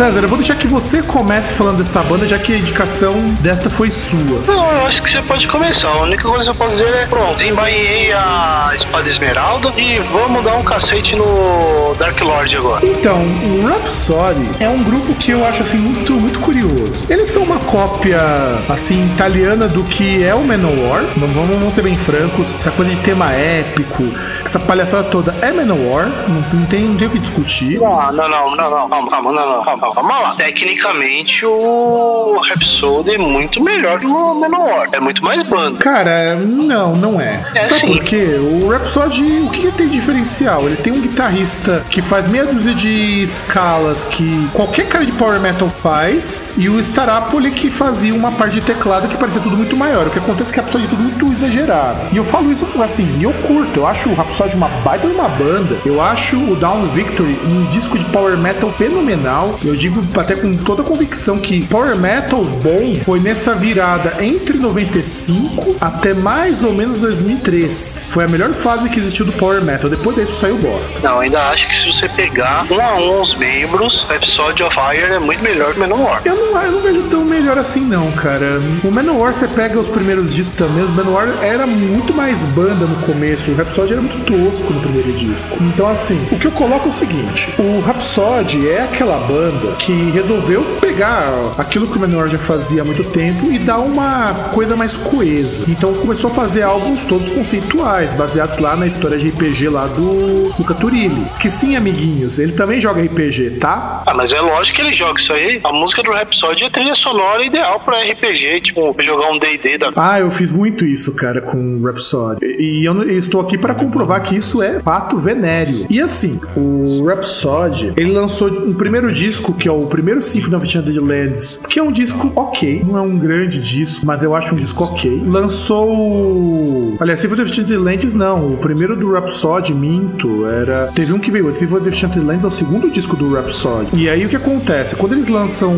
César, 0.00 0.22
eu 0.22 0.28
vou 0.30 0.38
deixar 0.38 0.54
que 0.54 0.66
você 0.66 1.02
comece 1.02 1.52
falando 1.52 1.76
dessa 1.76 2.02
banda, 2.02 2.26
já 2.26 2.38
que 2.38 2.54
a 2.54 2.56
indicação 2.56 3.20
desta 3.42 3.68
foi 3.68 3.90
sua. 3.90 4.40
Acho 4.90 5.02
que 5.02 5.12
você 5.12 5.22
pode 5.22 5.46
começar. 5.46 5.88
A 5.88 6.02
única 6.02 6.24
coisa 6.24 6.44
que 6.44 6.50
eu 6.50 6.54
posso 6.54 6.76
dizer 6.76 6.94
é: 6.94 7.06
pronto, 7.06 7.38
desembainhei 7.38 8.12
a 8.12 8.72
espada 8.74 9.08
esmeralda 9.08 9.72
e 9.80 9.98
vamos 10.10 10.44
dar 10.44 10.56
um 10.56 10.62
cacete 10.62 11.14
no 11.14 11.94
Dark 11.96 12.20
Lord 12.20 12.56
agora. 12.56 12.84
Então, 12.84 13.18
o 13.18 13.66
Rhapsody 13.66 14.50
é 14.58 14.68
um 14.68 14.82
grupo 14.82 15.14
que 15.14 15.30
eu 15.30 15.46
acho 15.46 15.62
assim 15.62 15.78
muito, 15.78 16.12
muito 16.14 16.40
curioso. 16.40 17.06
Eles 17.08 17.28
são 17.28 17.42
uma 17.42 17.58
cópia 17.60 18.20
assim 18.68 19.06
italiana 19.06 19.68
do 19.68 19.84
que 19.84 20.24
é 20.24 20.34
o 20.34 20.42
Manowar. 20.42 21.04
Vamos, 21.16 21.34
vamos 21.34 21.74
ser 21.74 21.82
bem 21.82 21.96
francos. 21.96 22.54
Essa 22.54 22.72
coisa 22.72 22.90
de 22.90 23.00
tema 23.00 23.30
épico, 23.32 24.02
essa 24.44 24.58
palhaçada 24.58 25.04
toda 25.04 25.34
é 25.40 25.52
Manowar. 25.52 26.08
Não, 26.28 26.60
não 26.60 26.66
tem, 26.66 26.82
não 26.82 26.96
tem 26.96 27.06
o 27.06 27.10
que 27.10 27.18
discutir. 27.20 27.80
Ah, 27.82 28.10
não, 28.12 28.28
não, 28.28 28.56
não, 28.56 28.70
não, 28.70 28.88
calma, 28.88 29.10
calma, 29.10 29.32
não, 29.32 29.56
não, 29.56 29.64
calma, 29.64 29.94
calma 29.94 30.18
lá. 30.18 30.34
Tecnicamente, 30.34 31.46
o 31.46 32.40
Rhapsody 32.40 33.14
é 33.14 33.18
muito 33.18 33.62
melhor 33.62 34.00
que 34.00 34.06
o 34.06 34.34
Manowar. 34.34 34.79
É 34.92 35.00
muito 35.00 35.22
mais 35.22 35.46
banda. 35.46 35.78
Cara, 35.78 36.36
não, 36.36 36.94
não 36.94 37.20
é. 37.20 37.42
É 37.54 37.62
Sabe 37.62 37.80
sim. 37.80 37.86
por 37.86 38.04
quê? 38.04 38.38
O 38.40 38.68
Rhapsody, 38.68 39.40
o 39.40 39.50
que 39.50 39.62
ele 39.62 39.72
tem 39.72 39.88
de 39.88 39.94
diferencial? 39.94 40.64
Ele 40.66 40.76
tem 40.76 40.92
um 40.92 41.00
guitarrista 41.00 41.84
que 41.90 42.00
faz 42.00 42.28
meia 42.28 42.46
dúzia 42.46 42.74
de 42.74 43.22
escalas 43.22 44.04
que 44.04 44.48
qualquer 44.52 44.86
cara 44.88 45.04
de 45.04 45.12
power 45.12 45.40
metal 45.40 45.70
faz, 45.82 46.54
e 46.56 46.68
o 46.68 46.80
Starapoli 46.80 47.50
que 47.50 47.70
fazia 47.70 48.14
uma 48.14 48.32
parte 48.32 48.54
de 48.54 48.62
teclado 48.62 49.08
que 49.08 49.16
parecia 49.16 49.40
tudo 49.40 49.56
muito 49.56 49.76
maior. 49.76 50.06
O 50.06 50.10
que 50.10 50.18
acontece 50.18 50.50
é 50.50 50.54
que 50.54 50.60
o 50.60 50.62
Rhapsody 50.62 50.84
é 50.84 50.88
tudo 50.88 51.02
muito 51.02 51.32
exagerado. 51.32 52.00
E 52.12 52.16
eu 52.16 52.24
falo 52.24 52.50
isso 52.50 52.66
assim, 52.82 53.22
eu 53.22 53.32
curto. 53.46 53.80
Eu 53.80 53.86
acho 53.86 54.08
o 54.08 54.14
Rhapsody 54.14 54.56
uma 54.56 54.68
baita 54.68 55.06
de 55.06 55.14
uma 55.14 55.28
banda. 55.28 55.76
Eu 55.84 56.00
acho 56.00 56.36
o 56.36 56.56
Down 56.56 56.86
Victory 56.88 57.38
um 57.44 57.66
disco 57.66 57.98
de 57.98 58.04
power 58.06 58.36
metal 58.36 58.70
fenomenal. 58.72 59.58
Eu 59.64 59.76
digo 59.76 60.02
até 60.18 60.34
com 60.34 60.56
toda 60.56 60.82
a 60.82 60.84
convicção 60.84 61.38
que 61.38 61.64
power 61.66 61.96
metal 61.96 62.44
bom 62.44 62.94
foi 63.04 63.20
nessa 63.20 63.54
virada 63.54 64.16
entre 64.24 64.58
95 64.70 65.76
até 65.80 66.14
mais 66.14 66.62
ou 66.62 66.72
menos 66.72 66.98
2003. 66.98 68.04
Foi 68.06 68.24
a 68.24 68.28
melhor 68.28 68.52
fase 68.52 68.88
que 68.88 69.00
existiu 69.00 69.26
do 69.26 69.32
power 69.32 69.62
metal. 69.62 69.90
Depois 69.90 70.16
disso 70.16 70.40
saiu 70.40 70.58
bosta. 70.58 71.00
Não, 71.06 71.20
ainda 71.20 71.40
acho 71.48 71.66
que 71.66 71.74
se 71.74 71.92
você 71.92 72.08
pegar 72.10 72.66
um 72.70 72.80
a 72.80 72.94
um 72.94 73.22
os 73.22 73.36
membros, 73.36 74.06
Rhapsody 74.08 74.62
of 74.62 74.74
Fire 74.74 75.12
é 75.12 75.18
muito 75.18 75.42
melhor 75.42 75.72
que 75.72 75.78
o 75.78 75.80
Manowar. 75.80 76.22
Eu 76.24 76.36
não, 76.36 76.62
eu 76.62 76.72
não 76.72 76.80
vejo 76.80 77.02
tão 77.10 77.24
melhor 77.24 77.58
assim, 77.58 77.80
não, 77.80 78.10
cara. 78.12 78.46
O 78.84 78.90
Manowar, 78.90 79.34
você 79.34 79.48
pega 79.48 79.78
os 79.78 79.88
primeiros 79.88 80.32
discos 80.32 80.56
também. 80.56 80.84
O 80.84 80.88
Manowar 80.88 81.28
era 81.42 81.66
muito 81.66 82.14
mais 82.14 82.44
banda 82.44 82.86
no 82.86 82.96
começo. 83.06 83.50
O 83.50 83.54
Rhapsody 83.54 83.92
era 83.92 84.02
muito 84.02 84.24
tosco 84.24 84.72
no 84.72 84.80
primeiro 84.80 85.12
disco. 85.12 85.58
Então, 85.62 85.88
assim, 85.88 86.20
o 86.30 86.38
que 86.38 86.46
eu 86.46 86.52
coloco 86.52 86.86
é 86.86 86.88
o 86.88 86.92
seguinte: 86.92 87.52
o 87.58 87.80
Rhapsody 87.80 88.68
é 88.68 88.82
aquela 88.84 89.18
banda 89.18 89.74
que 89.78 89.92
resolveu 90.10 90.62
pegar 90.80 91.28
aquilo 91.58 91.88
que 91.88 91.96
o 91.96 92.00
Manowar 92.00 92.28
já 92.28 92.38
fazia 92.38 92.82
há 92.82 92.84
muito 92.84 93.04
tempo 93.04 93.50
e 93.50 93.58
dar 93.58 93.78
uma 93.78 94.49
coisa 94.50 94.76
mais 94.76 94.96
coesa. 94.96 95.64
Então, 95.68 95.94
começou 95.94 96.30
a 96.30 96.34
fazer 96.34 96.62
álbuns 96.62 97.02
todos 97.04 97.28
conceituais, 97.28 98.12
baseados 98.12 98.58
lá 98.58 98.76
na 98.76 98.86
história 98.86 99.18
de 99.18 99.28
RPG 99.28 99.68
lá 99.68 99.86
do 99.86 100.52
Luca 100.58 100.74
Turilli. 100.74 101.24
Que 101.40 101.48
sim, 101.48 101.76
amiguinhos, 101.76 102.38
ele 102.38 102.52
também 102.52 102.80
joga 102.80 103.02
RPG, 103.02 103.58
tá? 103.58 104.02
Ah, 104.06 104.14
mas 104.14 104.30
é 104.30 104.40
lógico 104.40 104.76
que 104.76 104.82
ele 104.82 104.96
joga 104.96 105.20
isso 105.20 105.32
aí. 105.32 105.60
A 105.64 105.72
música 105.72 106.02
do 106.02 106.10
Rhapsody 106.10 106.64
é 106.64 106.70
trilha 106.70 106.94
sonora 106.96 107.44
ideal 107.44 107.80
pra 107.80 108.02
RPG, 108.02 108.60
tipo, 108.62 108.94
jogar 109.00 109.30
um 109.30 109.38
D&D 109.38 109.78
da... 109.78 109.92
Ah, 109.96 110.20
eu 110.20 110.30
fiz 110.30 110.50
muito 110.50 110.84
isso, 110.84 111.14
cara, 111.14 111.40
com 111.40 111.76
o 111.76 111.84
Rhapsody. 111.84 112.40
E 112.42 112.84
eu 112.84 113.02
estou 113.10 113.40
aqui 113.40 113.56
para 113.56 113.74
comprovar 113.74 114.22
que 114.22 114.36
isso 114.36 114.62
é 114.62 114.80
fato 114.80 115.18
venéreo. 115.18 115.86
E 115.88 116.00
assim, 116.00 116.40
o 116.56 117.04
Rhapsody, 117.04 117.92
ele 117.96 118.12
lançou 118.12 118.48
um 118.48 118.74
primeiro 118.74 119.12
disco, 119.12 119.54
que 119.54 119.68
é 119.68 119.72
o 119.72 119.86
primeiro 119.86 120.20
Symphony 120.22 120.56
of 120.56 120.66
Enchanted 120.66 120.98
Lands, 120.98 121.60
que 121.68 121.78
é 121.78 121.82
um 121.82 121.92
disco 121.92 122.32
ok, 122.34 122.82
não 122.86 122.98
é 122.98 123.00
um 123.00 123.18
grande 123.18 123.60
disco, 123.60 124.04
mas 124.04 124.22
eu 124.22 124.34
acho 124.34 124.39
um 124.52 124.56
disco 124.56 124.84
ok. 124.84 125.22
Lançou. 125.26 126.96
Aliás, 127.00 127.20
Symphony 127.20 127.42
of 127.42 127.50
Enchanted 127.50 127.76
Lands 127.76 128.14
não, 128.14 128.54
o 128.54 128.56
primeiro 128.56 128.96
do 128.96 129.12
Rhapsody, 129.12 129.72
minto, 129.72 130.46
era... 130.46 130.90
Teve 130.94 131.12
um 131.12 131.18
que 131.18 131.30
veio, 131.30 131.52
Symphony 131.52 131.80
of 131.80 131.88
Enchanted 131.88 132.24
Lands 132.24 132.44
é 132.44 132.46
o 132.46 132.50
segundo 132.50 132.90
disco 132.90 133.16
do 133.16 133.32
Rhapsody. 133.34 133.90
E 133.94 134.08
aí 134.08 134.24
o 134.24 134.28
que 134.28 134.36
acontece? 134.36 134.96
Quando 134.96 135.12
eles 135.12 135.28
lançam 135.28 135.72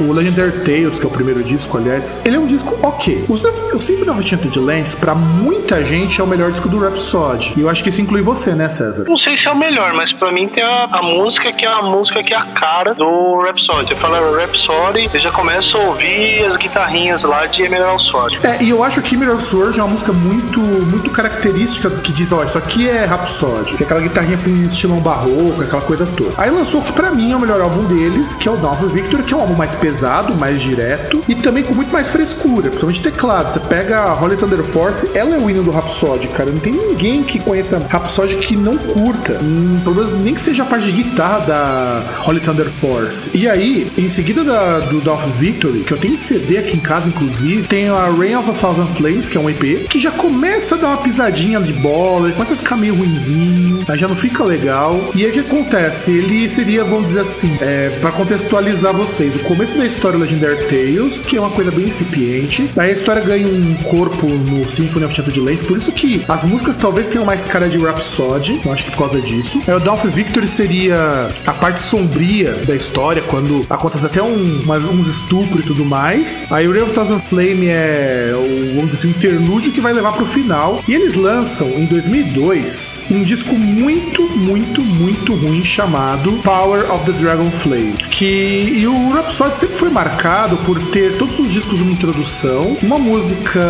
o 0.00 0.12
Legendary 0.12 0.52
Tales, 0.64 0.98
que 0.98 1.04
é 1.04 1.08
o 1.08 1.10
primeiro 1.10 1.42
disco, 1.42 1.76
aliás, 1.78 2.22
ele 2.24 2.36
é 2.36 2.38
um 2.38 2.46
disco 2.46 2.78
ok. 2.82 3.24
O 3.28 3.36
Symphony 3.80 4.10
of 4.10 4.20
Enchanted 4.20 4.58
Lands, 4.58 4.94
pra 4.94 5.14
muita 5.14 5.84
gente, 5.84 6.20
é 6.20 6.24
o 6.24 6.26
melhor 6.26 6.50
disco 6.50 6.68
do 6.68 6.78
Rhapsody. 6.78 7.54
E 7.56 7.60
eu 7.60 7.68
acho 7.68 7.82
que 7.82 7.90
isso 7.90 8.00
inclui 8.00 8.22
você, 8.22 8.54
né, 8.54 8.68
César? 8.68 9.04
Não 9.08 9.18
sei 9.18 9.38
se 9.38 9.46
é 9.46 9.50
o 9.50 9.58
melhor, 9.58 9.92
mas 9.94 10.12
pra 10.12 10.32
mim 10.32 10.48
tem 10.48 10.62
a, 10.62 10.84
a 10.92 11.02
música 11.02 11.52
que 11.52 11.64
é 11.64 11.68
a 11.68 11.82
música 11.82 12.22
que 12.22 12.34
é 12.34 12.36
a 12.36 12.46
cara 12.46 12.94
do 12.94 13.40
Rhapsody. 13.42 13.88
Você 13.88 13.94
fala 13.94 14.18
Rhapsody, 14.36 15.10
eu 15.12 15.20
já 15.20 15.30
começo 15.30 15.76
a 15.76 15.80
ouvir 15.80 16.44
as 16.44 16.56
guitarrinhas 16.56 17.22
lá 17.22 17.46
de 17.46 17.62
Emerald 17.62 18.07
Sword. 18.10 18.40
É, 18.42 18.62
e 18.62 18.70
eu 18.70 18.82
acho 18.82 19.00
que 19.02 19.14
Emerald 19.14 19.42
Sword 19.42 19.78
é 19.78 19.82
uma 19.82 19.92
música 19.92 20.12
muito, 20.12 20.60
muito 20.60 21.10
característica 21.10 21.90
que 21.90 22.12
diz, 22.12 22.32
ó, 22.32 22.42
isso 22.42 22.58
aqui 22.58 22.88
é 22.88 23.04
Rhapsody, 23.04 23.74
que 23.74 23.82
é 23.82 23.86
aquela 23.86 24.00
guitarrinha 24.00 24.38
com 24.38 24.50
estilão 24.66 25.00
barroco, 25.00 25.62
aquela 25.62 25.82
coisa 25.82 26.06
toda. 26.06 26.32
Aí 26.36 26.50
lançou 26.50 26.80
o 26.80 26.84
que 26.84 26.92
pra 26.92 27.10
mim 27.10 27.32
é 27.32 27.36
o 27.36 27.40
melhor 27.40 27.60
álbum 27.60 27.84
deles, 27.84 28.34
que 28.34 28.48
é 28.48 28.52
o 28.52 28.56
Dawn 28.56 28.72
of 28.72 28.86
Victory, 28.86 29.22
que 29.22 29.34
é 29.34 29.36
um 29.36 29.40
álbum 29.40 29.54
mais 29.54 29.74
pesado, 29.74 30.34
mais 30.34 30.60
direto 30.60 31.22
e 31.28 31.34
também 31.34 31.62
com 31.62 31.74
muito 31.74 31.92
mais 31.92 32.08
frescura, 32.08 32.68
principalmente 32.68 33.02
teclado. 33.02 33.52
Você 33.52 33.60
pega 33.60 34.00
a 34.00 34.14
Holy 34.14 34.36
Thunder 34.36 34.62
Force, 34.62 35.08
ela 35.14 35.34
é 35.34 35.38
o 35.38 35.48
hino 35.48 35.62
do 35.62 35.70
Rhapsody, 35.70 36.28
cara. 36.28 36.50
Não 36.50 36.58
tem 36.58 36.72
ninguém 36.72 37.22
que 37.22 37.38
conheça 37.38 37.78
Rhapsody 37.88 38.36
que 38.36 38.56
não 38.56 38.76
curta. 38.76 39.38
Hum, 39.42 39.80
pelo 39.82 39.96
menos 39.96 40.12
nem 40.12 40.34
que 40.34 40.40
seja 40.40 40.62
a 40.62 40.66
parte 40.66 40.86
de 40.86 40.92
guitarra 40.92 41.40
da 41.40 42.02
Holy 42.26 42.40
Thunder 42.40 42.68
Force. 42.80 43.30
E 43.34 43.48
aí, 43.48 43.90
em 43.96 44.08
seguida 44.08 44.44
da, 44.44 44.80
do 44.80 45.00
Dawn 45.00 45.16
of 45.16 45.30
Victory, 45.38 45.80
que 45.80 45.92
eu 45.92 45.98
tenho 45.98 46.16
CD 46.16 46.58
aqui 46.58 46.76
em 46.76 46.80
casa, 46.80 47.08
inclusive, 47.08 47.66
tem 47.66 47.88
a 47.88 47.97
Rain 48.06 48.36
of 48.36 48.50
a 48.50 48.52
Thousand 48.52 48.94
Flames, 48.94 49.28
que 49.28 49.36
é 49.36 49.40
um 49.40 49.50
EP, 49.50 49.88
que 49.88 50.00
já 50.00 50.10
começa 50.10 50.74
a 50.74 50.78
dar 50.78 50.88
uma 50.88 50.96
pisadinha 50.98 51.60
de 51.60 51.72
bola, 51.72 52.30
começa 52.32 52.54
a 52.54 52.56
ficar 52.56 52.76
meio 52.76 52.94
ruinzinho, 52.94 53.84
aí 53.88 53.98
já 53.98 54.08
não 54.08 54.16
fica 54.16 54.44
legal. 54.44 55.10
E 55.14 55.24
aí 55.24 55.30
o 55.30 55.32
que 55.32 55.40
acontece? 55.40 56.12
Ele 56.12 56.48
seria, 56.48 56.84
vamos 56.84 57.06
dizer 57.06 57.20
assim, 57.20 57.56
é, 57.60 57.98
para 58.00 58.12
contextualizar 58.12 58.92
vocês, 58.94 59.34
o 59.34 59.40
começo 59.40 59.76
da 59.76 59.84
história 59.84 60.18
Legendary 60.18 60.64
Tales, 60.66 61.20
que 61.20 61.36
é 61.36 61.40
uma 61.40 61.50
coisa 61.50 61.70
bem 61.70 61.86
incipiente. 61.86 62.70
Aí 62.76 62.90
a 62.90 62.92
história 62.92 63.22
ganha 63.22 63.46
um 63.46 63.74
corpo 63.84 64.26
no 64.26 64.68
Symphony 64.68 65.04
of 65.04 65.14
Chanted 65.14 65.40
Lanes, 65.40 65.62
por 65.62 65.76
isso 65.76 65.92
que 65.92 66.24
as 66.28 66.44
músicas 66.44 66.76
talvez 66.76 67.08
tenham 67.08 67.24
mais 67.24 67.44
cara 67.44 67.68
de 67.68 67.78
Rhapsody, 67.78 68.60
eu 68.64 68.72
acho 68.72 68.84
que 68.84 68.90
por 68.90 69.08
causa 69.08 69.20
disso. 69.20 69.60
Aí 69.66 69.74
o 69.74 69.80
Dawn 69.80 69.94
of 69.94 70.08
Victory 70.08 70.48
seria 70.48 71.30
a 71.46 71.52
parte 71.52 71.80
sombria 71.80 72.52
da 72.66 72.74
história, 72.74 73.22
quando 73.22 73.66
acontece 73.68 74.06
até 74.06 74.22
um, 74.22 74.62
umas, 74.62 74.84
uns 74.84 75.08
estupros 75.08 75.62
e 75.62 75.66
tudo 75.66 75.84
mais. 75.84 76.46
Aí 76.50 76.68
o 76.68 76.72
Ray 76.72 76.82
of 76.82 76.92
Thousand 76.92 77.20
Flame 77.28 77.66
é, 77.66 77.87
o, 78.34 78.74
vamos 78.74 78.92
dizer 78.92 78.96
assim, 78.96 79.08
um 79.08 79.10
interlúdio 79.10 79.72
que 79.72 79.80
vai 79.80 79.92
levar 79.92 80.12
pro 80.12 80.26
final. 80.26 80.82
E 80.86 80.94
eles 80.94 81.14
lançam, 81.14 81.68
em 81.68 81.86
2002, 81.86 83.08
um 83.10 83.22
disco 83.22 83.54
muito, 83.54 84.22
muito, 84.36 84.82
muito 84.82 85.34
ruim 85.34 85.64
chamado 85.64 86.32
Power 86.42 86.92
of 86.92 87.04
the 87.04 87.12
Dragon 87.12 87.50
Flame. 87.50 87.94
Que, 88.10 88.72
e 88.76 88.86
o 88.86 89.10
Rhapsody 89.10 89.56
sempre 89.56 89.76
foi 89.76 89.90
marcado 89.90 90.56
por 90.58 90.80
ter 90.88 91.16
todos 91.16 91.38
os 91.38 91.52
discos 91.52 91.80
uma 91.80 91.92
introdução, 91.92 92.76
uma 92.82 92.98
música 92.98 93.60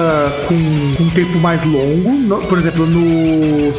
com, 0.47 0.57
com 0.97 1.05
um 1.05 1.11
tempo 1.11 1.39
mais 1.39 1.65
longo. 1.65 2.13
No, 2.13 2.41
por 2.41 2.59
exemplo, 2.59 2.87
no 2.87 3.73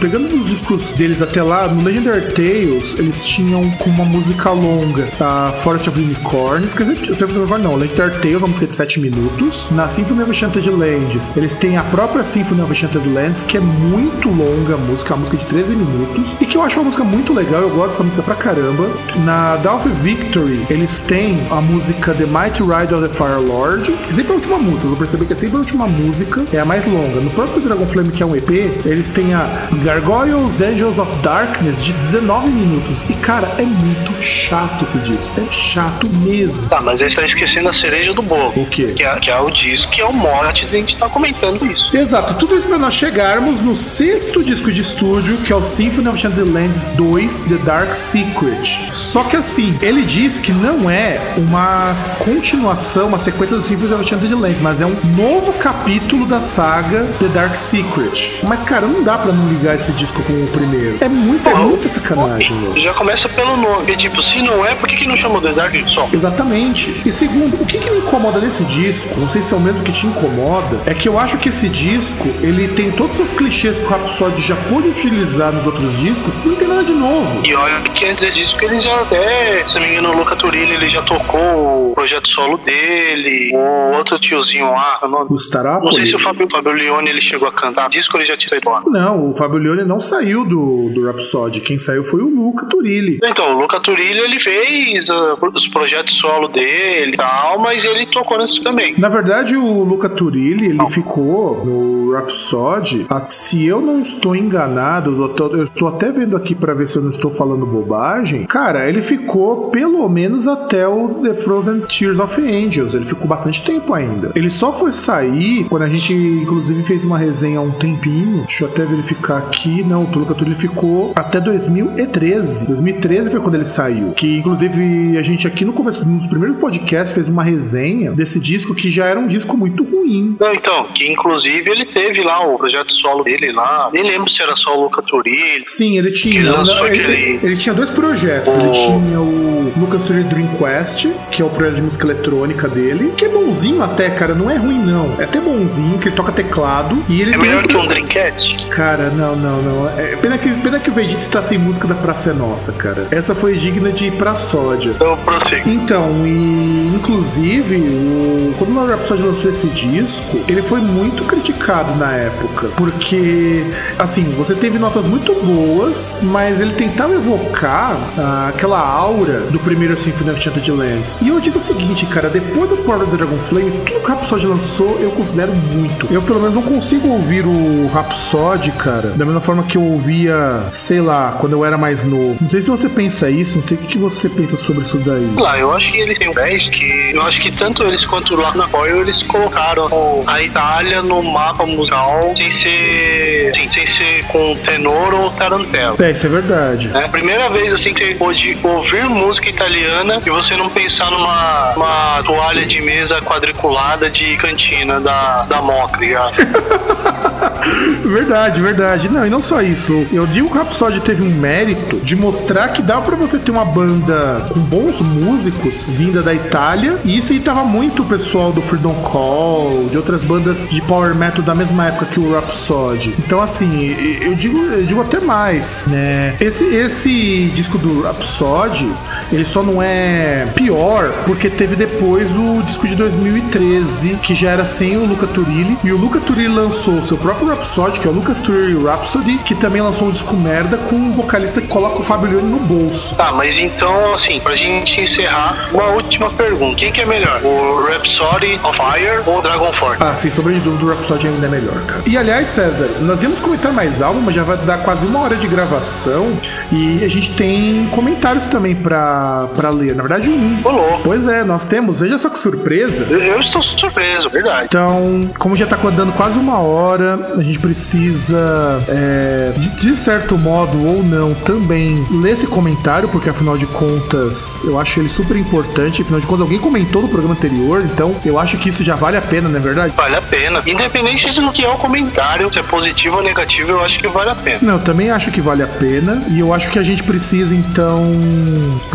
pegando 0.00 0.34
os 0.40 0.48
discos 0.48 0.92
deles 0.92 1.22
até 1.22 1.42
lá, 1.42 1.68
no 1.68 1.82
Legendary 1.82 2.32
Tales, 2.32 2.98
eles 2.98 3.24
tinham 3.24 3.70
com 3.72 3.90
uma 3.90 4.04
música 4.04 4.50
longa 4.50 5.08
a 5.20 5.52
Forest 5.52 5.90
of 5.90 6.00
Unicorns, 6.00 6.74
quer 6.74 6.84
dizer, 6.84 7.28
não, 7.62 7.76
Legendary 7.76 8.18
Tales, 8.20 8.38
uma 8.38 8.48
música 8.48 8.66
de 8.66 8.74
7 8.74 9.00
minutos. 9.00 9.70
Na 9.78 9.86
Symphony 9.86 10.22
of 10.22 10.30
Enchanted 10.30 10.68
Lands, 10.70 11.32
eles 11.36 11.54
têm 11.54 11.76
a 11.76 11.84
própria 11.84 12.24
Symphony 12.24 12.62
of 12.62 12.72
Enchanted 12.72 13.08
Lands, 13.08 13.44
que 13.44 13.58
é 13.58 13.60
muito 13.60 14.28
longa 14.28 14.74
a 14.74 14.76
música, 14.76 15.14
a 15.14 15.16
música 15.16 15.36
de 15.36 15.46
13 15.46 15.76
minutos, 15.76 16.36
e 16.40 16.46
que 16.46 16.56
eu 16.56 16.62
acho 16.62 16.80
uma 16.80 16.86
música 16.86 17.04
muito 17.04 17.32
legal, 17.32 17.60
eu 17.60 17.70
gosto 17.70 17.90
dessa 17.90 18.02
música 18.02 18.24
pra 18.24 18.34
caramba. 18.34 18.90
Na 19.24 19.54
Dawn 19.58 19.76
of 19.76 19.88
Victory, 19.88 20.66
eles 20.68 20.98
têm 20.98 21.46
a 21.48 21.60
música 21.60 22.12
The 22.12 22.26
Mighty 22.26 22.64
Ride 22.64 22.92
of 22.92 23.06
the 23.06 23.14
Fire 23.14 23.40
Lord, 23.40 23.92
que 23.92 24.14
sempre 24.14 24.26
é 24.26 24.30
a 24.30 24.34
última 24.34 24.58
música, 24.58 24.86
eu 24.86 24.88
vou 24.88 24.98
perceber 24.98 25.26
que 25.26 25.32
é 25.32 25.36
sempre 25.36 25.54
a 25.54 25.60
última 25.60 25.86
música, 25.86 26.44
é 26.52 26.58
a 26.58 26.64
mais 26.64 26.84
longa. 26.84 27.20
No 27.20 27.30
próprio 27.30 27.60
Dragon 27.60 27.86
Flame, 27.86 28.10
que 28.10 28.20
é 28.20 28.26
um 28.26 28.34
EP, 28.34 28.50
eles 28.84 29.10
têm 29.10 29.32
a 29.32 29.46
Gargoyles 29.84 30.60
Angels 30.60 30.98
of 30.98 31.14
Darkness 31.22 31.84
de 31.84 31.92
19 31.92 32.48
minutos. 32.48 33.08
E 33.08 33.14
cara, 33.14 33.46
é 33.56 33.62
muito 33.62 34.20
chato 34.20 34.84
esse 34.84 34.98
disco. 34.98 35.40
É 35.40 35.52
chato 35.52 36.08
mesmo. 36.24 36.68
Tá, 36.68 36.80
mas 36.80 37.00
aí 37.00 37.14
tá 37.14 37.24
esquecendo 37.24 37.68
a 37.68 37.74
cereja 37.74 38.12
do 38.12 38.22
bolo. 38.22 38.52
O 38.56 38.66
quê? 38.66 38.92
Que 38.96 39.04
é, 39.04 39.14
que 39.20 39.30
é 39.30 39.38
o 39.38 39.48
disco, 39.50 39.67
que 39.86 40.00
é 40.00 40.04
o 40.04 40.12
mote, 40.12 40.64
a 40.64 40.68
gente 40.68 40.96
tá 40.96 41.08
comentando 41.08 41.64
isso. 41.66 41.96
Exato, 41.96 42.34
tudo 42.34 42.56
isso 42.56 42.66
pra 42.66 42.78
nós 42.78 42.94
chegarmos 42.94 43.60
no 43.60 43.74
sexto 43.74 44.42
disco 44.44 44.70
de 44.70 44.80
estúdio, 44.80 45.38
que 45.38 45.52
é 45.52 45.56
o 45.56 45.62
Symphony 45.62 46.08
of 46.08 46.18
Enchanted 46.18 46.50
Lands 46.50 46.90
2, 46.90 47.40
The 47.48 47.56
Dark 47.64 47.94
Secret. 47.94 48.92
Só 48.92 49.24
que 49.24 49.36
assim, 49.36 49.76
ele 49.82 50.02
diz 50.02 50.38
que 50.38 50.52
não 50.52 50.90
é 50.90 51.34
uma 51.36 51.94
continuação, 52.24 53.08
uma 53.08 53.18
sequência 53.18 53.56
do 53.56 53.62
Symphony 53.62 53.94
of 53.94 54.02
Enchanted 54.02 54.34
Lands, 54.34 54.60
mas 54.60 54.80
é 54.80 54.86
um 54.86 54.96
novo 55.16 55.52
capítulo 55.54 56.26
da 56.26 56.40
saga 56.40 57.04
The 57.18 57.28
Dark 57.28 57.54
Secret. 57.54 58.40
Mas 58.42 58.62
cara, 58.62 58.86
não 58.86 59.02
dá 59.02 59.18
pra 59.18 59.32
não 59.32 59.48
ligar 59.48 59.74
esse 59.74 59.92
disco 59.92 60.22
com 60.22 60.32
o 60.32 60.46
primeiro. 60.48 60.98
É 61.00 61.08
muita, 61.08 61.50
é 61.50 61.54
muita 61.54 61.88
sacanagem, 61.88 62.56
meu. 62.56 62.78
Já 62.80 62.92
começa 62.94 63.28
pelo 63.28 63.56
nome. 63.56 63.78
Porque, 63.78 63.96
tipo, 63.96 64.22
se 64.22 64.42
não 64.42 64.66
é, 64.66 64.74
por 64.74 64.88
que, 64.88 64.96
que 64.96 65.06
não 65.06 65.16
chamou 65.16 65.40
The 65.40 65.52
Dark 65.52 65.74
só? 65.94 66.08
Exatamente. 66.12 67.02
E 67.04 67.12
segundo, 67.12 67.60
o 67.60 67.66
que, 67.66 67.78
que 67.78 67.90
me 67.90 67.98
incomoda 67.98 68.38
nesse 68.38 68.64
disco, 68.64 69.18
não 69.18 69.28
sei 69.28 69.42
se 69.42 69.54
é 69.54 69.56
o 69.58 69.60
mesmo 69.60 69.82
que 69.82 69.92
te 69.92 70.06
incomoda, 70.06 70.80
é 70.86 70.94
que 70.94 71.08
eu 71.08 71.18
acho 71.18 71.36
que 71.36 71.48
esse 71.48 71.68
disco, 71.68 72.28
ele 72.42 72.68
tem 72.68 72.90
todos 72.92 73.18
os 73.20 73.30
clichês 73.30 73.78
que 73.78 73.84
o 73.84 73.88
Rhapsody 73.88 74.40
já 74.40 74.56
pôde 74.56 74.88
utilizar 74.88 75.52
nos 75.52 75.66
outros 75.66 75.96
discos 75.98 76.38
e 76.38 76.48
não 76.48 76.56
tem 76.56 76.68
nada 76.68 76.84
de 76.84 76.92
novo. 76.92 77.44
E 77.44 77.54
olha 77.54 77.80
que 77.90 78.04
antes 78.04 78.20
desse 78.20 78.46
disco 78.46 78.64
ele 78.64 78.80
já 78.80 79.00
até, 79.00 79.64
se 79.66 79.74
não 79.74 79.80
me 79.80 79.90
engano, 79.90 80.10
o 80.12 80.16
Luca 80.18 80.36
Turilli, 80.36 80.74
ele 80.74 80.88
já 80.88 81.02
tocou 81.02 81.90
o 81.90 81.94
projeto 81.94 82.27
solo 82.38 82.58
dele, 82.58 83.50
o 83.54 83.96
outro 83.96 84.18
tiozinho 84.20 84.66
lá, 84.70 85.00
o 85.02 85.08
nome? 85.08 85.26
O 85.30 85.36
Não 85.84 85.92
sei 85.92 86.10
se 86.10 86.16
o 86.16 86.22
Fabio, 86.22 86.46
Fabio 86.50 86.72
Leone 86.72 87.10
ele 87.10 87.22
chegou 87.22 87.48
a 87.48 87.52
cantar 87.52 87.88
disco 87.90 88.16
ou 88.16 88.20
ele 88.22 88.30
já 88.30 88.36
tinha 88.36 88.50
saído 88.50 88.68
lá. 88.70 88.82
Não, 88.86 89.30
o 89.30 89.34
Fabio 89.34 89.58
Leone 89.58 89.84
não 89.84 90.00
saiu 90.00 90.44
do, 90.44 90.90
do 90.90 91.04
Rhapsody. 91.06 91.60
Quem 91.60 91.78
saiu 91.78 92.04
foi 92.04 92.20
o 92.22 92.28
Luca 92.28 92.66
Turilli. 92.68 93.18
Então, 93.24 93.56
o 93.56 93.60
Luca 93.60 93.80
Turilli 93.80 94.18
ele 94.20 94.40
fez 94.40 95.04
uh, 95.08 95.38
os 95.54 95.68
projetos 95.68 96.16
solo 96.20 96.48
dele 96.48 97.12
e 97.14 97.16
tal, 97.16 97.58
mas 97.58 97.84
ele 97.84 98.06
tocou 98.06 98.38
nesse 98.38 98.62
também. 98.62 98.94
Na 98.98 99.08
verdade, 99.08 99.56
o 99.56 99.82
Luca 99.84 100.08
Turilli, 100.08 100.66
ele 100.66 100.86
ficou 100.88 101.64
no 101.64 102.12
Rhapsody, 102.12 103.06
a- 103.10 103.26
se 103.28 103.66
eu 103.66 103.80
não 103.80 103.98
estou 103.98 104.34
enganado, 104.36 105.20
eu 105.22 105.28
tô, 105.30 105.46
eu 105.56 105.68
tô 105.68 105.88
até 105.88 106.10
vendo 106.10 106.36
aqui 106.36 106.54
pra 106.54 106.74
ver 106.74 106.86
se 106.86 106.96
eu 106.96 107.02
não 107.02 107.10
estou 107.10 107.30
falando 107.30 107.66
bobagem, 107.66 108.44
cara, 108.46 108.88
ele 108.88 109.02
ficou 109.02 109.70
pelo 109.70 110.08
menos 110.08 110.46
até 110.46 110.86
o 110.86 111.08
The 111.22 111.34
Frozen 111.34 111.80
Tears 111.80 112.18
of 112.18 112.27
Angels, 112.36 112.94
ele 112.94 113.04
ficou 113.04 113.26
bastante 113.26 113.62
tempo 113.64 113.92
ainda. 113.94 114.32
Ele 114.34 114.50
só 114.50 114.72
foi 114.72 114.92
sair 114.92 115.64
quando 115.68 115.82
a 115.82 115.88
gente, 115.88 116.12
inclusive, 116.12 116.82
fez 116.82 117.04
uma 117.04 117.18
resenha 117.18 117.58
há 117.58 117.62
um 117.62 117.70
tempinho, 117.70 118.44
deixa 118.46 118.64
eu 118.64 118.68
até 118.68 118.84
verificar 118.84 119.38
aqui, 119.38 119.82
não, 119.82 120.04
o 120.04 120.18
Luca 120.18 120.34
Turilli 120.34 120.56
ficou 120.56 121.12
até 121.16 121.40
2013. 121.40 122.66
2013 122.66 123.30
foi 123.30 123.40
quando 123.40 123.54
ele 123.54 123.64
saiu, 123.64 124.12
que 124.12 124.38
inclusive 124.38 125.16
a 125.18 125.22
gente 125.22 125.46
aqui 125.46 125.64
no 125.64 125.72
começo, 125.72 126.06
nos 126.08 126.26
primeiros 126.26 126.56
podcasts, 126.58 127.14
fez 127.14 127.28
uma 127.28 127.42
resenha 127.42 128.12
desse 128.12 128.38
disco 128.40 128.74
que 128.74 128.90
já 128.90 129.06
era 129.06 129.18
um 129.18 129.26
disco 129.26 129.56
muito 129.56 129.84
ruim. 129.84 130.36
Não, 130.38 130.52
então, 130.54 130.86
que 130.94 131.10
inclusive 131.10 131.70
ele 131.70 131.84
teve 131.86 132.22
lá 132.22 132.46
o 132.46 132.56
projeto 132.58 132.90
solo 132.94 133.22
dele 133.24 133.52
lá, 133.52 133.90
nem 133.92 134.02
lembro 134.04 134.30
se 134.30 134.42
era 134.42 134.54
só 134.56 134.76
o 134.78 134.82
Luca 134.84 135.02
Turilli. 135.02 135.62
Sim, 135.66 135.98
ele 135.98 136.10
tinha. 136.10 136.42
Não, 136.42 136.86
ele, 136.86 137.04
aquele- 137.04 137.40
ele 137.42 137.56
tinha 137.56 137.74
dois 137.74 137.90
projetos. 137.90 138.54
Ele 138.56 138.70
tinha 138.70 139.20
o 139.20 139.72
Lucas 139.76 140.04
Turilli 140.04 140.24
Dream 140.28 140.48
Quest, 140.56 141.06
que 141.30 141.42
é 141.42 141.44
o 141.44 141.50
projeto 141.50 141.76
de 141.76 141.82
música 141.82 142.06
eletrônica 142.18 142.68
dele, 142.68 143.12
que 143.16 143.24
é 143.24 143.28
bonzinho 143.28 143.82
até, 143.82 144.10
cara. 144.10 144.34
Não 144.34 144.50
é 144.50 144.56
ruim, 144.56 144.78
não. 144.78 145.14
É 145.18 145.24
até 145.24 145.40
bonzinho, 145.40 145.98
que 145.98 146.08
ele 146.08 146.16
toca 146.16 146.32
teclado. 146.32 147.02
E 147.08 147.22
ele 147.22 147.30
É 147.30 147.38
tem 147.38 147.48
melhor 147.48 147.64
um 147.64 147.68
que 147.68 147.76
um 147.76 147.86
Dreamcast? 147.86 148.66
Cara, 148.68 149.10
não, 149.10 149.36
não, 149.36 149.62
não. 149.62 149.88
É, 149.98 150.16
pena, 150.16 150.36
que, 150.36 150.50
pena 150.60 150.78
que 150.78 150.90
o 150.90 150.92
Vegeta 150.92 151.20
está 151.20 151.42
sem 151.42 151.56
música 151.56 151.86
da 151.86 151.94
Praça 151.94 152.30
é 152.30 152.32
Nossa, 152.32 152.72
cara. 152.72 153.06
Essa 153.10 153.34
foi 153.34 153.54
digna 153.54 153.90
de 153.90 154.06
ir 154.06 154.12
pra 154.12 154.34
sódia. 154.34 154.94
Eu 155.00 155.16
prossigo. 155.18 155.68
Então, 155.68 156.26
e 156.26 156.92
inclusive, 156.94 157.76
o, 157.76 158.54
quando 158.58 158.76
o 158.76 158.86
Rhapsody 158.86 159.22
lançou 159.22 159.50
esse 159.50 159.68
disco, 159.68 160.40
ele 160.48 160.62
foi 160.62 160.80
muito 160.80 161.24
criticado 161.24 161.94
na 161.96 162.12
época, 162.12 162.68
porque, 162.76 163.64
assim, 163.98 164.24
você 164.36 164.54
teve 164.54 164.78
notas 164.78 165.06
muito 165.06 165.34
boas, 165.34 166.20
mas 166.22 166.60
ele 166.60 166.72
tentava 166.74 167.14
evocar 167.14 167.96
ah, 168.18 168.46
aquela 168.48 168.78
aura 168.78 169.40
do 169.50 169.58
primeiro 169.58 169.96
Symphony 169.96 170.30
of 170.30 170.38
Enchanted 170.40 170.70
Lands. 170.70 171.16
E 171.20 171.28
eu 171.28 171.40
digo 171.40 171.58
o 171.58 171.60
seguinte, 171.60 172.06
cara, 172.08 172.28
depois 172.28 172.68
do 172.68 172.76
Power 172.78 173.02
of 173.02 173.10
the 173.10 173.16
Dragon 173.16 173.38
Flame, 173.38 173.70
tudo 173.70 173.84
que 173.84 173.94
o 173.94 174.02
Rhapsody 174.02 174.46
lançou, 174.46 174.98
eu 175.00 175.10
considero 175.10 175.52
muito. 175.54 176.06
Eu, 176.10 176.22
pelo 176.22 176.40
menos, 176.40 176.54
não 176.54 176.62
consigo 176.62 177.08
ouvir 177.08 177.44
o 177.44 177.86
Rhapsody, 177.92 178.72
cara, 178.72 179.10
da 179.10 179.24
mesma 179.24 179.40
forma 179.40 179.62
que 179.64 179.76
eu 179.76 179.82
ouvia, 179.82 180.64
sei 180.72 181.00
lá, 181.00 181.36
quando 181.38 181.52
eu 181.52 181.64
era 181.64 181.76
mais 181.76 182.04
novo. 182.04 182.36
Não 182.40 182.48
sei 182.48 182.62
se 182.62 182.70
você 182.70 182.88
pensa 182.88 183.30
isso, 183.30 183.56
não 183.56 183.62
sei 183.62 183.76
o 183.76 183.80
que 183.80 183.98
você 183.98 184.28
pensa 184.28 184.56
sobre 184.56 184.82
isso 184.82 184.98
daí. 184.98 185.28
Lá, 185.36 185.58
eu 185.58 185.72
acho 185.72 185.90
que 185.92 185.98
eles 185.98 186.18
têm 186.18 186.28
um 186.28 186.34
10 186.34 186.68
que 186.70 187.12
eu 187.14 187.22
acho 187.22 187.40
que 187.40 187.50
tanto 187.52 187.82
eles 187.84 188.04
quanto 188.06 188.36
lá 188.36 188.54
na 188.54 188.66
Foil 188.68 189.02
eles 189.02 189.22
colocaram 189.24 189.88
a 190.26 190.42
Itália 190.42 191.02
no 191.02 191.22
mapa 191.22 191.64
musical 191.66 192.34
sem 192.36 192.54
ser, 192.56 193.52
assim, 193.52 193.68
sem 193.72 193.86
ser 193.86 194.24
com 194.28 194.54
tenor 194.56 195.14
ou 195.14 195.30
tarantela. 195.32 195.96
É, 196.00 196.10
isso 196.10 196.26
é 196.26 196.30
verdade. 196.30 196.90
É 196.94 197.04
a 197.04 197.08
primeira 197.08 197.48
vez 197.48 197.72
assim 197.74 197.92
que 197.94 198.04
você 198.04 198.14
pôde 198.14 198.58
ouvir 198.62 199.04
música 199.08 199.48
italiana 199.48 200.20
e 200.24 200.30
você 200.30 200.56
não 200.56 200.68
pensar 200.68 201.10
numa 201.10 201.74
uma 201.88 202.22
toalha 202.22 202.66
de 202.66 202.80
mesa 202.82 203.20
quadriculada 203.22 204.10
de 204.10 204.36
cantina 204.36 205.00
da, 205.00 205.42
da 205.44 205.62
Mocri. 205.62 206.12
verdade, 208.04 208.60
verdade. 208.60 209.08
Não, 209.08 209.26
e 209.26 209.30
não 209.30 209.42
só 209.42 209.62
isso. 209.62 210.06
Eu 210.12 210.26
digo 210.26 210.48
que 210.48 210.56
o 210.56 210.60
Rhapsody 210.60 211.00
teve 211.00 211.22
um 211.22 211.30
mérito 211.30 211.96
de 211.96 212.16
mostrar 212.16 212.68
que 212.68 212.82
dá 212.82 213.00
pra 213.00 213.16
você 213.16 213.38
ter 213.38 213.50
uma 213.50 213.64
banda 213.64 214.46
com 214.52 214.60
bons 214.60 215.00
músicos 215.00 215.88
vinda 215.88 216.22
da 216.22 216.34
Itália. 216.34 216.98
E 217.04 217.16
isso 217.16 217.32
aí 217.32 217.40
tava 217.40 217.64
muito 217.64 218.02
o 218.02 218.06
pessoal 218.06 218.52
do 218.52 218.60
Freedom 218.60 218.94
Call, 219.02 219.86
de 219.90 219.96
outras 219.96 220.22
bandas 220.24 220.66
de 220.68 220.80
power 220.82 221.14
metal 221.14 221.42
da 221.44 221.54
mesma 221.54 221.86
época 221.86 222.06
que 222.06 222.20
o 222.20 222.32
Rhapsody. 222.32 223.14
Então, 223.18 223.40
assim, 223.40 223.96
eu 224.20 224.34
digo, 224.34 224.58
eu 224.58 224.84
digo 224.84 225.00
até 225.00 225.20
mais, 225.20 225.84
né? 225.86 226.36
Esse, 226.40 226.64
esse 226.64 227.50
disco 227.54 227.78
do 227.78 228.02
Rhapsody, 228.02 228.90
ele 229.32 229.44
só 229.44 229.62
não 229.62 229.82
é 229.82 230.46
pior 230.54 231.12
porque 231.24 231.50
teve 231.50 231.76
depois 231.76 232.36
o 232.36 232.62
disco 232.62 232.86
de 232.86 232.94
2013, 232.94 234.18
que 234.22 234.34
já 234.34 234.50
era 234.50 234.64
sem 234.64 234.96
o 234.96 235.04
Luca 235.04 235.26
Turilli. 235.26 235.76
E 235.84 235.92
o 235.92 235.96
Luca 235.96 236.20
Turilli 236.20 236.48
lançou 236.48 236.94
o 236.94 237.04
seu 237.04 237.16
próprio 237.28 237.48
Rhapsody, 237.48 238.00
que 238.00 238.08
é 238.08 238.10
o 238.10 238.14
Lucas 238.14 238.40
Turilli 238.40 238.82
Rhapsody, 238.82 239.36
que 239.44 239.54
também 239.54 239.82
lançou 239.82 240.08
um 240.08 240.10
disco 240.10 240.34
merda 240.34 240.78
com 240.78 240.96
um 240.96 241.12
vocalista 241.12 241.60
que 241.60 241.66
coloca 241.66 242.00
o 242.00 242.02
Fábio 242.02 242.30
Leone 242.30 242.48
no 242.48 242.58
bolso. 242.58 243.14
Tá, 243.16 243.30
mas 243.32 243.54
então, 243.58 244.14
assim, 244.14 244.40
pra 244.40 244.56
gente 244.56 244.98
encerrar, 244.98 245.68
uma 245.70 245.88
última 245.88 246.30
pergunta. 246.30 246.76
Quem 246.76 246.90
que 246.90 247.02
é 247.02 247.04
melhor? 247.04 247.42
O 247.44 247.84
Rhapsody 247.84 248.58
of 248.64 248.78
Fire 248.78 249.22
ou 249.26 249.40
o 249.40 249.42
Dragon 249.42 249.70
Force? 249.74 250.02
Ah, 250.02 250.16
sem 250.16 250.30
sombra 250.30 250.54
de 250.54 250.60
dúvida, 250.60 250.86
o 250.86 250.88
Rhapsody 250.88 251.26
ainda 251.26 251.46
é 251.46 251.50
melhor, 251.50 251.78
cara. 251.86 252.02
E 252.06 252.16
aliás, 252.16 252.48
César, 252.48 252.88
nós 253.02 253.22
íamos 253.22 253.40
comentar 253.40 253.74
mais 253.74 254.00
álbum, 254.00 254.22
mas 254.22 254.34
já 254.34 254.42
vai 254.42 254.56
dar 254.56 254.78
quase 254.78 255.04
uma 255.04 255.20
hora 255.20 255.36
de 255.36 255.46
gravação 255.46 256.32
e 256.72 257.04
a 257.04 257.08
gente 257.08 257.32
tem 257.32 257.90
comentários 257.94 258.46
também 258.46 258.74
pra, 258.74 259.48
pra 259.54 259.68
ler. 259.68 259.94
Na 259.94 260.02
verdade, 260.02 260.30
um. 260.30 260.62
Rolou. 260.62 261.00
Pois 261.04 261.26
é, 261.26 261.44
nós 261.44 261.66
temos. 261.66 262.00
Veja 262.00 262.16
só 262.16 262.30
que 262.30 262.38
surpresa. 262.38 263.04
Eu, 263.10 263.20
eu 263.20 263.40
estou 263.40 263.62
surpreso, 263.62 264.30
verdade. 264.30 264.68
Então, 264.70 265.30
como 265.38 265.54
já 265.54 265.66
tá 265.66 265.76
dando 265.90 266.12
quase 266.14 266.38
uma 266.38 266.58
hora, 266.58 267.17
a 267.36 267.42
gente 267.42 267.58
precisa, 267.58 268.82
é, 268.88 269.52
de, 269.56 269.70
de 269.76 269.96
certo 269.96 270.36
modo 270.36 270.84
ou 270.84 271.02
não, 271.02 271.34
também 271.34 272.06
ler 272.10 272.32
esse 272.32 272.46
comentário, 272.46 273.08
porque 273.08 273.28
afinal 273.28 273.56
de 273.56 273.66
contas, 273.66 274.62
eu 274.64 274.78
acho 274.78 275.00
ele 275.00 275.08
super 275.08 275.36
importante. 275.36 276.02
Afinal 276.02 276.20
de 276.20 276.26
contas, 276.26 276.42
alguém 276.42 276.58
comentou 276.58 277.02
no 277.02 277.08
programa 277.08 277.34
anterior, 277.34 277.84
então 277.84 278.14
eu 278.24 278.38
acho 278.38 278.56
que 278.56 278.68
isso 278.68 278.82
já 278.82 278.96
vale 278.96 279.16
a 279.16 279.22
pena, 279.22 279.48
não 279.48 279.56
é 279.56 279.60
verdade? 279.60 279.92
Vale 279.96 280.16
a 280.16 280.22
pena. 280.22 280.62
Independente 280.66 281.30
do 281.32 281.52
que 281.52 281.64
é 281.64 281.68
o 281.68 281.76
comentário, 281.76 282.52
se 282.52 282.58
é 282.58 282.62
positivo 282.62 283.16
ou 283.16 283.22
negativo, 283.22 283.70
eu 283.70 283.84
acho 283.84 283.98
que 283.98 284.08
vale 284.08 284.30
a 284.30 284.34
pena. 284.34 284.58
Não, 284.62 284.74
eu 284.74 284.80
também 284.80 285.10
acho 285.10 285.30
que 285.30 285.40
vale 285.40 285.62
a 285.62 285.66
pena. 285.66 286.22
E 286.28 286.40
eu 286.40 286.52
acho 286.52 286.70
que 286.70 286.78
a 286.78 286.82
gente 286.82 287.02
precisa, 287.02 287.54
então, 287.54 288.12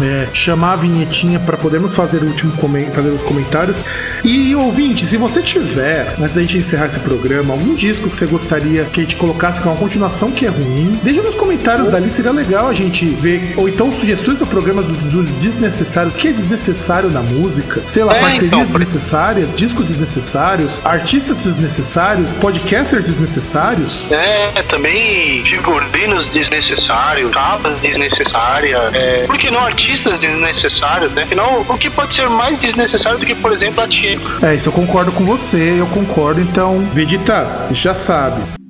é, 0.01 0.27
chamar 0.33 0.73
a 0.73 0.75
vinhetinha 0.75 1.39
para 1.39 1.57
podermos 1.57 1.95
fazer 1.95 2.21
o 2.23 2.27
último 2.27 2.53
fazer 2.91 3.09
os 3.09 3.23
comentários. 3.23 3.83
E 4.23 4.55
ouvinte, 4.55 5.05
se 5.05 5.17
você 5.17 5.41
tiver, 5.41 6.15
antes 6.19 6.35
da 6.35 6.41
gente 6.41 6.57
encerrar 6.57 6.87
esse 6.87 6.99
programa, 6.99 7.53
algum 7.53 7.75
disco 7.75 8.07
que 8.13 8.19
você 8.19 8.25
gostaria 8.27 8.85
que 8.85 8.99
a 8.99 9.03
gente 9.03 9.15
colocasse 9.15 9.59
com 9.59 9.69
uma 9.69 9.77
continuação 9.77 10.31
que 10.31 10.45
é 10.45 10.49
ruim, 10.49 10.91
deixa 11.03 11.21
nos 11.21 11.35
comentários 11.35 11.93
ali, 11.93 12.09
seria 12.11 12.31
legal 12.31 12.67
a 12.67 12.73
gente 12.73 13.05
ver. 13.05 13.53
Ou 13.57 13.67
então 13.67 13.93
sugestões 13.93 14.37
para 14.37 14.47
programas 14.47 14.85
dos, 14.85 15.05
dos 15.05 15.37
desnecessários. 15.37 16.13
O 16.13 16.17
que 16.17 16.27
é 16.27 16.31
desnecessário 16.31 17.09
na 17.09 17.21
música? 17.21 17.81
Sei 17.87 18.03
lá, 18.03 18.15
É, 18.15 18.21
parcerias 18.21 18.47
então, 18.47 18.63
desnecessárias, 18.65 19.55
discos 19.55 19.87
desnecessários, 19.87 20.79
artistas 20.83 21.43
desnecessários, 21.43 22.33
podcasters 22.33 23.07
desnecessários. 23.07 24.11
É, 24.11 24.61
também 24.63 25.43
figurinos 25.43 26.29
desnecessários, 26.29 27.31
capas 27.31 27.79
desnecessárias, 27.79 28.93
é, 28.93 29.25
por 29.25 29.37
que 29.37 29.49
não 29.49 29.59
artistas 29.59 30.19
desnecessários, 30.19 31.11
né? 31.13 31.23
Afinal, 31.23 31.65
o 31.67 31.77
que 31.77 31.89
pode 31.89 32.15
ser 32.15 32.29
mais 32.29 32.59
desnecessário 32.59 33.17
do 33.17 33.25
que, 33.25 33.35
por 33.35 33.51
exemplo, 33.51 33.83
a 33.83 33.87
Tia? 33.87 34.19
É, 34.41 34.55
isso 34.55 34.69
eu 34.69 34.73
concordo 34.73 35.11
com 35.11 35.25
você, 35.25 35.77
eu 35.79 35.87
concordo. 35.87 36.41
Então, 36.41 36.79
Vegeta, 36.93 37.67
já 37.71 37.93
sabe. 38.03 38.62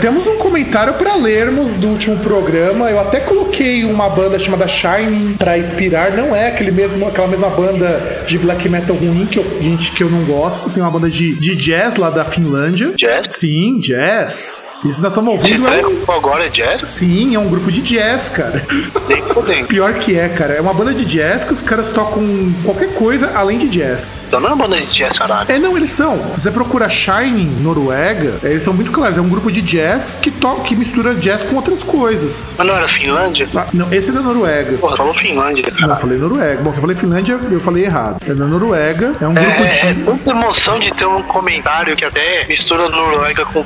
Temos 0.00 0.24
um 0.28 0.38
comentário 0.38 0.94
para 0.94 1.16
lermos 1.16 1.74
do 1.74 1.88
último 1.88 2.16
programa. 2.18 2.88
Eu 2.90 3.00
até 3.00 3.18
coloquei 3.18 3.84
uma 3.84 4.08
banda 4.08 4.38
chamada 4.38 4.68
Shining 4.68 5.34
para 5.36 5.58
inspirar. 5.58 6.12
Não 6.12 6.34
é 6.34 6.46
aquele 6.46 6.70
mesmo, 6.70 7.08
aquela 7.08 7.26
mesma 7.26 7.50
banda 7.50 8.23
de 8.26 8.38
black 8.38 8.68
metal 8.68 8.96
ruim 8.96 9.26
que 9.26 9.38
eu, 9.38 9.44
gente, 9.60 9.92
que 9.92 10.02
eu 10.02 10.10
não 10.10 10.24
gosto. 10.24 10.66
Assim, 10.66 10.80
uma 10.80 10.90
banda 10.90 11.08
de, 11.10 11.34
de 11.34 11.54
jazz 11.54 11.96
lá 11.96 12.10
da 12.10 12.24
Finlândia. 12.24 12.92
Jazz? 12.96 13.34
Sim, 13.34 13.78
jazz. 13.78 14.80
Isso 14.84 15.02
nós 15.02 15.12
estamos 15.12 15.32
ouvindo. 15.32 15.66
É 15.66 15.70
um, 15.70 15.90
Sério? 15.90 16.04
Agora 16.08 16.46
é 16.46 16.48
jazz? 16.48 16.88
sim, 16.88 17.34
é 17.34 17.38
um 17.38 17.48
grupo 17.48 17.70
de 17.70 17.80
jazz, 17.82 18.28
cara. 18.28 18.64
Nem. 19.46 19.64
Pior 19.66 19.92
que 19.94 20.18
é, 20.18 20.28
cara. 20.28 20.54
É 20.54 20.60
uma 20.60 20.72
banda 20.72 20.94
de 20.94 21.04
jazz 21.04 21.44
que 21.44 21.52
os 21.52 21.60
caras 21.60 21.90
tocam 21.90 22.24
qualquer 22.64 22.94
coisa 22.94 23.32
além 23.34 23.58
de 23.58 23.68
jazz. 23.68 24.24
Então 24.28 24.40
não 24.40 24.50
é 24.50 24.52
uma 24.54 24.66
banda 24.66 24.80
de 24.80 24.92
jazz, 24.94 25.18
caralho. 25.18 25.50
É, 25.50 25.58
não, 25.58 25.76
eles 25.76 25.90
são. 25.90 26.16
Se 26.34 26.42
você 26.42 26.50
procura 26.50 26.88
Shining, 26.88 27.56
Noruega, 27.60 28.34
eles 28.42 28.62
são 28.62 28.72
muito 28.72 28.90
claros. 28.90 29.18
É 29.18 29.20
um 29.20 29.28
grupo 29.28 29.50
de 29.52 29.60
jazz 29.60 30.16
que, 30.20 30.30
to 30.30 30.56
que 30.64 30.74
mistura 30.74 31.14
jazz 31.14 31.42
com 31.42 31.56
outras 31.56 31.82
coisas. 31.82 32.54
Mas 32.56 32.66
não 32.66 32.74
era 32.76 32.88
Finlândia? 32.88 33.46
Ah, 33.54 33.66
não, 33.72 33.92
esse 33.92 34.10
é 34.10 34.12
da 34.12 34.20
Noruega. 34.20 34.78
Porra, 34.78 34.96
falou 34.96 35.14
Finlândia, 35.14 35.62
Não, 35.72 35.80
eu 35.80 35.88
cara. 35.88 35.96
falei 35.96 36.18
Noruega. 36.18 36.62
Bom, 36.62 36.70
se 36.70 36.76
eu 36.78 36.80
falei 36.80 36.96
Finlândia, 36.96 37.38
eu 37.50 37.60
falei 37.60 37.84
errado. 37.84 38.13
É 38.26 38.34
da 38.34 38.44
Noruega, 38.46 39.12
é 39.20 39.26
um 39.26 39.34
grupo 39.34 39.50
É, 39.62 39.90
é 39.90 39.92
de. 39.92 40.02
tanta 40.04 40.30
emoção 40.30 40.78
de 40.78 40.90
ter 40.92 41.06
um 41.06 41.22
comentário 41.22 41.96
que 41.96 42.04
até 42.04 42.46
mistura 42.46 42.88
Noruega 42.88 43.44
com. 43.46 43.62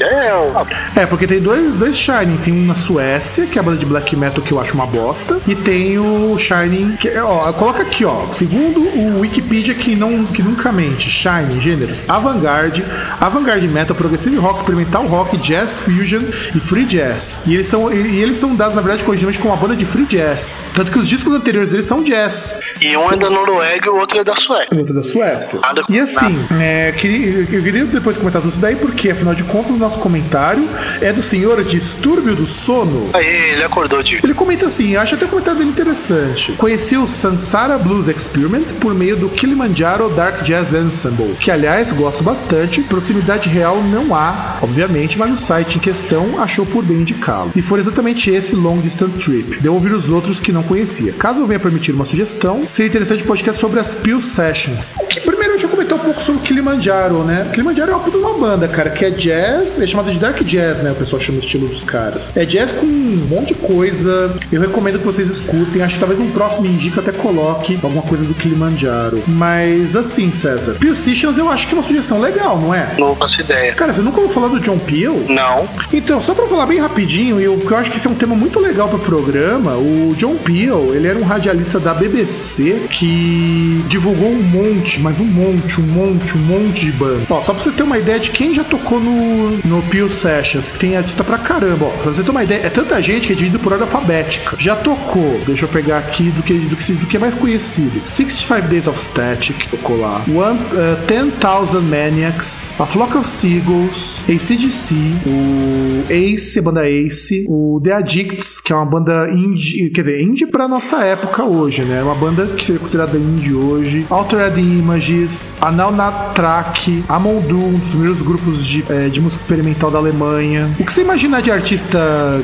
É, 0.00 0.32
ó, 0.34 0.64
É, 0.96 1.06
porque 1.06 1.26
tem 1.26 1.40
dois, 1.40 1.74
dois 1.74 1.96
Shining. 1.96 2.36
Tem 2.38 2.52
um 2.52 2.66
na 2.66 2.74
Suécia, 2.74 3.46
que 3.46 3.58
é 3.58 3.60
a 3.60 3.64
banda 3.64 3.78
de 3.78 3.86
black 3.86 4.14
metal 4.16 4.42
que 4.42 4.52
eu 4.52 4.60
acho 4.60 4.74
uma 4.74 4.86
bosta. 4.86 5.38
E 5.46 5.54
tem 5.54 5.98
o 5.98 6.36
Shining, 6.38 6.96
que, 6.96 7.08
é, 7.08 7.22
ó, 7.22 7.52
coloca 7.52 7.82
aqui, 7.82 8.04
ó. 8.04 8.26
Segundo 8.32 8.80
o 8.80 9.20
Wikipedia, 9.20 9.74
que, 9.74 9.94
não, 9.96 10.24
que 10.26 10.42
nunca 10.42 10.72
mente. 10.72 11.10
Shining, 11.10 11.60
gêneros, 11.60 12.04
avant-garde, 12.08 12.84
avant-garde 13.20 13.66
metal, 13.68 13.96
progressive 13.96 14.36
rock, 14.36 14.56
experimental 14.58 15.06
rock, 15.06 15.36
jazz 15.38 15.78
fusion 15.78 16.22
e 16.54 16.60
free 16.60 16.84
jazz. 16.84 17.42
E 17.46 17.54
eles 17.54 17.66
são, 17.66 17.92
e, 17.92 17.96
e 17.96 18.22
eles 18.22 18.36
são 18.36 18.54
dados, 18.54 18.74
na 18.74 18.80
verdade, 18.82 19.04
originalmente 19.06 19.38
como 19.38 19.54
uma 19.54 19.60
banda 19.60 19.76
de 19.76 19.84
free 19.84 20.06
jazz. 20.06 20.70
Tanto 20.74 20.90
que 20.90 20.98
os 20.98 21.08
discos 21.08 21.32
anteriores 21.32 21.70
deles 21.70 21.86
são 21.86 22.02
jazz. 22.02 22.60
E 22.80 22.96
um 22.96 23.12
é 23.12 23.16
da 23.16 23.30
Noruega 23.30 23.83
e 23.84 23.88
o 23.88 23.96
outro 23.96 24.18
é 24.18 24.24
da 24.24 24.34
Suécia. 24.36 24.78
Outro 24.78 24.94
da 24.94 25.02
Suécia. 25.02 25.60
Nada 25.60 25.82
E 25.88 26.00
assim, 26.00 26.38
é, 26.60 26.92
queria, 26.92 27.46
eu 27.50 27.62
queria 27.62 27.84
depois 27.84 28.16
comentar 28.16 28.40
tudo 28.40 28.50
isso 28.50 28.60
daí, 28.60 28.76
porque 28.76 29.10
afinal 29.10 29.34
de 29.34 29.44
contas, 29.44 29.70
o 29.70 29.76
nosso 29.76 29.98
comentário 29.98 30.68
é 31.00 31.12
do 31.12 31.22
senhor 31.22 31.62
Distúrbio 31.64 32.34
do 32.34 32.46
Sono. 32.46 33.10
Aí 33.12 33.52
ele 33.52 33.64
acordou 33.64 34.02
de. 34.02 34.16
Ele 34.22 34.34
comenta 34.34 34.66
assim, 34.66 34.96
acho 34.96 35.14
até 35.14 35.24
o 35.24 35.28
comentário 35.28 35.58
dele 35.58 35.70
interessante. 35.70 36.52
Conheci 36.52 36.96
o 36.96 37.06
Sansara 37.06 37.76
Blues 37.78 38.08
Experiment 38.08 38.72
por 38.80 38.94
meio 38.94 39.16
do 39.16 39.28
Kilimanjaro 39.28 40.08
Dark 40.10 40.42
Jazz 40.42 40.72
Ensemble, 40.72 41.34
que 41.38 41.50
aliás 41.50 41.92
gosto 41.92 42.22
bastante. 42.22 42.80
Proximidade 42.82 43.48
real 43.48 43.82
não 43.82 44.14
há, 44.14 44.58
obviamente, 44.62 45.18
mas 45.18 45.32
o 45.32 45.36
site 45.36 45.76
em 45.76 45.80
questão 45.80 46.40
achou 46.40 46.64
por 46.66 46.84
bem 46.84 46.98
indicá-lo. 46.98 47.52
E 47.54 47.62
foi 47.62 47.80
exatamente 47.80 48.30
esse 48.30 48.54
Long 48.54 48.78
Distance 48.78 49.18
Trip. 49.18 49.60
Deu 49.60 49.74
ouvir 49.74 49.92
os 49.92 50.10
outros 50.10 50.40
que 50.40 50.52
não 50.52 50.62
conhecia. 50.62 51.12
Caso 51.12 51.40
eu 51.40 51.46
venha 51.46 51.60
permitir 51.60 51.92
uma 51.92 52.04
sugestão, 52.04 52.62
seria 52.70 52.88
interessante 52.88 53.24
podcast 53.24 53.60
sobre 53.60 53.73
as 53.78 53.94
Pill 53.94 54.20
Sessions. 54.20 54.94
Que, 55.08 55.20
primeiro, 55.20 55.33
deixa 55.54 55.66
eu 55.66 55.70
comentar 55.70 55.96
um 55.96 56.00
pouco 56.00 56.20
sobre 56.20 56.40
o 56.40 56.44
Kilimanjaro, 56.44 57.22
né? 57.22 57.48
Kilimanjaro 57.52 57.92
é 57.92 57.94
uma 57.94 58.02
puta 58.02 58.18
uma 58.18 58.34
banda, 58.34 58.66
cara, 58.66 58.90
que 58.90 59.04
é 59.04 59.10
jazz, 59.10 59.78
é 59.78 59.86
chamada 59.86 60.10
de 60.10 60.18
dark 60.18 60.42
jazz, 60.42 60.78
né? 60.78 60.90
O 60.90 60.94
pessoal 60.96 61.20
chama 61.22 61.38
o 61.38 61.40
estilo 61.40 61.68
dos 61.68 61.84
caras. 61.84 62.32
É 62.34 62.44
jazz 62.44 62.72
com 62.72 62.84
um 62.84 63.26
monte 63.28 63.48
de 63.48 63.54
coisa. 63.54 64.34
Eu 64.50 64.60
recomendo 64.60 64.98
que 64.98 65.04
vocês 65.04 65.30
escutem. 65.30 65.82
Acho 65.82 65.94
que 65.94 66.00
talvez 66.00 66.18
no 66.18 66.26
próximo 66.32 66.66
indica 66.66 67.00
até 67.00 67.12
coloque 67.12 67.78
alguma 67.82 68.02
coisa 68.02 68.24
do 68.24 68.34
Kilimanjaro. 68.34 69.22
Mas 69.28 69.94
assim, 69.94 70.32
César, 70.32 70.74
Pure 70.74 70.96
Sessions 70.96 71.38
eu 71.38 71.48
acho 71.48 71.68
que 71.68 71.74
é 71.74 71.76
uma 71.76 71.82
sugestão 71.82 72.20
legal, 72.20 72.58
não 72.58 72.74
é? 72.74 72.94
Não 72.98 73.14
faço 73.14 73.40
ideia. 73.40 73.72
Cara, 73.74 73.92
você 73.92 74.02
nunca 74.02 74.20
ouviu 74.20 74.34
falar 74.34 74.48
do 74.48 74.58
John 74.60 74.78
Peel? 74.78 75.24
Não. 75.28 75.68
Então, 75.92 76.20
só 76.20 76.34
pra 76.34 76.46
falar 76.46 76.66
bem 76.66 76.80
rapidinho, 76.80 77.40
e 77.40 77.44
eu, 77.44 77.58
que 77.58 77.70
eu 77.70 77.76
acho 77.76 77.90
que 77.90 77.98
esse 77.98 78.06
é 78.06 78.10
um 78.10 78.14
tema 78.14 78.34
muito 78.34 78.58
legal 78.58 78.88
pro 78.88 78.98
programa, 78.98 79.76
o 79.76 80.14
John 80.16 80.34
Peel, 80.36 80.94
ele 80.94 81.06
era 81.06 81.18
um 81.18 81.22
radialista 81.22 81.78
da 81.78 81.94
BBC 81.94 82.86
que 82.90 83.84
divulgou 83.88 84.28
um 84.28 84.42
monte, 84.42 85.00
mas 85.00 85.20
um 85.20 85.24
monte, 85.24 85.43
um 85.46 85.84
monte, 85.84 86.36
um 86.36 86.40
monte 86.40 86.86
de 86.86 86.92
banda. 86.92 87.22
Ó, 87.30 87.42
só 87.42 87.52
pra 87.52 87.62
você 87.62 87.70
ter 87.70 87.82
uma 87.82 87.98
ideia 87.98 88.18
de 88.18 88.30
quem 88.30 88.54
já 88.54 88.64
tocou 88.64 89.00
no, 89.00 89.56
no 89.58 89.82
Peel 89.84 90.08
Sessions, 90.08 90.72
que 90.72 90.78
tem 90.78 90.96
artista 90.96 91.24
pra 91.24 91.38
caramba, 91.38 91.86
ó. 91.86 91.90
Pra 91.90 92.12
você 92.12 92.22
ter 92.22 92.30
uma 92.30 92.44
ideia, 92.44 92.66
é 92.66 92.70
tanta 92.70 93.00
gente 93.02 93.26
que 93.26 93.32
é 93.32 93.36
dividido 93.36 93.58
por 93.58 93.72
ordem 93.72 93.86
alfabética. 93.86 94.56
Já 94.58 94.76
tocou, 94.76 95.40
deixa 95.46 95.64
eu 95.64 95.68
pegar 95.68 95.98
aqui 95.98 96.24
do 96.30 96.42
que, 96.42 96.54
do 96.54 96.76
que, 96.76 96.92
do 96.92 97.06
que 97.06 97.16
é 97.16 97.20
mais 97.20 97.34
conhecido. 97.34 98.00
65 98.04 98.68
Days 98.68 98.86
of 98.86 98.98
Static, 98.98 99.68
tocou 99.70 99.98
lá. 99.98 100.22
One, 100.28 100.58
uh, 100.58 101.06
10,000 101.06 101.82
Maniacs, 101.82 102.74
A 102.78 102.86
Flock 102.86 103.16
of 103.16 103.26
Seagulls, 103.26 104.22
ACDC, 104.28 104.94
o 105.26 106.12
Ace, 106.12 106.58
a 106.58 106.62
banda 106.62 106.88
Ace, 106.88 107.44
o 107.48 107.80
The 107.82 107.92
Addicts, 107.92 108.60
que 108.60 108.72
é 108.72 108.76
uma 108.76 108.86
banda 108.86 109.30
indie, 109.30 109.90
quer 109.90 110.02
dizer, 110.02 110.22
indie 110.22 110.46
pra 110.46 110.68
nossa 110.68 111.04
época 111.04 111.44
hoje, 111.44 111.82
né? 111.82 112.02
Uma 112.02 112.14
banda 112.14 112.46
que 112.46 112.64
seria 112.64 112.80
considerada 112.80 113.16
indie 113.16 113.54
hoje. 113.54 114.06
Altered 114.10 114.60
Images, 114.60 115.30
Anal 115.60 115.92
Natrak, 115.92 117.04
Amondu, 117.08 117.58
um 117.58 117.78
dos 117.78 117.88
primeiros 117.88 118.22
grupos 118.22 118.64
de, 118.64 118.84
eh, 118.88 119.08
de 119.08 119.20
música 119.20 119.42
experimental 119.42 119.90
da 119.90 119.98
Alemanha. 119.98 120.70
O 120.78 120.84
que 120.84 120.92
você 120.92 121.00
imaginar 121.02 121.40
de 121.42 121.50
artista 121.50 121.98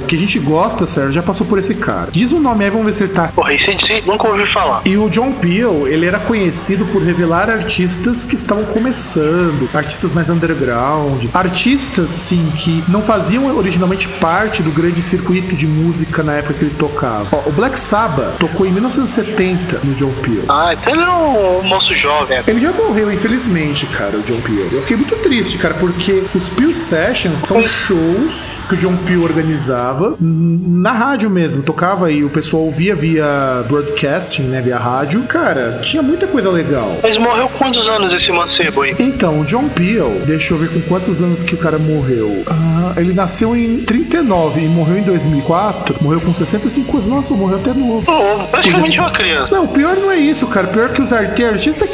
que 0.07 0.16
a 0.16 0.18
gente 0.18 0.38
gosta, 0.38 0.86
Sérgio, 0.86 1.12
já 1.12 1.22
passou 1.22 1.47
por 1.47 1.59
esse 1.59 1.74
cara. 1.74 2.09
Diz 2.12 2.32
o 2.32 2.41
nome 2.41 2.64
aí, 2.64 2.70
vamos 2.70 2.86
ver 2.86 2.93
se 2.93 3.05
ele 3.05 3.12
tá 3.12 3.28
Porra, 3.28 3.53
isso 3.53 3.66
sim, 3.86 4.03
nunca 4.07 4.28
ouvi 4.28 4.47
falar. 4.47 4.82
e 4.84 4.97
o 4.97 5.09
John 5.09 5.32
Peel, 5.32 5.86
ele 5.86 6.07
era 6.07 6.18
conhecido 6.18 6.84
por 6.86 7.03
revelar 7.03 7.49
artistas 7.51 8.24
que 8.24 8.34
estavam 8.34 8.64
começando, 8.64 9.68
artistas 9.74 10.12
mais 10.12 10.28
underground, 10.28 11.24
artistas, 11.32 12.11
sim, 12.11 12.51
que 12.57 12.82
não 12.88 13.03
faziam 13.03 13.57
originalmente 13.57 14.07
parte 14.20 14.62
do 14.62 14.70
grande 14.70 15.03
circuito 15.03 15.55
de 15.55 15.66
música 15.66 16.22
na 16.22 16.34
época 16.34 16.55
que 16.55 16.64
ele 16.64 16.74
tocava. 16.74 17.26
Ó, 17.32 17.49
o 17.49 17.53
Black 17.53 17.78
Sabbath 17.78 18.36
tocou 18.38 18.66
em 18.66 18.72
1970 18.72 19.80
no 19.84 19.95
John 19.95 20.12
Peel. 20.22 20.45
Ah, 20.49 20.72
então 20.74 20.93
ele 20.95 21.03
é 21.03 21.09
um 21.11 21.62
moço 21.62 21.95
jovem. 21.95 22.41
Ele 22.47 22.61
já 22.61 22.72
morreu, 22.87 23.12
infelizmente, 23.12 23.87
cara, 23.87 24.16
o 24.16 24.22
John 24.22 24.41
Peel. 24.41 24.68
Eu 24.72 24.81
fiquei 24.83 24.97
muito 24.97 25.16
triste, 25.16 25.59
cara, 25.59 25.74
porque 25.74 26.22
os 26.35 26.49
Peel 26.49 26.74
Sessions 26.74 27.41
são 27.43 27.64
shows 27.64 28.64
que 28.68 28.74
o 28.74 28.76
John 28.76 28.97
Peel 29.07 29.22
organizava 29.22 30.16
na 30.20 30.93
rádio 30.93 31.31
mesmo. 31.31 31.62
Tocava 31.62 32.11
e 32.11 32.24
o 32.24 32.28
pessoal 32.31 32.62
ouvia 32.64 32.95
via 32.95 33.64
broadcasting, 33.68 34.43
né, 34.45 34.61
via 34.61 34.78
rádio. 34.78 35.22
Cara, 35.22 35.78
tinha 35.83 36.03
muita 36.03 36.26
coisa 36.26 36.51
legal. 36.51 36.99
Mas 37.03 37.16
morreu 37.18 37.49
quantos 37.59 37.87
anos 37.89 38.12
esse 38.20 38.31
mancebo 38.33 38.83
aí? 38.83 38.95
Então, 38.99 39.41
o 39.41 39.45
John 39.45 39.68
Peel, 39.68 40.22
deixa 40.26 40.55
eu 40.55 40.59
ver 40.59 40.68
com 40.70 40.81
quantos 40.83 41.20
anos 41.22 41.43
que 41.43 41.55
o 41.55 41.59
cara 41.59 41.78
morreu. 41.78 42.43
Ah, 42.49 42.95
ele 42.97 43.12
nasceu 43.14 43.57
em 43.57 43.78
39 43.85 44.61
e 44.62 44.68
morreu 44.68 44.99
em 44.99 45.03
2004. 45.03 45.97
Morreu 46.01 46.20
com 46.20 46.33
65 46.35 46.97
anos. 46.99 47.09
Nossa, 47.09 47.35
morreu 47.35 47.59
até 47.59 47.72
novo. 47.72 48.05
Pô, 48.05 48.45
praticamente 48.51 48.99
uma 48.99 49.11
criança. 49.11 49.55
Não, 49.55 49.64
o 49.64 49.68
pior 49.68 49.97
não 49.97 50.11
é 50.11 50.18
isso, 50.18 50.47
cara. 50.47 50.66
O 50.66 50.70
pior 50.70 50.87
é 50.91 50.93
que 50.93 51.03
os 51.03 51.12
art- 51.12 51.35
tem 51.35 51.47
artista 51.47 51.87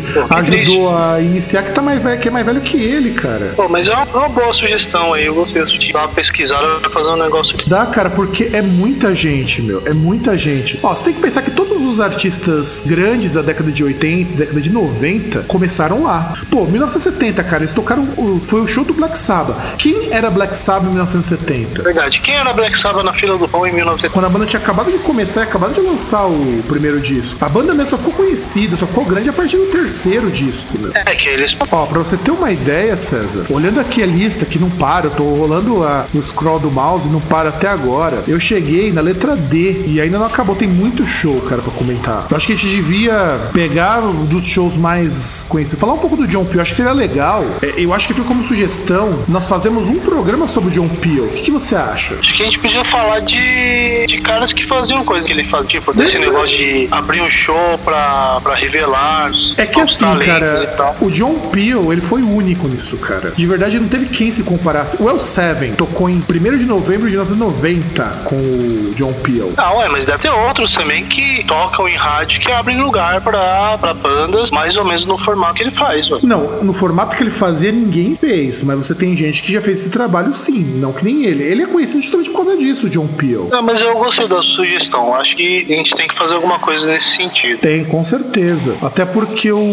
que 0.00 0.12
Pô, 0.12 0.20
ajudou 0.34 0.44
triste. 0.44 1.02
a 1.14 1.20
iniciar 1.20 1.62
que, 1.62 1.70
tá 1.72 1.82
mais 1.82 2.02
velho, 2.02 2.20
que 2.20 2.28
é 2.28 2.30
mais 2.30 2.44
velho 2.46 2.60
que 2.60 2.76
ele, 2.76 3.10
cara. 3.12 3.52
Pô, 3.56 3.68
mas 3.68 3.86
é 3.86 3.90
uma, 3.92 4.02
é 4.02 4.16
uma 4.16 4.28
boa 4.28 4.52
sugestão 4.54 5.14
aí. 5.14 5.26
Eu 5.26 5.34
gostei 5.34 5.62
de 5.64 5.92
dar 5.92 6.00
uma 6.00 6.08
pesquisada 6.08 6.66
pra 6.80 6.90
fazer 6.90 7.08
um 7.08 7.16
negócio. 7.16 7.56
Dá, 7.66 7.86
cara, 7.86 8.10
porque 8.10 8.50
é 8.52 8.62
muita 8.62 9.14
gente, 9.14 9.60
meu. 9.62 9.82
É 9.86 9.92
muita 9.92 10.36
gente. 10.38 10.78
Ó, 10.82 10.94
você 10.94 11.04
tem 11.06 11.14
que 11.14 11.20
pensar 11.20 11.42
que 11.42 11.50
todos 11.50 11.82
os 11.84 12.00
artistas 12.00 12.82
grandes 12.84 13.34
da 13.34 13.42
década 13.42 13.70
de 13.72 13.82
80, 13.84 14.34
década 14.36 14.60
de 14.60 14.70
90, 14.70 15.40
começaram 15.48 16.02
lá. 16.04 16.34
Pô, 16.50 16.64
1970, 16.64 17.42
cara, 17.44 17.58
eles 17.62 17.72
tocaram. 17.72 18.02
o- 18.16 18.40
foi 18.44 18.60
o 18.60 18.66
show 18.66 18.84
do 18.84 18.92
Black 18.94 19.16
Sabbath. 19.18 19.56
Quem 19.78 20.08
era 20.12 20.30
Black 20.30 20.56
Sabbath 20.56 20.86
em 20.86 20.92
1970? 20.94 21.82
Verdade. 21.82 22.20
Quem 22.20 22.34
era 22.34 22.52
Black 22.52 22.80
Sabbath 22.80 23.04
na 23.04 23.12
fila 23.12 23.36
do 23.38 23.48
pão 23.48 23.66
em 23.66 23.72
1970? 23.72 24.12
Quando 24.12 24.24
a 24.26 24.28
banda 24.28 24.46
tinha 24.46 24.60
acabado 24.60 24.90
de 24.90 24.98
começar 24.98 25.42
acabado 25.42 25.74
de 25.74 25.80
lançar 25.80 26.26
o 26.26 26.62
primeiro 26.66 27.00
disco. 27.00 27.44
A 27.44 27.48
banda 27.48 27.72
mesmo 27.74 27.90
só 27.90 27.98
ficou 27.98 28.12
conhecida, 28.12 28.76
só 28.76 28.86
ficou 28.86 29.04
grande 29.04 29.28
a 29.28 29.32
partir 29.32 29.56
do 29.56 29.66
terceiro 29.66 29.87
disco, 29.88 30.78
meu. 30.78 30.92
É, 30.94 31.14
que 31.14 31.28
eles. 31.28 31.56
Ó, 31.70 31.86
pra 31.86 31.98
você 31.98 32.16
ter 32.16 32.30
uma 32.30 32.50
ideia, 32.50 32.96
César, 32.96 33.46
olhando 33.50 33.80
aqui 33.80 34.02
a 34.02 34.06
lista 34.06 34.44
que 34.44 34.58
não 34.58 34.70
para, 34.70 35.06
eu 35.06 35.10
tô 35.10 35.24
rolando 35.24 35.84
a, 35.84 36.06
o 36.14 36.22
scroll 36.22 36.58
do 36.58 36.70
mouse 36.70 37.08
e 37.08 37.10
não 37.10 37.20
para 37.20 37.48
até 37.50 37.68
agora. 37.68 38.22
Eu 38.26 38.38
cheguei 38.38 38.92
na 38.92 39.00
letra 39.00 39.36
D 39.36 39.84
e 39.86 40.00
ainda 40.00 40.18
não 40.18 40.26
acabou, 40.26 40.54
tem 40.54 40.68
muito 40.68 41.06
show, 41.06 41.40
cara, 41.42 41.62
pra 41.62 41.72
comentar. 41.72 42.26
Eu 42.30 42.36
acho 42.36 42.46
que 42.46 42.52
a 42.52 42.56
gente 42.56 42.68
devia 42.68 43.38
pegar 43.52 44.00
um 44.00 44.24
dos 44.24 44.44
shows 44.44 44.76
mais 44.76 45.44
conhecidos, 45.48 45.80
falar 45.80 45.94
um 45.94 45.98
pouco 45.98 46.16
do 46.16 46.26
John 46.26 46.44
Peel, 46.44 46.60
acho 46.62 46.72
que 46.72 46.76
seria 46.76 46.92
legal. 46.92 47.44
É, 47.62 47.74
Eu 47.78 47.92
acho 47.94 48.06
que 48.06 48.14
foi 48.14 48.24
como 48.24 48.42
sugestão, 48.44 49.18
nós 49.28 49.48
fazemos 49.48 49.88
um 49.88 49.96
programa 49.96 50.46
sobre 50.46 50.70
o 50.70 50.72
John 50.72 50.88
Peel. 50.88 51.24
O 51.24 51.28
que, 51.28 51.42
que 51.42 51.50
você 51.50 51.74
acha? 51.76 52.14
Acho 52.14 52.36
que 52.36 52.42
a 52.42 52.46
gente 52.46 52.58
podia 52.58 52.84
falar 52.86 53.20
de, 53.20 54.06
de 54.06 54.20
caras 54.20 54.52
que 54.52 54.66
faziam 54.66 55.04
coisa 55.04 55.26
que 55.26 55.32
ele 55.32 55.44
fazia, 55.44 55.68
tipo, 55.68 55.92
desse 55.94 56.18
negócio 56.18 56.56
de 56.56 56.88
abrir 56.90 57.20
um 57.20 57.30
show 57.30 57.78
pra, 57.84 58.40
pra 58.42 58.54
revelar. 58.54 59.30
É 59.56 59.66
que 59.66 59.77
novos 59.78 60.02
assim, 60.02 60.24
cara, 60.24 60.66
tal. 60.76 60.96
o 61.00 61.10
John 61.10 61.34
Peel, 61.50 61.92
ele 61.92 62.00
foi 62.00 62.22
único 62.22 62.66
nisso, 62.68 62.96
cara. 62.98 63.30
De 63.30 63.46
verdade, 63.46 63.78
não 63.78 63.88
teve 63.88 64.06
quem 64.06 64.30
se 64.30 64.42
comparasse. 64.42 65.00
O 65.00 65.08
El 65.08 65.18
Seven 65.18 65.72
tocou 65.72 66.08
em 66.08 66.16
1 66.16 66.58
de 66.58 66.64
novembro 66.64 67.06
de 67.06 67.12
1990 67.12 68.04
com 68.24 68.36
o 68.36 68.92
John 68.94 69.12
Peel. 69.12 69.52
Ah, 69.56 69.74
ué, 69.74 69.88
mas 69.88 70.04
deve 70.04 70.22
ter 70.22 70.30
outros 70.30 70.72
também 70.72 71.04
que 71.04 71.44
tocam 71.44 71.88
em 71.88 71.96
rádio 71.96 72.40
que 72.40 72.50
abrem 72.50 72.80
lugar 72.80 73.20
pra, 73.20 73.78
pra 73.78 73.94
bandas 73.94 74.50
mais 74.50 74.76
ou 74.76 74.84
menos 74.84 75.06
no 75.06 75.18
formato 75.18 75.54
que 75.54 75.62
ele 75.62 75.70
faz, 75.72 76.08
mano. 76.08 76.22
Não, 76.22 76.62
no 76.62 76.72
formato 76.72 77.16
que 77.16 77.22
ele 77.22 77.30
fazia, 77.30 77.72
ninguém 77.72 78.14
fez. 78.16 78.62
Mas 78.62 78.76
você 78.86 78.94
tem 78.94 79.16
gente 79.16 79.42
que 79.42 79.52
já 79.52 79.60
fez 79.60 79.80
esse 79.80 79.90
trabalho 79.90 80.32
sim, 80.32 80.78
não 80.78 80.92
que 80.92 81.04
nem 81.04 81.24
ele. 81.24 81.42
Ele 81.42 81.62
é 81.62 81.66
conhecido 81.66 82.02
justamente 82.02 82.30
por 82.30 82.44
causa 82.44 82.56
disso, 82.56 82.86
o 82.86 82.90
John 82.90 83.06
Peel. 83.06 83.48
Não, 83.50 83.62
mas 83.62 83.80
eu 83.80 83.94
gostei 83.94 84.28
da 84.28 84.40
sugestão. 84.42 85.14
Acho 85.14 85.34
que 85.36 85.66
a 85.68 85.74
gente 85.74 85.94
tem 85.96 86.08
que 86.08 86.14
fazer 86.14 86.34
alguma 86.34 86.58
coisa 86.58 86.86
nesse 86.86 87.16
sentido. 87.16 87.58
Tem, 87.60 87.84
com 87.84 88.04
certeza. 88.04 88.76
Até 88.82 89.04
porque 89.04 89.50
o 89.52 89.67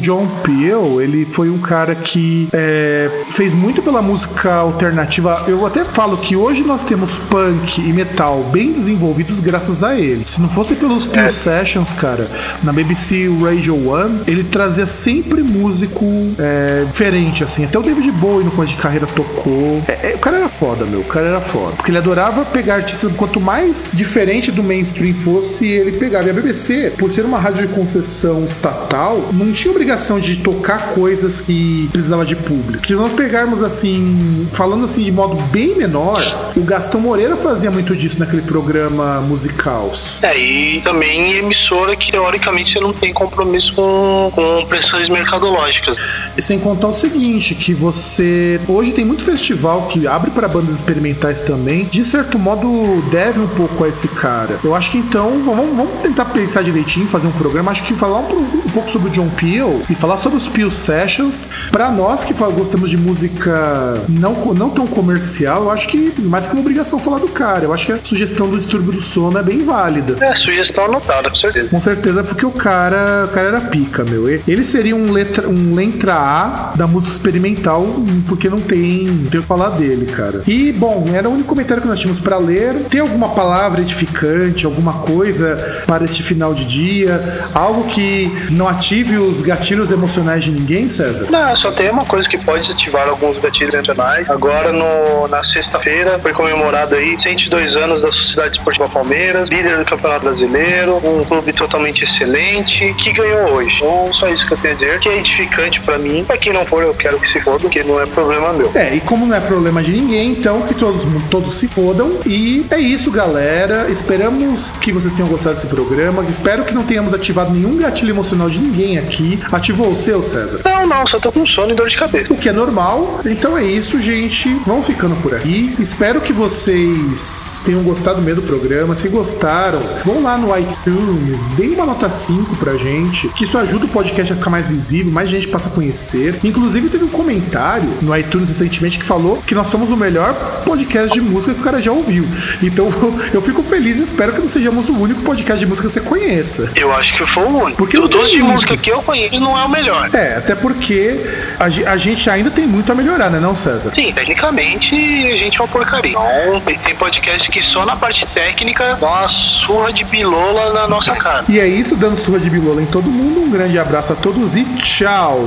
John 0.00 0.26
Peel, 0.42 1.00
ele 1.00 1.24
foi 1.24 1.50
um 1.50 1.58
cara 1.58 1.94
que 1.94 2.48
é, 2.52 3.10
fez 3.30 3.54
muito 3.54 3.82
pela 3.82 4.02
música 4.02 4.52
alternativa. 4.54 5.44
Eu 5.46 5.64
até 5.66 5.84
falo 5.84 6.16
que 6.16 6.36
hoje 6.36 6.62
nós 6.62 6.82
temos 6.82 7.16
punk 7.30 7.80
e 7.80 7.92
metal 7.92 8.42
bem 8.52 8.72
desenvolvidos 8.72 9.40
graças 9.40 9.82
a 9.82 9.98
ele. 9.98 10.22
Se 10.26 10.40
não 10.40 10.48
fosse 10.48 10.74
pelos 10.74 11.06
Peel 11.06 11.30
Sessions, 11.30 11.92
cara, 11.94 12.28
na 12.64 12.72
BBC 12.72 13.28
Radio 13.40 13.88
One, 13.88 14.20
ele 14.26 14.44
trazia 14.44 14.86
sempre 14.86 15.42
músico 15.42 16.04
é, 16.38 16.84
diferente, 16.84 17.44
assim. 17.44 17.64
Até 17.64 17.78
o 17.78 17.82
David 17.82 18.10
Bowie 18.12 18.44
no 18.44 18.50
começo 18.50 18.74
de 18.74 18.82
carreira 18.82 19.06
tocou. 19.06 19.82
É, 19.86 20.12
é, 20.12 20.14
o 20.14 20.18
cara 20.18 20.38
era 20.38 20.48
foda, 20.48 20.84
meu. 20.84 21.00
O 21.00 21.04
cara 21.04 21.26
era 21.26 21.40
foda. 21.40 21.72
Porque 21.76 21.90
ele 21.90 21.98
adorava 21.98 22.44
pegar 22.44 22.76
artistas. 22.76 23.12
Quanto 23.16 23.40
mais 23.40 23.90
diferente 23.92 24.50
do 24.50 24.62
mainstream 24.62 25.14
fosse, 25.14 25.66
ele 25.66 25.92
pegava. 25.92 26.26
E 26.26 26.30
a 26.30 26.32
BBC, 26.32 26.92
por 26.98 27.10
ser 27.10 27.24
uma 27.24 27.38
rádio 27.38 27.66
de 27.66 27.74
concessão 27.74 28.44
estatal, 28.44 29.31
não 29.32 29.52
tinha 29.52 29.70
obrigação 29.70 30.20
de 30.20 30.36
tocar 30.38 30.90
coisas 30.90 31.40
que 31.40 31.88
precisava 31.90 32.24
de 32.24 32.36
público. 32.36 32.86
Se 32.86 32.94
nós 32.94 33.12
pegarmos 33.12 33.62
assim, 33.62 34.46
falando 34.52 34.84
assim 34.84 35.02
de 35.02 35.10
modo 35.12 35.42
bem 35.44 35.74
menor, 35.74 36.52
o 36.56 36.60
Gastão 36.60 37.00
Moreira 37.00 37.36
fazia 37.36 37.70
muito 37.70 37.96
disso 37.96 38.18
naquele 38.18 38.42
programa 38.42 39.20
Musicals. 39.20 40.22
É, 40.22 40.38
e 40.38 40.80
também 40.82 41.36
emissora 41.36 41.96
que 41.96 42.10
teoricamente 42.10 42.72
você 42.72 42.80
não 42.80 42.92
tem 42.92 43.12
compromisso 43.12 43.74
com, 43.74 44.30
com 44.34 44.66
pressões 44.66 45.08
mercadológicas. 45.08 45.96
E 46.36 46.42
sem 46.42 46.58
contar 46.58 46.88
o 46.88 46.92
seguinte, 46.92 47.54
que 47.54 47.72
você 47.72 48.60
hoje 48.68 48.92
tem 48.92 49.04
muito 49.04 49.22
festival 49.22 49.88
que 49.88 50.06
abre 50.06 50.30
para 50.30 50.48
bandas 50.48 50.74
experimentais 50.74 51.40
também. 51.40 51.84
De 51.84 52.04
certo 52.04 52.38
modo 52.38 53.02
deve 53.10 53.40
um 53.40 53.48
pouco 53.48 53.84
a 53.84 53.88
esse 53.88 54.08
cara. 54.08 54.58
Eu 54.62 54.74
acho 54.74 54.90
que 54.90 54.98
então 54.98 55.42
vamos, 55.44 55.76
vamos 55.76 56.00
tentar 56.02 56.26
pensar 56.26 56.62
direitinho, 56.62 57.06
fazer 57.06 57.28
um 57.28 57.32
programa. 57.32 57.70
Acho 57.70 57.84
que 57.84 57.94
falar 57.94 58.18
um, 58.18 58.42
um 58.42 58.70
pouco 58.72 58.90
sobre 58.90 59.10
John 59.12 59.28
Peel 59.30 59.82
e 59.88 59.94
falar 59.94 60.16
sobre 60.18 60.38
os 60.38 60.48
Peel 60.48 60.70
Sessions. 60.70 61.50
Para 61.70 61.90
nós 61.90 62.24
que 62.24 62.32
gostamos 62.32 62.90
de 62.90 62.96
música 62.96 64.02
não, 64.08 64.32
não 64.54 64.70
tão 64.70 64.86
comercial, 64.86 65.64
eu 65.64 65.70
acho 65.70 65.88
que 65.88 66.12
mais 66.20 66.46
que 66.46 66.52
uma 66.52 66.60
obrigação 66.60 66.98
falar 66.98 67.18
do 67.18 67.28
cara. 67.28 67.64
Eu 67.64 67.72
acho 67.72 67.86
que 67.86 67.92
a 67.92 67.98
sugestão 68.02 68.48
do 68.48 68.56
distúrbio 68.56 68.92
do 68.92 69.00
sono 69.00 69.38
é 69.38 69.42
bem 69.42 69.64
válida. 69.64 70.16
É, 70.24 70.34
sugestão 70.36 70.84
anotada, 70.84 71.30
com 71.30 71.36
certeza. 71.36 71.68
Com 71.68 71.80
certeza, 71.80 72.24
porque 72.24 72.46
o 72.46 72.50
cara, 72.50 73.26
o 73.26 73.28
cara 73.28 73.48
era 73.48 73.60
pica, 73.60 74.04
meu. 74.04 74.28
Ele 74.28 74.64
seria 74.64 74.96
um 74.96 75.12
letra, 75.12 75.48
um 75.48 75.74
letra 75.74 76.14
A 76.14 76.72
da 76.76 76.86
música 76.86 77.12
experimental, 77.12 77.86
porque 78.28 78.48
não 78.48 78.58
tem, 78.58 79.04
não 79.04 79.30
tem 79.30 79.40
o 79.40 79.42
que 79.42 79.48
falar 79.48 79.70
dele, 79.70 80.06
cara. 80.06 80.42
E, 80.46 80.72
bom, 80.72 81.04
era 81.12 81.28
o 81.28 81.32
único 81.32 81.48
comentário 81.48 81.82
que 81.82 81.88
nós 81.88 82.00
tínhamos 82.00 82.20
pra 82.20 82.38
ler. 82.38 82.86
Tem 82.88 83.00
alguma 83.00 83.30
palavra 83.30 83.80
edificante, 83.80 84.64
alguma 84.64 84.94
coisa 84.94 85.82
para 85.86 86.04
este 86.04 86.22
final 86.22 86.54
de 86.54 86.64
dia? 86.64 87.20
Algo 87.54 87.84
que 87.84 88.30
não 88.50 88.68
ative 88.68 89.01
os 89.02 89.32
os 89.32 89.40
gatilhos 89.40 89.90
emocionais 89.90 90.44
de 90.44 90.52
ninguém, 90.52 90.88
César? 90.88 91.26
Não, 91.30 91.56
só 91.56 91.72
tem 91.72 91.90
uma 91.90 92.04
coisa 92.04 92.28
que 92.28 92.36
pode 92.36 92.70
ativar 92.70 93.08
alguns 93.08 93.38
gatilhos 93.38 93.72
emocionais. 93.72 94.28
Agora, 94.30 94.70
no, 94.72 95.26
na 95.28 95.42
sexta-feira, 95.42 96.18
foi 96.18 96.32
comemorado 96.32 96.94
aí 96.94 97.20
102 97.20 97.74
anos 97.76 98.02
da 98.02 98.08
Sociedade 98.08 98.56
Esportiva 98.58 98.88
Palmeiras, 98.88 99.48
líder 99.48 99.78
do 99.78 99.84
Campeonato 99.84 100.24
Brasileiro, 100.24 100.96
um 101.04 101.24
clube 101.24 101.52
totalmente 101.52 102.04
excelente, 102.04 102.94
que 102.94 103.12
ganhou 103.12 103.52
hoje. 103.52 103.74
Então, 103.76 104.12
só 104.12 104.28
isso 104.28 104.46
que 104.46 104.52
eu 104.52 104.58
tenho 104.58 104.74
a 104.74 104.76
dizer, 104.76 105.00
que 105.00 105.08
é 105.08 105.18
edificante 105.18 105.80
pra 105.80 105.98
mim. 105.98 106.24
Pra 106.24 106.36
quem 106.36 106.52
não 106.52 106.64
for, 106.66 106.82
eu 106.82 106.94
quero 106.94 107.18
que 107.18 107.32
se 107.32 107.40
foda, 107.40 107.60
porque 107.60 107.82
não 107.82 108.00
é 108.00 108.06
problema 108.06 108.52
meu. 108.52 108.70
É, 108.74 108.94
e 108.94 109.00
como 109.00 109.26
não 109.26 109.34
é 109.34 109.40
problema 109.40 109.82
de 109.82 109.92
ninguém, 109.92 110.32
então 110.32 110.62
que 110.62 110.74
todos, 110.74 111.02
todos 111.30 111.54
se 111.54 111.68
fodam. 111.68 112.18
E 112.26 112.66
é 112.70 112.78
isso, 112.78 113.10
galera. 113.10 113.90
Esperamos 113.90 114.72
que 114.72 114.92
vocês 114.92 115.14
tenham 115.14 115.28
gostado 115.28 115.54
desse 115.54 115.68
programa. 115.68 116.24
Espero 116.28 116.64
que 116.64 116.74
não 116.74 116.84
tenhamos 116.84 117.14
ativado 117.14 117.52
nenhum 117.52 117.76
gatilho 117.76 118.10
emocional 118.10 118.50
de 118.50 118.58
ninguém 118.58 118.91
aqui. 118.98 119.38
Ativou 119.50 119.88
o 119.88 119.96
seu, 119.96 120.22
César? 120.22 120.60
Não, 120.64 120.86
não, 120.86 121.06
só 121.06 121.18
tô 121.18 121.30
com 121.32 121.46
sono 121.46 121.72
e 121.72 121.74
dor 121.74 121.88
de 121.88 121.96
cabeça. 121.96 122.32
O 122.32 122.36
que 122.36 122.48
é 122.48 122.52
normal. 122.52 123.20
Então 123.24 123.56
é 123.56 123.64
isso, 123.64 124.00
gente. 124.00 124.48
Vamos 124.66 124.86
ficando 124.86 125.16
por 125.16 125.34
aqui. 125.34 125.74
Espero 125.78 126.20
que 126.20 126.32
vocês 126.32 127.60
tenham 127.64 127.82
gostado 127.82 128.20
mesmo 128.20 128.42
do 128.42 128.46
programa. 128.46 128.94
Se 128.94 129.08
gostaram, 129.08 129.80
vão 130.04 130.22
lá 130.22 130.36
no 130.36 130.56
iTunes, 130.56 131.46
deem 131.48 131.74
uma 131.74 131.86
nota 131.86 132.08
5 132.08 132.56
pra 132.56 132.76
gente, 132.76 133.28
que 133.28 133.44
isso 133.44 133.58
ajuda 133.58 133.86
o 133.86 133.88
podcast 133.88 134.32
a 134.32 134.36
ficar 134.36 134.50
mais 134.50 134.68
visível, 134.68 135.12
mais 135.12 135.28
gente 135.28 135.48
passa 135.48 135.68
a 135.68 135.72
conhecer. 135.72 136.38
Inclusive, 136.44 136.88
teve 136.88 137.04
um 137.04 137.08
comentário 137.08 137.88
no 138.00 138.16
iTunes 138.16 138.48
recentemente 138.48 138.98
que 138.98 139.04
falou 139.04 139.42
que 139.46 139.54
nós 139.54 139.66
somos 139.68 139.90
o 139.90 139.96
melhor 139.96 140.34
podcast 140.64 141.12
de 141.12 141.20
música 141.20 141.54
que 141.54 141.60
o 141.60 141.64
cara 141.64 141.80
já 141.80 141.92
ouviu. 141.92 142.24
Então 142.62 142.88
eu 143.32 143.42
fico 143.42 143.62
feliz 143.62 143.98
e 143.98 144.02
espero 144.02 144.32
que 144.32 144.40
não 144.40 144.48
sejamos 144.48 144.88
o 144.88 144.94
único 144.98 145.22
podcast 145.22 145.58
de 145.58 145.66
música 145.66 145.86
que 145.86 145.92
você 145.92 146.00
conheça. 146.00 146.70
Eu 146.74 146.92
acho 146.94 147.16
que 147.16 147.26
foi 147.26 147.44
o 147.44 147.48
único. 147.48 147.78
Porque 147.78 147.96
Do 147.96 148.02
não 148.02 148.08
tem 148.08 148.20
dos 148.20 148.30
de 148.30 148.42
música 148.42 148.76
que 148.82 148.90
eu 148.90 149.02
conheço, 149.02 149.38
não 149.40 149.58
é 149.58 149.64
o 149.64 149.68
melhor. 149.68 150.10
É, 150.14 150.36
até 150.36 150.54
porque 150.54 151.16
a, 151.58 151.92
a 151.92 151.96
gente 151.96 152.28
ainda 152.28 152.50
tem 152.50 152.66
muito 152.66 152.90
a 152.90 152.94
melhorar, 152.94 153.30
né, 153.30 153.38
não, 153.40 153.54
César? 153.54 153.92
Sim, 153.94 154.12
tecnicamente 154.12 154.94
a 154.94 155.36
gente 155.36 155.58
é 155.58 155.62
uma 155.62 155.68
porcaria. 155.68 156.10
Então, 156.12 156.60
tem- 156.60 156.78
tem 156.78 156.94
podcast 156.94 157.50
que 157.50 157.62
só 157.62 157.84
na 157.86 157.96
parte 157.96 158.24
técnica 158.26 158.96
dá 159.00 159.06
uma 159.08 159.28
surra 159.28 159.92
de 159.92 160.04
bilola 160.04 160.72
na 160.72 160.88
nossa 160.88 161.14
cara. 161.14 161.44
E 161.48 161.58
é 161.60 161.66
isso, 161.66 161.96
dando 161.96 162.16
surra 162.16 162.38
de 162.40 162.50
bilola 162.50 162.82
em 162.82 162.86
todo 162.86 163.04
mundo. 163.10 163.40
Um 163.42 163.50
grande 163.50 163.78
abraço 163.78 164.12
a 164.12 164.16
todos 164.16 164.56
e 164.56 164.64
tchau! 164.76 165.38